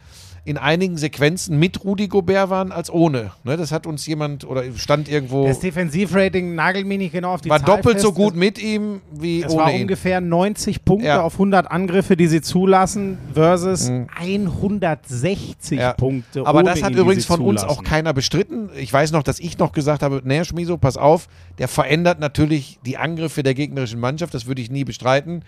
in 0.46 0.58
einigen 0.58 0.98
Sequenzen 0.98 1.60
mit 1.60 1.84
Rudi 1.84 2.08
Gobert 2.08 2.50
waren 2.50 2.72
als 2.72 2.90
ohne. 2.92 3.32
Ne, 3.44 3.58
das 3.58 3.72
hat 3.72 3.86
uns 3.86 4.06
jemand 4.08 4.46
oder 4.46 4.64
stand 4.76 5.10
irgendwo, 5.10 5.46
Das 5.48 5.60
Defensivrating 5.60 6.56
nagelt 6.56 6.88
mich 6.88 6.98
nicht 6.98 7.12
genau 7.12 7.34
auf 7.34 7.42
die 7.42 7.50
war 7.50 7.60
Zahl 7.60 7.78
doppelt 7.78 8.00
so 8.00 8.08
fest. 8.10 8.18
gut 8.18 8.36
mit 8.36 8.58
ihm 8.62 9.02
wie 9.12 9.44
Es 9.44 9.52
ohne 9.52 9.64
war 9.64 9.72
ihn. 9.74 9.82
ungefähr 9.82 10.22
90 10.22 10.84
Punkte 10.86 11.08
Ja. 11.08 11.22
auf 11.22 11.38
100 11.38 11.70
Angriffe, 11.70 12.16
die 12.18 12.28
sie 12.28 12.42
zulassen, 12.42 13.18
versus 13.34 13.90
Mhm. 13.90 14.08
160 14.18 15.80
Ja. 15.80 15.94
Punkte. 15.94 16.46
Aber 16.46 16.64
das 16.64 16.82
hat 16.82 16.92
ihn, 16.92 16.98
übrigens 16.98 17.26
von 17.26 17.42
uns 17.42 17.62
zulassen. 17.62 17.80
auch 17.80 17.84
keiner 17.84 18.14
bestritten. 18.14 18.70
Ich 18.78 18.92
weiß 18.92 19.12
noch, 19.12 19.24
dass 19.24 19.40
ich 19.40 19.58
noch 19.58 19.72
gesagt 19.72 20.04
habe, 20.04 20.22
naja, 20.24 20.44
Schmiso, 20.46 20.78
pass 20.78 20.98
auf, 20.98 21.28
der 21.58 21.68
verändert 21.68 22.20
natürlich 22.20 22.80
die 22.86 22.98
Angriffe 22.98 23.44
der 23.44 23.54
gegnerischen 23.54 24.00
Mannschaft, 24.00 24.34
das 24.34 24.46
würde 24.46 24.62
ich 24.62 24.72
nie 24.72 24.84
bestreiten. 24.84 25.44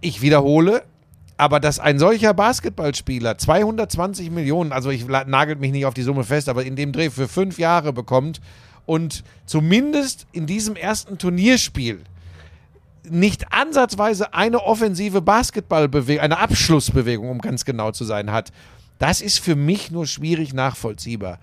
Ich 0.00 0.22
wiederhole, 0.22 0.82
aber 1.40 1.58
dass 1.58 1.78
ein 1.78 1.98
solcher 1.98 2.34
Basketballspieler 2.34 3.38
220 3.38 4.30
Millionen, 4.30 4.72
also 4.72 4.90
ich 4.90 5.06
nagelt 5.06 5.58
mich 5.58 5.72
nicht 5.72 5.86
auf 5.86 5.94
die 5.94 6.02
Summe 6.02 6.24
fest, 6.24 6.48
aber 6.50 6.64
in 6.64 6.76
dem 6.76 6.92
Dreh 6.92 7.08
für 7.08 7.28
fünf 7.28 7.58
Jahre 7.58 7.92
bekommt 7.94 8.40
und 8.84 9.24
zumindest 9.46 10.26
in 10.32 10.46
diesem 10.46 10.76
ersten 10.76 11.16
Turnierspiel 11.16 12.00
nicht 13.08 13.52
ansatzweise 13.52 14.34
eine 14.34 14.62
offensive 14.62 15.22
Basketballbewegung, 15.22 16.22
eine 16.22 16.38
Abschlussbewegung, 16.38 17.30
um 17.30 17.38
ganz 17.38 17.64
genau 17.64 17.90
zu 17.90 18.04
sein, 18.04 18.30
hat, 18.30 18.52
das 18.98 19.22
ist 19.22 19.38
für 19.40 19.56
mich 19.56 19.90
nur 19.90 20.06
schwierig 20.06 20.52
nachvollziehbar. 20.52 21.38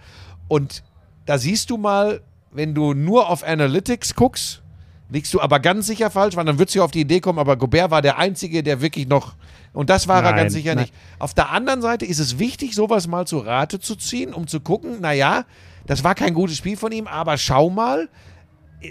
Und 0.48 0.84
da 1.26 1.40
siehst 1.40 1.72
du 1.72 1.78
mal, 1.78 2.22
wenn 2.52 2.76
du 2.76 2.94
nur 2.94 3.30
auf 3.30 3.44
Analytics 3.44 4.14
guckst, 4.14 4.62
liegst 5.10 5.34
du 5.34 5.42
aber 5.42 5.60
ganz 5.60 5.88
sicher 5.88 6.10
falsch, 6.12 6.36
weil 6.36 6.46
dann 6.46 6.60
würdest 6.60 6.76
du 6.76 6.84
auf 6.84 6.92
die 6.92 7.02
Idee 7.02 7.20
kommen, 7.22 7.40
aber 7.40 7.56
Gobert 7.58 7.92
war 7.92 8.02
der 8.02 8.18
Einzige, 8.18 8.64
der 8.64 8.82
wirklich 8.82 9.08
noch, 9.08 9.36
und 9.74 9.90
das 9.90 10.08
war 10.08 10.18
er 10.24 10.32
Nein, 10.32 10.36
ganz 10.44 10.54
sicher 10.54 10.76
nein. 10.76 10.84
nicht. 10.86 10.94
Auf 11.20 11.34
der 11.34 11.50
anderen 11.52 11.82
Seite 11.82 12.06
ist 12.06 12.20
es 12.20 12.40
wichtig, 12.40 12.76
sowas 12.76 13.08
mal 13.08 13.26
zu 13.28 13.40
Rate 13.40 13.80
zu 13.80 13.96
ziehen, 13.96 14.34
um 14.34 14.48
zu 14.48 14.60
gucken, 14.60 15.00
naja, 15.02 15.46
das 15.86 16.04
war 16.04 16.16
kein 16.16 16.34
gutes 16.34 16.58
Spiel 16.58 16.76
von 16.78 16.92
ihm, 16.92 17.08
aber 17.08 17.38
schau 17.38 17.70
mal, 17.70 18.10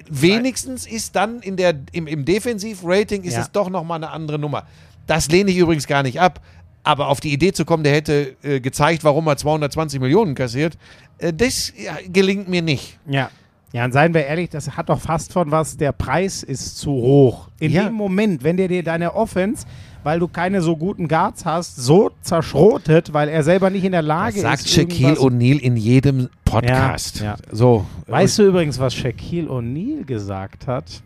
wenigstens 0.08 0.86
ist 0.86 1.14
dann 1.16 1.40
in 1.40 1.56
der, 1.56 1.74
im, 1.92 2.06
im 2.06 2.24
Defensiv-Rating 2.24 3.22
ist 3.22 3.34
Ja. 3.34 3.40
es 3.42 3.52
doch 3.52 3.68
nochmal 3.70 3.96
eine 3.96 4.10
andere 4.10 4.38
Nummer. 4.38 4.66
Das 5.06 5.28
lehne 5.28 5.50
ich 5.50 5.56
übrigens 5.58 5.86
gar 5.86 6.02
nicht 6.02 6.20
ab. 6.20 6.40
Aber 6.82 7.08
auf 7.08 7.18
die 7.20 7.32
Idee 7.32 7.52
zu 7.52 7.64
kommen, 7.64 7.82
der 7.82 7.92
hätte 7.94 8.36
äh, 8.42 8.60
gezeigt, 8.60 9.02
warum 9.02 9.26
er 9.26 9.36
220 9.36 9.98
Millionen 10.00 10.36
kassiert, 10.36 10.78
äh, 11.18 11.32
das 11.32 11.72
ja, 11.76 11.96
gelingt 12.08 12.48
mir 12.48 12.62
nicht. 12.62 12.98
Ja. 13.06 13.30
Ja, 13.76 13.84
und 13.84 13.92
seien 13.92 14.14
wir 14.14 14.24
ehrlich, 14.24 14.48
das 14.48 14.76
hat 14.76 14.88
doch 14.88 14.98
fast 14.98 15.34
von 15.34 15.50
was, 15.50 15.76
der 15.76 15.92
Preis 15.92 16.42
ist 16.42 16.78
zu 16.78 16.90
hoch. 16.92 17.48
In 17.60 17.72
Ja. 17.72 17.84
dem 17.84 17.92
Moment, 17.92 18.42
wenn 18.42 18.56
der 18.56 18.68
dir 18.68 18.82
deine 18.82 19.14
Offense, 19.14 19.66
weil 20.02 20.18
du 20.18 20.28
keine 20.28 20.62
so 20.62 20.76
guten 20.78 21.08
Guards 21.08 21.44
hast, 21.44 21.76
so 21.76 22.10
zerschrotet, 22.22 23.12
weil 23.12 23.28
er 23.28 23.42
selber 23.42 23.68
nicht 23.68 23.84
in 23.84 23.92
der 23.92 24.00
Lage 24.00 24.40
sagt 24.40 24.60
ist. 24.60 24.70
Shaquille 24.70 25.08
irgendwas- 25.14 25.24
O'Neal 25.24 25.58
in 25.58 25.76
jedem 25.76 26.28
Podcast. 26.46 27.18
Ja, 27.20 27.24
ja. 27.26 27.36
So. 27.52 27.84
Weißt 28.06 28.38
du 28.38 28.44
übrigens, 28.44 28.78
was 28.80 28.94
Shaquille 28.94 29.48
O'Neal 29.50 30.04
gesagt 30.06 30.66
hat? 30.66 31.02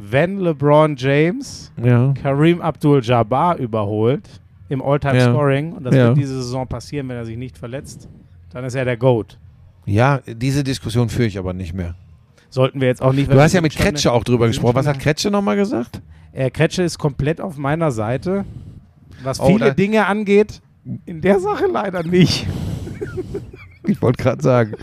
Wenn 0.00 0.38
LeBron 0.40 0.96
James 0.96 1.70
Ja. 1.82 2.12
Kareem 2.20 2.60
Abdul-Jabbar 2.60 3.56
überholt 3.58 4.28
im 4.68 4.82
All-Time-Scoring, 4.82 5.74
und 5.74 5.84
das 5.84 5.94
wird 5.94 6.16
diese 6.16 6.34
Saison 6.42 6.66
passieren, 6.66 7.08
wenn 7.08 7.16
er 7.16 7.24
sich 7.24 7.36
nicht 7.36 7.56
verletzt, 7.56 8.08
dann 8.52 8.64
ist 8.64 8.74
er 8.74 8.84
der 8.84 8.96
GOAT. 8.96 9.38
Ja, 9.88 10.20
diese 10.26 10.62
Diskussion 10.64 11.08
führe 11.08 11.26
ich 11.28 11.38
aber 11.38 11.52
nicht 11.52 11.74
mehr. 11.74 11.94
Sollten 12.50 12.80
wir 12.80 12.88
jetzt 12.88 13.02
auch 13.02 13.12
nicht. 13.12 13.30
Du 13.30 13.40
hast 13.40 13.52
ja 13.52 13.60
mit 13.60 13.74
Kretsche 13.76 14.12
auch 14.12 14.24
drüber 14.24 14.46
gesprochen. 14.46 14.74
Was 14.74 14.86
schon 14.86 14.94
hat 14.94 15.00
Kretsche 15.00 15.30
nochmal 15.30 15.56
gesagt? 15.56 16.00
Äh, 16.32 16.50
Kretsche 16.50 16.82
ist 16.82 16.98
komplett 16.98 17.40
auf 17.40 17.56
meiner 17.58 17.90
Seite. 17.90 18.44
Was 19.22 19.40
Oh, 19.40 19.46
viele 19.48 19.74
Dinge 19.74 20.06
angeht, 20.06 20.60
in 21.04 21.20
der 21.20 21.40
Sache 21.40 21.66
leider 21.66 22.02
nicht. 22.02 22.46
Ich 23.86 24.02
wollte 24.02 24.22
gerade 24.22 24.42
sagen. 24.42 24.74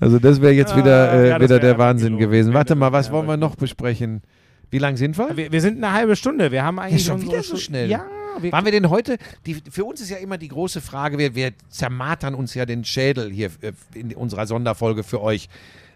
Also 0.00 0.18
das 0.18 0.40
wäre 0.42 0.52
jetzt 0.52 0.72
Ah, 0.72 0.76
wieder, 0.76 1.12
äh, 1.12 1.28
ja, 1.28 1.40
wieder 1.40 1.60
der 1.60 1.78
Wahnsinn 1.78 2.18
gewesen. 2.18 2.52
Warte 2.52 2.74
mal, 2.74 2.90
was 2.90 3.12
wollen 3.12 3.28
wir 3.28 3.36
noch 3.36 3.54
besprechen? 3.54 4.20
Wie 4.68 4.78
lang 4.78 4.96
sind 4.96 5.16
wir? 5.16 5.36
Wir, 5.36 5.52
wir 5.52 5.60
sind 5.60 5.76
eine 5.76 5.92
halbe 5.92 6.16
Stunde. 6.16 6.50
Wir 6.50 6.64
haben 6.64 6.80
eigentlich 6.80 7.04
schon 7.04 7.16
unsere 7.20 7.32
wieder 7.34 7.42
so 7.44 7.56
schnell. 7.56 7.88
Ja, 7.88 8.04
wir, 8.40 8.52
Waren 8.52 8.64
wir 8.64 8.72
denn 8.72 8.90
heute? 8.90 9.18
Die, 9.46 9.54
für 9.54 9.84
uns 9.84 10.00
ist 10.00 10.10
ja 10.10 10.18
immer 10.18 10.38
die 10.38 10.48
große 10.48 10.80
Frage, 10.80 11.18
wir, 11.18 11.34
wir 11.34 11.52
zermartern 11.68 12.34
uns 12.34 12.54
ja 12.54 12.66
den 12.66 12.84
Schädel 12.84 13.30
hier 13.30 13.50
äh, 13.60 13.72
in 13.94 14.14
unserer 14.14 14.46
Sonderfolge 14.46 15.02
für 15.02 15.20
euch. 15.20 15.48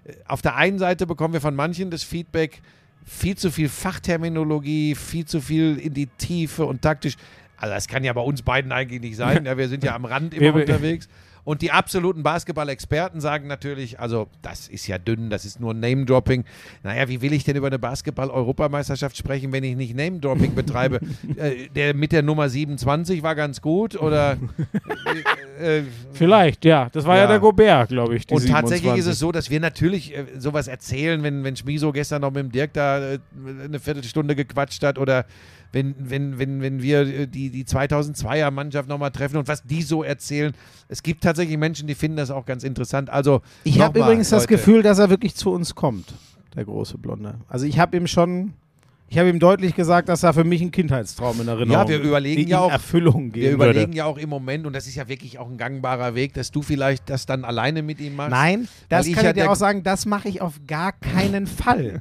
Äh, 0.04 0.12
Auf 0.26 0.42
der 0.42 0.56
einen 0.56 0.78
Seite 0.78 1.06
bekommen 1.06 1.34
wir 1.34 1.40
von 1.40 1.54
manchen 1.54 1.90
das 1.90 2.02
Feedback, 2.02 2.60
viel 3.04 3.36
zu 3.36 3.50
viel 3.50 3.68
Fachterminologie, 3.68 4.94
viel 4.94 5.24
zu 5.24 5.40
viel 5.40 5.78
in 5.78 5.94
die 5.94 6.06
Tiefe 6.06 6.66
und 6.66 6.82
taktisch. 6.82 7.16
Also 7.56 7.74
das 7.74 7.88
kann 7.88 8.04
ja 8.04 8.12
bei 8.12 8.20
uns 8.20 8.42
beiden 8.42 8.72
eigentlich 8.72 9.00
nicht 9.00 9.16
sein. 9.16 9.44
Ja, 9.46 9.56
wir 9.56 9.68
sind 9.68 9.84
ja 9.84 9.94
am 9.94 10.04
Rand 10.04 10.34
immer 10.34 10.54
unterwegs. 10.54 11.08
Und 11.46 11.62
die 11.62 11.70
absoluten 11.70 12.24
Basketball-Experten 12.24 13.20
sagen 13.20 13.46
natürlich, 13.46 14.00
also 14.00 14.26
das 14.42 14.66
ist 14.66 14.88
ja 14.88 14.98
dünn, 14.98 15.30
das 15.30 15.44
ist 15.44 15.60
nur 15.60 15.74
Name-Dropping. 15.74 16.44
Naja, 16.82 17.08
wie 17.08 17.22
will 17.22 17.32
ich 17.32 17.44
denn 17.44 17.54
über 17.54 17.68
eine 17.68 17.78
Basketball-Europameisterschaft 17.78 19.16
sprechen, 19.16 19.52
wenn 19.52 19.62
ich 19.62 19.76
nicht 19.76 19.94
Name-Dropping 19.94 20.56
betreibe? 20.56 20.98
äh, 21.36 21.68
der 21.68 21.94
mit 21.94 22.10
der 22.10 22.22
Nummer 22.22 22.48
27 22.48 23.22
war 23.22 23.36
ganz 23.36 23.60
gut 23.62 23.94
oder 23.94 24.36
äh, 25.60 25.78
äh, 25.78 25.82
vielleicht, 26.14 26.64
ja. 26.64 26.88
Das 26.90 27.04
war 27.04 27.14
ja, 27.14 27.22
Ja. 27.22 27.28
der 27.28 27.38
Gobert, 27.38 27.90
glaube 27.90 28.16
ich. 28.16 28.26
die 28.26 28.34
und 28.34 28.48
tatsächlich 28.48 28.94
27. 28.94 28.98
ist 28.98 29.06
es 29.06 29.20
so, 29.20 29.30
dass 29.30 29.48
wir 29.48 29.60
natürlich 29.60 30.16
äh, 30.16 30.24
sowas 30.38 30.66
erzählen, 30.66 31.22
wenn, 31.22 31.44
wenn 31.44 31.54
Schmiso 31.54 31.92
gestern 31.92 32.22
noch 32.22 32.32
mit 32.32 32.42
dem 32.42 32.50
Dirk 32.50 32.72
da 32.72 33.12
äh, 33.12 33.18
eine 33.64 33.78
Viertelstunde 33.78 34.34
gequatscht 34.34 34.82
hat 34.82 34.98
oder 34.98 35.26
wenn, 35.72 35.94
wenn, 35.98 36.38
wenn, 36.38 36.62
wenn 36.62 36.82
wir 36.82 37.26
die, 37.26 37.50
die 37.50 37.64
2002er 37.64 38.50
Mannschaft 38.50 38.88
nochmal 38.88 39.10
treffen 39.10 39.36
und 39.36 39.46
was 39.46 39.62
die 39.62 39.82
so 39.82 40.02
erzählen. 40.02 40.54
Es 40.88 41.02
gibt 41.02 41.22
tatsächlich 41.22 41.35
Menschen, 41.56 41.86
die 41.86 41.94
finden 41.94 42.16
das 42.16 42.30
auch 42.30 42.44
ganz 42.46 42.64
interessant. 42.64 43.10
Also 43.10 43.40
Ich 43.64 43.80
habe 43.80 43.98
übrigens 44.00 44.30
das 44.30 44.44
Leute. 44.44 44.54
Gefühl, 44.54 44.82
dass 44.82 44.98
er 44.98 45.10
wirklich 45.10 45.34
zu 45.34 45.50
uns 45.50 45.74
kommt, 45.74 46.14
der 46.54 46.64
große 46.64 46.98
Blonde. 46.98 47.34
Also 47.48 47.66
ich 47.66 47.78
habe 47.78 47.96
ihm 47.96 48.06
schon, 48.06 48.54
ich 49.08 49.18
habe 49.18 49.28
ihm 49.28 49.38
deutlich 49.38 49.74
gesagt, 49.74 50.08
dass 50.08 50.22
er 50.22 50.34
für 50.34 50.44
mich 50.44 50.60
ein 50.62 50.70
Kindheitstraum 50.72 51.40
in 51.40 51.48
Erinnerung 51.48 51.70
Ja, 51.82 51.88
wir 51.88 52.00
überlegen 52.00 52.48
ja 52.48 52.58
auch- 52.60 52.70
Erfüllung 52.72 53.30
gehen 53.30 53.42
Wir 53.44 53.50
überlegen 53.52 53.86
würde. 53.92 53.96
ja 53.98 54.04
auch 54.06 54.18
im 54.18 54.28
Moment, 54.28 54.66
und 54.66 54.72
das 54.72 54.86
ist 54.86 54.96
ja 54.96 55.06
wirklich 55.08 55.38
auch 55.38 55.48
ein 55.48 55.56
gangbarer 55.58 56.14
Weg, 56.14 56.34
dass 56.34 56.50
du 56.50 56.62
vielleicht 56.62 57.08
das 57.08 57.24
dann 57.26 57.44
alleine 57.44 57.82
mit 57.82 58.00
ihm 58.00 58.16
machst. 58.16 58.30
Nein, 58.30 58.68
das 58.88 59.06
ich 59.06 59.14
kann 59.14 59.26
ich 59.26 59.32
dir 59.34 59.50
auch 59.50 59.54
sagen, 59.56 59.82
das 59.84 60.06
mache 60.06 60.28
ich 60.28 60.40
auf 60.42 60.54
gar 60.66 60.92
keinen 60.92 61.46
Fall. 61.46 62.00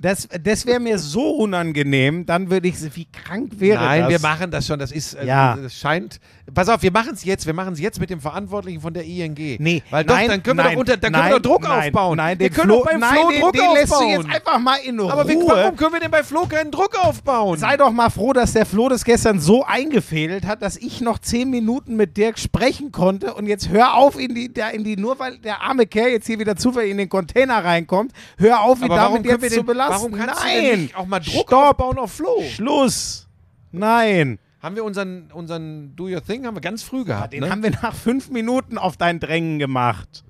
Das, 0.00 0.28
das 0.42 0.64
wäre 0.66 0.80
mir 0.80 0.98
so 0.98 1.30
unangenehm, 1.36 2.24
dann 2.24 2.50
würde 2.50 2.68
ich, 2.68 2.76
wie 2.96 3.06
krank 3.06 3.52
wäre 3.58 3.82
Nein, 3.84 4.00
das? 4.02 4.10
wir 4.10 4.20
machen 4.20 4.50
das 4.50 4.66
schon. 4.66 4.78
Das 4.78 4.92
ist, 4.92 5.14
äh, 5.14 5.26
Ja. 5.26 5.56
das 5.56 5.74
scheint. 5.74 6.20
Pass 6.54 6.68
auf, 6.68 6.82
wir 6.82 6.90
machen 6.90 7.12
es 7.14 7.24
jetzt. 7.24 7.46
Wir 7.46 7.52
machen 7.52 7.74
es 7.74 7.80
jetzt 7.80 8.00
mit 8.00 8.10
dem 8.10 8.20
Verantwortlichen 8.20 8.80
von 8.80 8.92
der 8.94 9.04
ING. 9.04 9.36
Nee, 9.60 9.82
weil 9.90 10.04
doch, 10.04 10.14
nein, 10.14 10.28
dann 10.28 10.42
können 10.42 10.58
wir 10.58 10.64
nein, 10.64 10.72
doch 10.74 10.80
unter, 10.80 10.96
dann 10.96 11.12
nein, 11.12 11.22
können 11.22 11.34
wir 11.34 11.40
Druck 11.40 11.62
nein, 11.62 11.88
aufbauen. 11.88 12.16
Nein, 12.16 12.38
wir 12.38 12.48
den 12.48 12.54
können 12.54 12.68
Flo, 12.70 12.78
doch 12.78 12.86
beim 12.90 13.00
nein, 13.00 13.10
Flo 13.14 13.30
den, 13.30 13.40
Druck 13.40 13.52
den 13.52 13.60
aufbauen. 13.62 13.76
lässt 13.76 13.92
du 13.92 14.04
jetzt 14.06 14.26
einfach 14.36 14.58
mal 14.58 14.76
in 14.84 14.98
Ruhe. 14.98 15.12
Aber 15.12 15.28
wie, 15.28 15.36
warum 15.36 15.76
können 15.76 15.92
wir 15.92 16.00
denn 16.00 16.10
bei 16.10 16.22
Flo 16.30 16.46
keinen 16.46 16.70
Druck 16.70 16.96
aufbauen? 16.96 17.58
Sei 17.58 17.76
doch 17.76 17.90
mal 17.90 18.08
froh, 18.08 18.32
dass 18.32 18.52
der 18.52 18.64
Flo 18.64 18.88
das 18.88 19.02
gestern 19.04 19.40
so 19.40 19.64
eingefädelt 19.64 20.46
hat, 20.46 20.62
dass 20.62 20.76
ich 20.76 21.00
noch 21.00 21.18
zehn 21.18 21.50
Minuten 21.50 21.96
mit 21.96 22.16
Dirk 22.16 22.38
sprechen 22.38 22.92
konnte 22.92 23.34
und 23.34 23.46
jetzt 23.46 23.68
hör 23.68 23.94
auf 23.94 24.16
in 24.16 24.36
die, 24.36 24.52
da 24.52 24.68
in 24.68 24.84
die, 24.84 24.96
nur 24.96 25.18
weil 25.18 25.38
der 25.38 25.60
arme 25.60 25.88
Kerl 25.88 26.10
jetzt 26.10 26.28
hier 26.28 26.38
wieder 26.38 26.54
zufällig 26.54 26.92
in 26.92 26.98
den 26.98 27.08
Container 27.08 27.64
reinkommt, 27.64 28.12
hör 28.38 28.60
auf, 28.60 28.80
ihn 28.80 28.90
damit 28.90 29.26
jetzt 29.26 29.42
wir 29.42 29.50
zu 29.50 29.64
belasten. 29.64 29.94
warum 29.94 30.12
kannst 30.12 30.44
Nein, 30.44 30.54
du 30.54 30.70
denn 30.70 30.80
nicht 30.82 30.96
auch 30.96 31.06
mal 31.06 31.18
Druck 31.18 31.48
Stopp. 31.48 31.52
aufbauen 31.52 31.98
auf 31.98 32.12
Flo? 32.12 32.40
Schluss. 32.48 33.26
Nein. 33.72 34.38
Haben 34.62 34.76
wir 34.76 34.84
unseren, 34.84 35.32
unseren 35.32 35.96
Do 35.96 36.04
Your 36.04 36.22
Thing 36.22 36.46
haben 36.46 36.54
wir 36.54 36.60
ganz 36.60 36.84
früh 36.84 37.04
gehabt. 37.04 37.32
Den 37.32 37.40
ne? 37.40 37.50
haben 37.50 37.64
wir 37.64 37.70
nach 37.70 37.94
fünf 37.94 38.30
Minuten 38.30 38.78
auf 38.78 38.96
dein 38.96 39.18
Drängen 39.18 39.58
gemacht. 39.58 40.22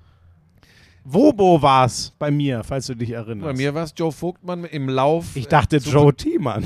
Wobo 1.03 1.61
war's 1.61 2.13
bei 2.19 2.29
mir, 2.31 2.63
falls 2.63 2.87
du 2.87 2.95
dich 2.95 3.11
erinnerst. 3.11 3.45
Bei 3.45 3.53
mir 3.53 3.73
war 3.73 3.83
es 3.83 3.93
Joe 3.95 4.11
Vogtmann 4.11 4.65
im 4.65 4.87
Lauf. 4.87 5.35
Ich 5.35 5.47
dachte 5.47 5.77
äh, 5.77 5.79
Joe 5.79 6.13
Thiemann. 6.13 6.63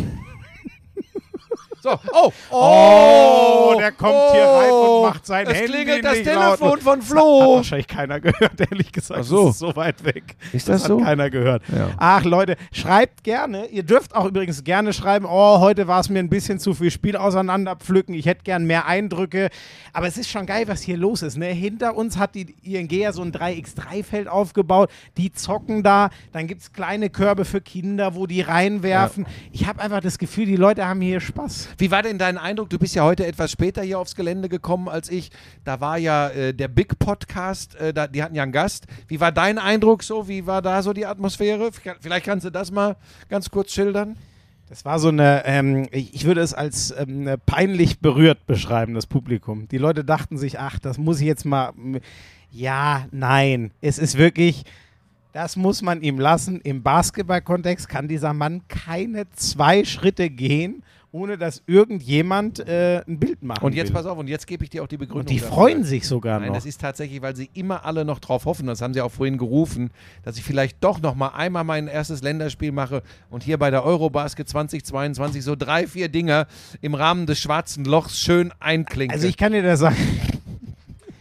So, 1.85 1.99
oh, 2.13 2.31
Oh, 2.49 3.75
der 3.77 3.91
kommt 3.91 4.31
hier 4.33 4.43
rein 4.43 4.71
und 4.71 5.01
macht 5.03 5.23
sein 5.23 5.45
es 5.45 5.53
Handy 5.53 5.71
klingelt 5.71 6.03
das 6.03 6.13
nicht 6.17 6.25
laut. 6.25 6.57
Telefon 6.57 6.81
von 6.81 6.99
Hat 6.99 7.07
Flo. 7.07 7.55
wahrscheinlich 7.57 7.87
keiner 7.87 8.19
gehört, 8.19 8.59
ehrlich 8.59 8.91
gesagt. 8.91 9.19
Ach 9.21 9.23
so. 9.23 9.45
Das 9.45 9.53
ist 9.53 9.59
so 9.59 9.75
weit 9.75 10.03
weg. 10.03 10.35
Ist 10.51 10.67
das 10.67 10.81
hat 10.81 10.87
so? 10.87 10.97
keiner 10.97 11.29
gehört. 11.29 11.61
Ja. 11.71 11.89
Ach 11.97 12.23
Leute, 12.23 12.55
schreibt 12.71 13.23
gerne. 13.23 13.67
Ihr 13.67 13.83
dürft 13.83 14.15
auch 14.15 14.25
übrigens 14.25 14.63
gerne 14.63 14.93
schreiben, 14.93 15.27
oh, 15.29 15.59
heute 15.59 15.87
war 15.87 15.99
es 15.99 16.09
mir 16.09 16.17
ein 16.17 16.29
bisschen 16.29 16.57
zu 16.57 16.73
viel 16.73 16.89
Spiel 16.89 17.17
auseinanderpflücken. 17.17 18.15
Ich 18.15 18.25
hätte 18.25 18.41
gern 18.43 18.65
mehr 18.65 18.87
Eindrücke. 18.87 19.49
Aber 19.93 20.07
es 20.07 20.17
ist 20.17 20.31
schon 20.31 20.47
geil, 20.47 20.67
was 20.67 20.81
hier 20.81 20.97
los 20.97 21.21
ist. 21.21 21.37
Ne? 21.37 21.47
Hinter 21.47 21.95
uns 21.95 22.17
hat 22.17 22.33
die 22.33 22.55
ING 22.63 22.89
ja 22.89 23.13
so 23.13 23.21
ein 23.21 23.31
3x3-Feld 23.31 24.27
aufgebaut. 24.27 24.89
Die 25.17 25.31
zocken 25.31 25.83
da. 25.83 26.09
Dann 26.31 26.47
gibt 26.47 26.61
es 26.61 26.73
kleine 26.73 27.11
Körbe 27.11 27.45
für 27.45 27.61
Kinder, 27.61 28.15
wo 28.15 28.25
die 28.25 28.41
reinwerfen. 28.41 29.27
Ich 29.51 29.67
habe 29.67 29.81
einfach 29.81 29.99
das 29.99 30.17
Gefühl, 30.17 30.47
die 30.47 30.55
Leute 30.55 30.87
haben 30.87 31.01
hier 31.01 31.19
Spaß. 31.19 31.74
Wie 31.77 31.91
war 31.91 32.01
denn 32.03 32.17
dein 32.17 32.37
Eindruck? 32.37 32.69
Du 32.69 32.79
bist 32.79 32.95
ja 32.95 33.03
heute 33.03 33.25
etwas 33.25 33.51
später 33.51 33.81
hier 33.81 33.99
aufs 33.99 34.15
Gelände 34.15 34.47
gekommen 34.49 34.87
als 34.87 35.09
ich. 35.09 35.29
Da 35.63 35.81
war 35.81 35.97
ja 35.97 36.29
äh, 36.29 36.53
der 36.53 36.67
Big 36.69 36.97
Podcast, 36.99 37.75
äh, 37.75 37.93
da, 37.93 38.07
die 38.07 38.23
hatten 38.23 38.35
ja 38.35 38.43
einen 38.43 38.51
Gast. 38.51 38.85
Wie 39.07 39.19
war 39.19 39.31
dein 39.31 39.57
Eindruck 39.57 40.03
so? 40.03 40.27
Wie 40.27 40.45
war 40.45 40.61
da 40.61 40.81
so 40.81 40.93
die 40.93 41.05
Atmosphäre? 41.05 41.71
Vielleicht 41.99 42.25
kannst 42.25 42.45
du 42.45 42.49
das 42.49 42.71
mal 42.71 42.95
ganz 43.29 43.49
kurz 43.49 43.73
schildern. 43.73 44.15
Das 44.69 44.83
war 44.83 44.99
so 44.99 45.09
eine, 45.09 45.43
ähm, 45.45 45.87
ich 45.91 46.25
würde 46.25 46.41
es 46.41 46.53
als 46.53 46.93
ähm, 46.97 47.29
peinlich 47.45 47.99
berührt 47.99 48.47
beschreiben, 48.47 48.95
das 48.95 49.05
Publikum. 49.05 49.67
Die 49.67 49.77
Leute 49.77 50.03
dachten 50.03 50.37
sich, 50.37 50.59
ach, 50.59 50.79
das 50.79 50.97
muss 50.97 51.19
ich 51.19 51.27
jetzt 51.27 51.45
mal. 51.45 51.73
Ja, 52.51 53.05
nein. 53.11 53.71
Es 53.81 53.99
ist 53.99 54.17
wirklich, 54.17 54.63
das 55.33 55.55
muss 55.55 55.81
man 55.81 56.01
ihm 56.01 56.19
lassen. 56.19 56.61
Im 56.61 56.81
Basketballkontext 56.81 57.89
kann 57.89 58.07
dieser 58.07 58.33
Mann 58.33 58.61
keine 58.67 59.29
zwei 59.31 59.83
Schritte 59.83 60.29
gehen, 60.29 60.81
ohne 61.15 61.37
dass 61.37 61.63
irgendjemand 61.65 62.59
äh, 62.67 63.01
ein 63.07 63.19
Bild 63.19 63.41
machen 63.41 63.63
Und 63.63 63.73
jetzt 63.73 63.87
will. 63.87 63.93
pass 63.95 64.05
auf, 64.05 64.17
und 64.17 64.27
jetzt 64.27 64.47
gebe 64.47 64.65
ich 64.65 64.69
dir 64.69 64.83
auch 64.83 64.87
die 64.87 64.97
Begründung. 64.97 65.21
Und 65.21 65.29
die 65.29 65.39
dafür. 65.39 65.53
freuen 65.55 65.83
sich 65.85 66.05
sogar 66.07 66.39
Nein, 66.41 66.49
noch. 66.49 66.55
das 66.55 66.65
ist 66.65 66.81
tatsächlich, 66.81 67.21
weil 67.21 67.37
sie 67.37 67.49
immer 67.53 67.85
alle 67.85 68.03
noch 68.03 68.19
drauf 68.19 68.43
hoffen, 68.43 68.67
das 68.67 68.81
haben 68.81 68.93
sie 68.93 68.99
auch 68.99 69.11
vorhin 69.13 69.37
gerufen, 69.37 69.91
dass 70.23 70.37
ich 70.37 70.43
vielleicht 70.43 70.83
doch 70.83 71.01
noch 71.01 71.15
mal 71.15 71.29
einmal 71.29 71.63
mein 71.63 71.87
erstes 71.87 72.21
Länderspiel 72.21 72.73
mache 72.73 73.01
und 73.29 73.43
hier 73.43 73.57
bei 73.57 73.71
der 73.71 73.85
Eurobasket 73.85 74.49
2022 74.49 75.41
so 75.41 75.55
drei, 75.55 75.87
vier 75.87 76.09
Dinger 76.09 76.47
im 76.81 76.95
Rahmen 76.95 77.25
des 77.27 77.39
schwarzen 77.39 77.85
Lochs 77.85 78.19
schön 78.19 78.51
einklinken. 78.59 79.15
Also 79.15 79.27
ich 79.29 79.37
kann 79.37 79.53
dir 79.53 79.63
das 79.63 79.79
sagen. 79.79 79.95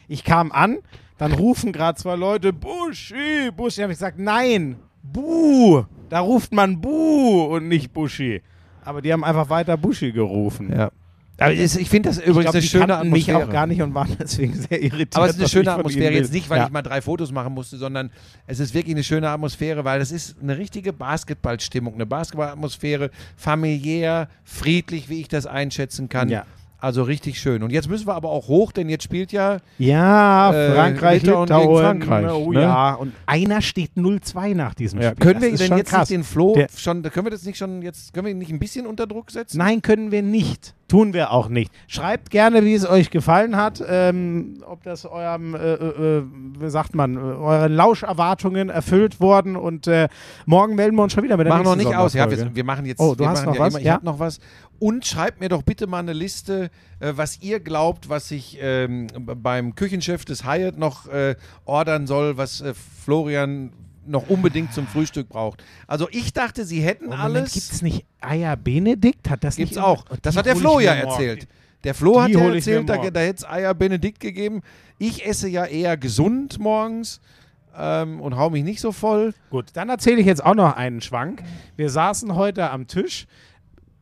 Ich 0.09 0.25
kam 0.25 0.51
an, 0.51 0.79
dann 1.19 1.33
rufen 1.33 1.73
gerade 1.73 1.97
zwei 1.99 2.17
Leute, 2.17 2.53
Buschi, 2.53 3.51
Buschi. 3.57 3.81
habe 3.83 3.93
ich 3.93 3.99
gesagt, 3.99 4.19
nein, 4.19 4.77
Bu. 5.05 5.85
Da 6.09 6.21
ruft 6.21 6.53
man 6.53 6.81
Bu 6.81 7.45
und 7.45 7.69
nicht 7.69 7.93
Buschi. 7.93 8.43
Aber 8.85 9.03
die 9.03 9.13
haben 9.13 9.25
einfach 9.25 9.49
weiter 9.51 9.77
Buschi 9.77 10.13
gerufen. 10.13 10.73
ja. 10.73 10.91
Aber 11.37 11.53
es- 11.53 11.75
ich 11.75 11.91
finde 11.91 12.11
das 12.11 12.19
übrigens 12.19 12.43
glaub, 12.43 12.55
eine 12.55 12.63
schöne 12.63 12.87
kannten 12.87 13.11
mich 13.11 13.29
Atmosphäre. 13.29 13.49
auch 13.49 13.53
gar 13.53 13.67
nicht 13.67 13.83
und 13.83 13.93
waren 13.93 14.17
deswegen 14.21 14.55
sehr 14.55 14.81
irritiert. 14.81 15.17
Aber 15.17 15.27
es 15.27 15.33
ist 15.33 15.41
eine 15.41 15.49
schöne 15.49 15.73
Atmosphäre. 15.73 16.15
Jetzt 16.15 16.33
nicht, 16.33 16.49
weil 16.49 16.59
ja. 16.59 16.67
ich 16.67 16.71
mal 16.73 16.83
drei 16.83 17.03
Fotos 17.03 17.33
machen 17.33 17.53
musste, 17.55 17.77
sondern 17.77 18.11
es 18.47 18.61
ist 18.61 18.73
wirklich 18.73 18.95
eine 18.95 19.03
schöne 19.03 19.29
Atmosphäre, 19.29 19.85
weil 19.85 20.01
es 20.01 20.13
ist 20.13 20.37
eine 20.41 20.57
richtige 20.59 20.93
Basketballstimmung, 20.93 21.95
eine 21.95 22.07
Basketballatmosphäre, 22.07 23.11
familiär, 23.37 24.29
friedlich, 24.45 25.09
wie 25.09 25.21
ich 25.23 25.29
das 25.29 25.47
einschätzen 25.47 26.09
kann. 26.09 26.29
Ja. 26.29 26.45
Also 26.85 27.03
richtig 27.03 27.41
schön. 27.41 27.63
Und 27.63 27.71
jetzt 27.73 27.89
müssen 27.89 28.07
wir 28.07 28.15
aber 28.15 28.29
auch 28.31 28.47
hoch, 28.49 28.71
denn 28.73 28.89
jetzt 28.89 29.05
spielt 29.05 29.33
ja 29.33 29.59
Ja, 29.79 30.53
Äh, 30.53 30.73
Frankreich, 30.75 31.23
Litauen 31.23 31.47
Litauen. 31.49 31.67
gegen 31.69 31.79
Frankreich, 31.81 32.33
Oh 32.33 32.53
ne? 32.53 32.61
ja, 32.63 32.95
und 32.95 33.13
einer 33.27 33.63
steht 33.63 33.93
0-2 33.97 34.55
nach 34.55 34.75
diesem 34.75 35.01
Spiel. 35.01 35.15
Können 35.17 35.41
wir 35.43 35.51
das 35.51 35.61
ist 35.61 35.71
denn 35.71 35.79
jetzt 35.79 35.91
krass. 35.91 36.11
nicht 36.11 36.19
den 36.19 36.25
Flo 36.25 36.55
Der- 36.55 36.69
schon, 36.77 37.03
können 37.03 37.27
wir 37.27 37.31
das 37.31 37.45
nicht 37.45 37.57
schon 37.59 37.83
jetzt, 37.83 38.13
können 38.13 38.27
wir 38.27 38.33
ihn 38.33 38.39
nicht 38.39 38.53
ein 38.53 38.59
bisschen 38.59 38.87
unter 38.87 39.07
Druck 39.07 39.31
setzen? 39.31 39.59
Nein, 39.59 39.81
können 39.83 40.11
wir 40.13 40.23
nicht. 40.23 40.75
Tun 40.87 41.15
wir 41.15 41.31
auch 41.31 41.49
nicht. 41.49 41.73
Schreibt 41.87 42.31
gerne, 42.31 42.63
wie 42.65 42.75
es 42.75 42.87
euch 42.87 43.11
gefallen 43.11 43.57
hat, 43.57 43.83
ähm, 43.89 44.63
ob 44.67 44.83
das 44.83 45.07
eurem, 45.07 45.55
äh, 45.55 45.59
äh, 45.59 46.19
äh, 46.19 46.23
wie 46.59 46.69
sagt 46.71 46.95
man, 46.95 47.17
äh, 47.17 47.19
euren 47.21 47.73
Lauscherwartungen 47.73 48.69
erfüllt 48.69 49.19
worden. 49.19 49.57
Und 49.57 49.87
äh, 49.87 50.09
morgen 50.45 50.75
melden 50.75 50.97
wir 50.97 51.03
uns 51.05 51.15
schon 51.15 51.25
wieder 51.25 51.39
mit 51.39 51.47
der 51.47 51.55
Machen 51.55 51.65
noch 51.65 51.77
nicht 51.77 51.95
aus. 51.95 52.13
Ja, 52.13 52.31
wir, 52.31 52.55
wir 52.55 52.65
machen 52.65 52.85
jetzt. 52.85 53.01
Oh, 53.01 53.15
du 53.15 53.27
hast 53.27 53.47
noch 53.47 53.55
ja 53.55 53.61
was? 53.61 53.73
Immer, 53.73 53.81
ich 53.81 53.87
Ja. 53.87 53.95
habe 53.95 54.05
noch 54.05 54.19
was. 54.19 54.41
Und 54.79 55.07
schreibt 55.07 55.41
mir 55.41 55.49
doch 55.49 55.63
bitte 55.63 55.87
mal 55.87 56.01
eine 56.01 56.13
Liste, 56.13 56.71
äh, 57.01 57.13
was 57.17 57.41
ihr 57.41 57.61
glaubt, 57.61 58.11
was 58.11 58.31
ich 58.31 58.59
ähm, 58.61 59.07
beim 59.17 59.75
Küchenchef 59.75 60.25
des 60.27 60.45
Hyatt 60.45 60.77
noch 60.79 61.09
ordern 61.65 62.07
soll, 62.07 62.37
was 62.37 62.63
Florian 63.05 63.73
noch 64.07 64.29
unbedingt 64.29 64.73
zum 64.73 64.87
Frühstück 64.87 65.29
braucht. 65.29 65.63
Also 65.87 66.09
ich 66.11 66.33
dachte, 66.33 66.65
sie 66.65 66.81
hätten 66.81 67.09
Oh, 67.09 67.13
alles. 67.17 67.53
Gibt 67.53 67.73
es 67.73 67.83
nicht 67.83 68.05
Eier 68.21 68.57
Benedikt? 68.57 69.31
Hat 69.31 69.45
das 69.45 69.57
Gibt's 69.57 69.77
nicht 69.77 69.85
auch. 69.85 70.05
Das 70.23 70.37
hat 70.37 70.47
der 70.47 70.57
Flo 70.57 70.81
ja 70.81 70.93
erzählt. 70.93 71.47
Der 71.85 71.95
Flo 71.95 72.21
hat 72.23 72.31
ja 72.31 72.41
erzählt, 72.41 72.89
da, 72.89 72.97
da 73.11 73.21
hätte 73.21 73.39
es 73.39 73.49
Eier 73.49 73.75
Benedikt 73.75 74.21
gegeben. 74.21 74.63
Ich 74.99 75.27
esse 75.27 75.49
ja 75.49 75.65
eher 75.67 75.97
gesund 75.97 76.59
morgens 76.59 77.21
ähm, 77.77 78.21
und 78.21 78.37
hau 78.37 78.49
mich 78.51 78.65
nicht 78.65 78.81
so 78.81 78.93
voll. 78.93 79.35
Gut, 79.51 79.67
dann 79.75 79.89
erzähle 79.91 80.21
ich 80.21 80.27
jetzt 80.27 80.43
auch 80.45 80.55
noch 80.55 80.77
einen 80.77 81.01
Schwank. 81.03 81.43
Wir 81.77 81.91
saßen 81.91 82.35
heute 82.35 82.71
am 82.71 82.87
Tisch. 82.87 83.27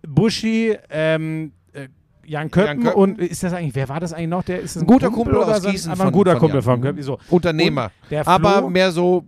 Buschi, 0.07 0.76
ähm, 0.90 1.53
äh, 1.72 1.88
Jan 2.24 2.50
Köppen, 2.50 2.66
Jan 2.68 2.82
Köppen. 2.84 3.00
und 3.00 3.18
ist 3.20 3.42
das 3.42 3.53
eigentlich, 3.53 3.74
wer 3.74 3.88
war 3.88 4.00
das 4.00 4.12
eigentlich 4.12 4.28
noch? 4.28 4.42
Der 4.44 4.61
ist 4.61 4.76
Ein 4.76 4.86
guter 4.86 5.11
Kumpel 5.11 5.36
oder 5.36 5.57
aus 5.57 5.62
Gießen 5.64 5.90
Aber 5.92 6.03
ein 6.03 6.07
von- 6.07 6.12
guter 6.12 6.32
von 6.32 6.40
Kumpel 6.40 6.57
Jan. 6.57 6.62
von 6.64 6.80
Köppen. 6.80 7.03
So. 7.03 7.18
Unternehmer. 7.30 7.90
Aber 8.24 8.68
mehr 8.68 8.90
so 8.92 9.24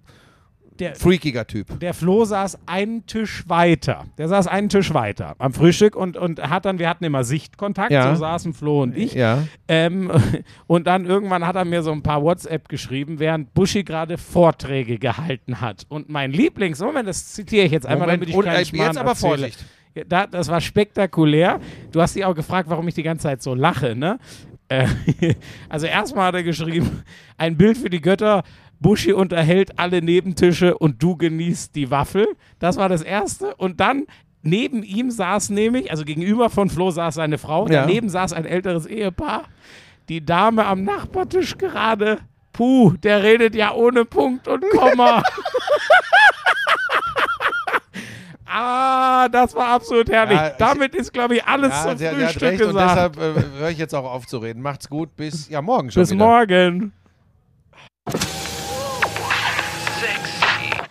der, 0.79 0.95
freakiger 0.97 1.47
Typ. 1.47 1.79
der 1.81 1.95
Flo 1.95 2.25
saß 2.25 2.59
einen 2.67 3.07
Tisch 3.07 3.45
weiter. 3.49 4.05
Der 4.19 4.29
saß 4.29 4.47
einen 4.47 4.69
Tisch 4.69 4.93
weiter 4.93 5.35
am 5.39 5.53
Frühstück 5.53 5.95
und, 5.97 6.17
und 6.17 6.43
hat 6.43 6.65
dann, 6.65 6.79
wir 6.79 6.89
hatten 6.89 7.05
immer 7.05 7.25
Sichtkontakt, 7.25 7.93
Ja. 7.93 8.15
so 8.15 8.21
saßen 8.21 8.55
Flo 8.55 8.83
und 8.83 8.97
ich. 8.97 9.15
Ja. 9.15 9.45
Ähm, 9.69 10.11
und 10.67 10.87
dann 10.87 11.05
irgendwann 11.07 11.47
hat 11.47 11.57
er 11.57 11.65
mir 11.65 11.83
so 11.83 11.93
ein 11.93 12.03
paar 12.03 12.23
WhatsApp 12.23 12.69
geschrieben, 12.69 13.19
während 13.19 13.55
Buschi 13.55 13.85
gerade 13.85 14.19
Vorträge 14.19 14.99
gehalten 14.99 15.61
hat. 15.61 15.87
Und 15.89 16.09
mein 16.09 16.33
Lieblings, 16.33 16.81
Moment, 16.81 17.09
das 17.09 17.33
zitiere 17.33 17.67
ich 17.67 17.73
jetzt 17.73 17.87
einmal, 17.87 18.09
Moment, 18.09 18.23
damit 18.23 18.29
ich 18.31 18.37
und, 18.37 18.45
keinen 18.45 18.65
Schmarrn 18.65 18.87
jetzt 18.89 18.99
aber 18.99 19.11
erzähle. 19.11 19.39
Vorsicht. 19.39 19.65
Da, 20.09 20.27
das 20.27 20.49
war 20.49 20.61
spektakulär. 20.61 21.61
Du 21.93 22.01
hast 22.03 22.17
dich 22.17 22.25
auch 22.25 22.35
gefragt, 22.35 22.69
warum 22.69 22.89
ich 22.89 22.95
die 22.95 23.05
ganze 23.05 23.25
Zeit 23.25 23.43
so 23.43 23.55
lache, 23.55 23.95
ne? 23.95 24.19
Äh, 24.69 24.89
also 25.69 25.87
erstmal 25.87 26.29
hat 26.29 26.35
er 26.35 26.43
geschrieben, 26.43 27.03
ein 27.37 27.57
Bild 27.57 27.77
für 27.79 27.91
die 27.91 28.01
Götter, 28.01 28.43
Buschi 28.85 29.15
unterhält 29.15 29.79
alle 29.79 30.03
Nebentische 30.03 30.77
und 30.77 31.03
du 31.03 31.17
genießt 31.17 31.75
die 31.75 31.91
Waffel. 31.91 32.27
Das 32.59 32.77
war 32.77 32.91
das 32.91 33.01
Erste. 33.01 33.55
Und 33.57 33.81
dann 33.81 34.05
neben 34.43 34.83
ihm 34.83 35.11
saß 35.11 35.49
nämlich, 35.49 35.91
also 35.91 36.05
gegenüber 36.05 36.51
von 36.51 36.69
Flo 36.69 36.91
saß 36.91 37.15
seine 37.15 37.39
Frau, 37.39 37.67
Ja. 37.67 37.81
daneben 37.87 38.11
saß 38.11 38.35
ein 38.35 38.45
älteres 38.45 38.85
Ehepaar. 38.85 39.45
Die 40.11 40.23
Dame 40.23 40.67
am 40.67 40.85
Nachbartisch 40.85 41.57
gerade, 41.57 42.19
puh, 42.53 42.93
der 43.03 43.23
redet 43.23 43.55
ja 43.55 43.73
ohne 43.73 44.05
Punkt 44.05 44.47
und 44.49 44.63
Komma. 44.71 45.23
Ah, 48.57 49.29
das 49.31 49.53
war 49.57 49.69
absolut 49.71 50.09
herrlich. 50.09 50.37
Ja, 50.39 50.51
Damit 50.51 50.95
ist, 50.95 51.13
glaube 51.13 51.35
ich, 51.37 51.45
alles 51.45 51.71
Ja, 51.73 51.83
zum 51.89 51.99
sie, 51.99 52.07
sie 52.07 52.15
Frühstück 52.15 52.43
recht 52.43 52.61
und 52.63 52.69
gesagt. 52.69 53.17
deshalb 53.17 53.37
äh, 53.37 53.59
höre 53.59 53.71
ich 53.71 53.79
jetzt 53.79 53.95
auch 53.95 54.05
auf 54.05 54.27
zu 54.29 54.39
reden. 54.39 54.63
Macht's 54.63 54.89
gut, 54.89 55.17
bis 55.17 55.49
ja 55.49 55.61
morgen 55.61 55.91
schon 55.91 56.03
Bis 56.03 56.13
wieder. 56.13 56.25
morgen. 56.25 56.93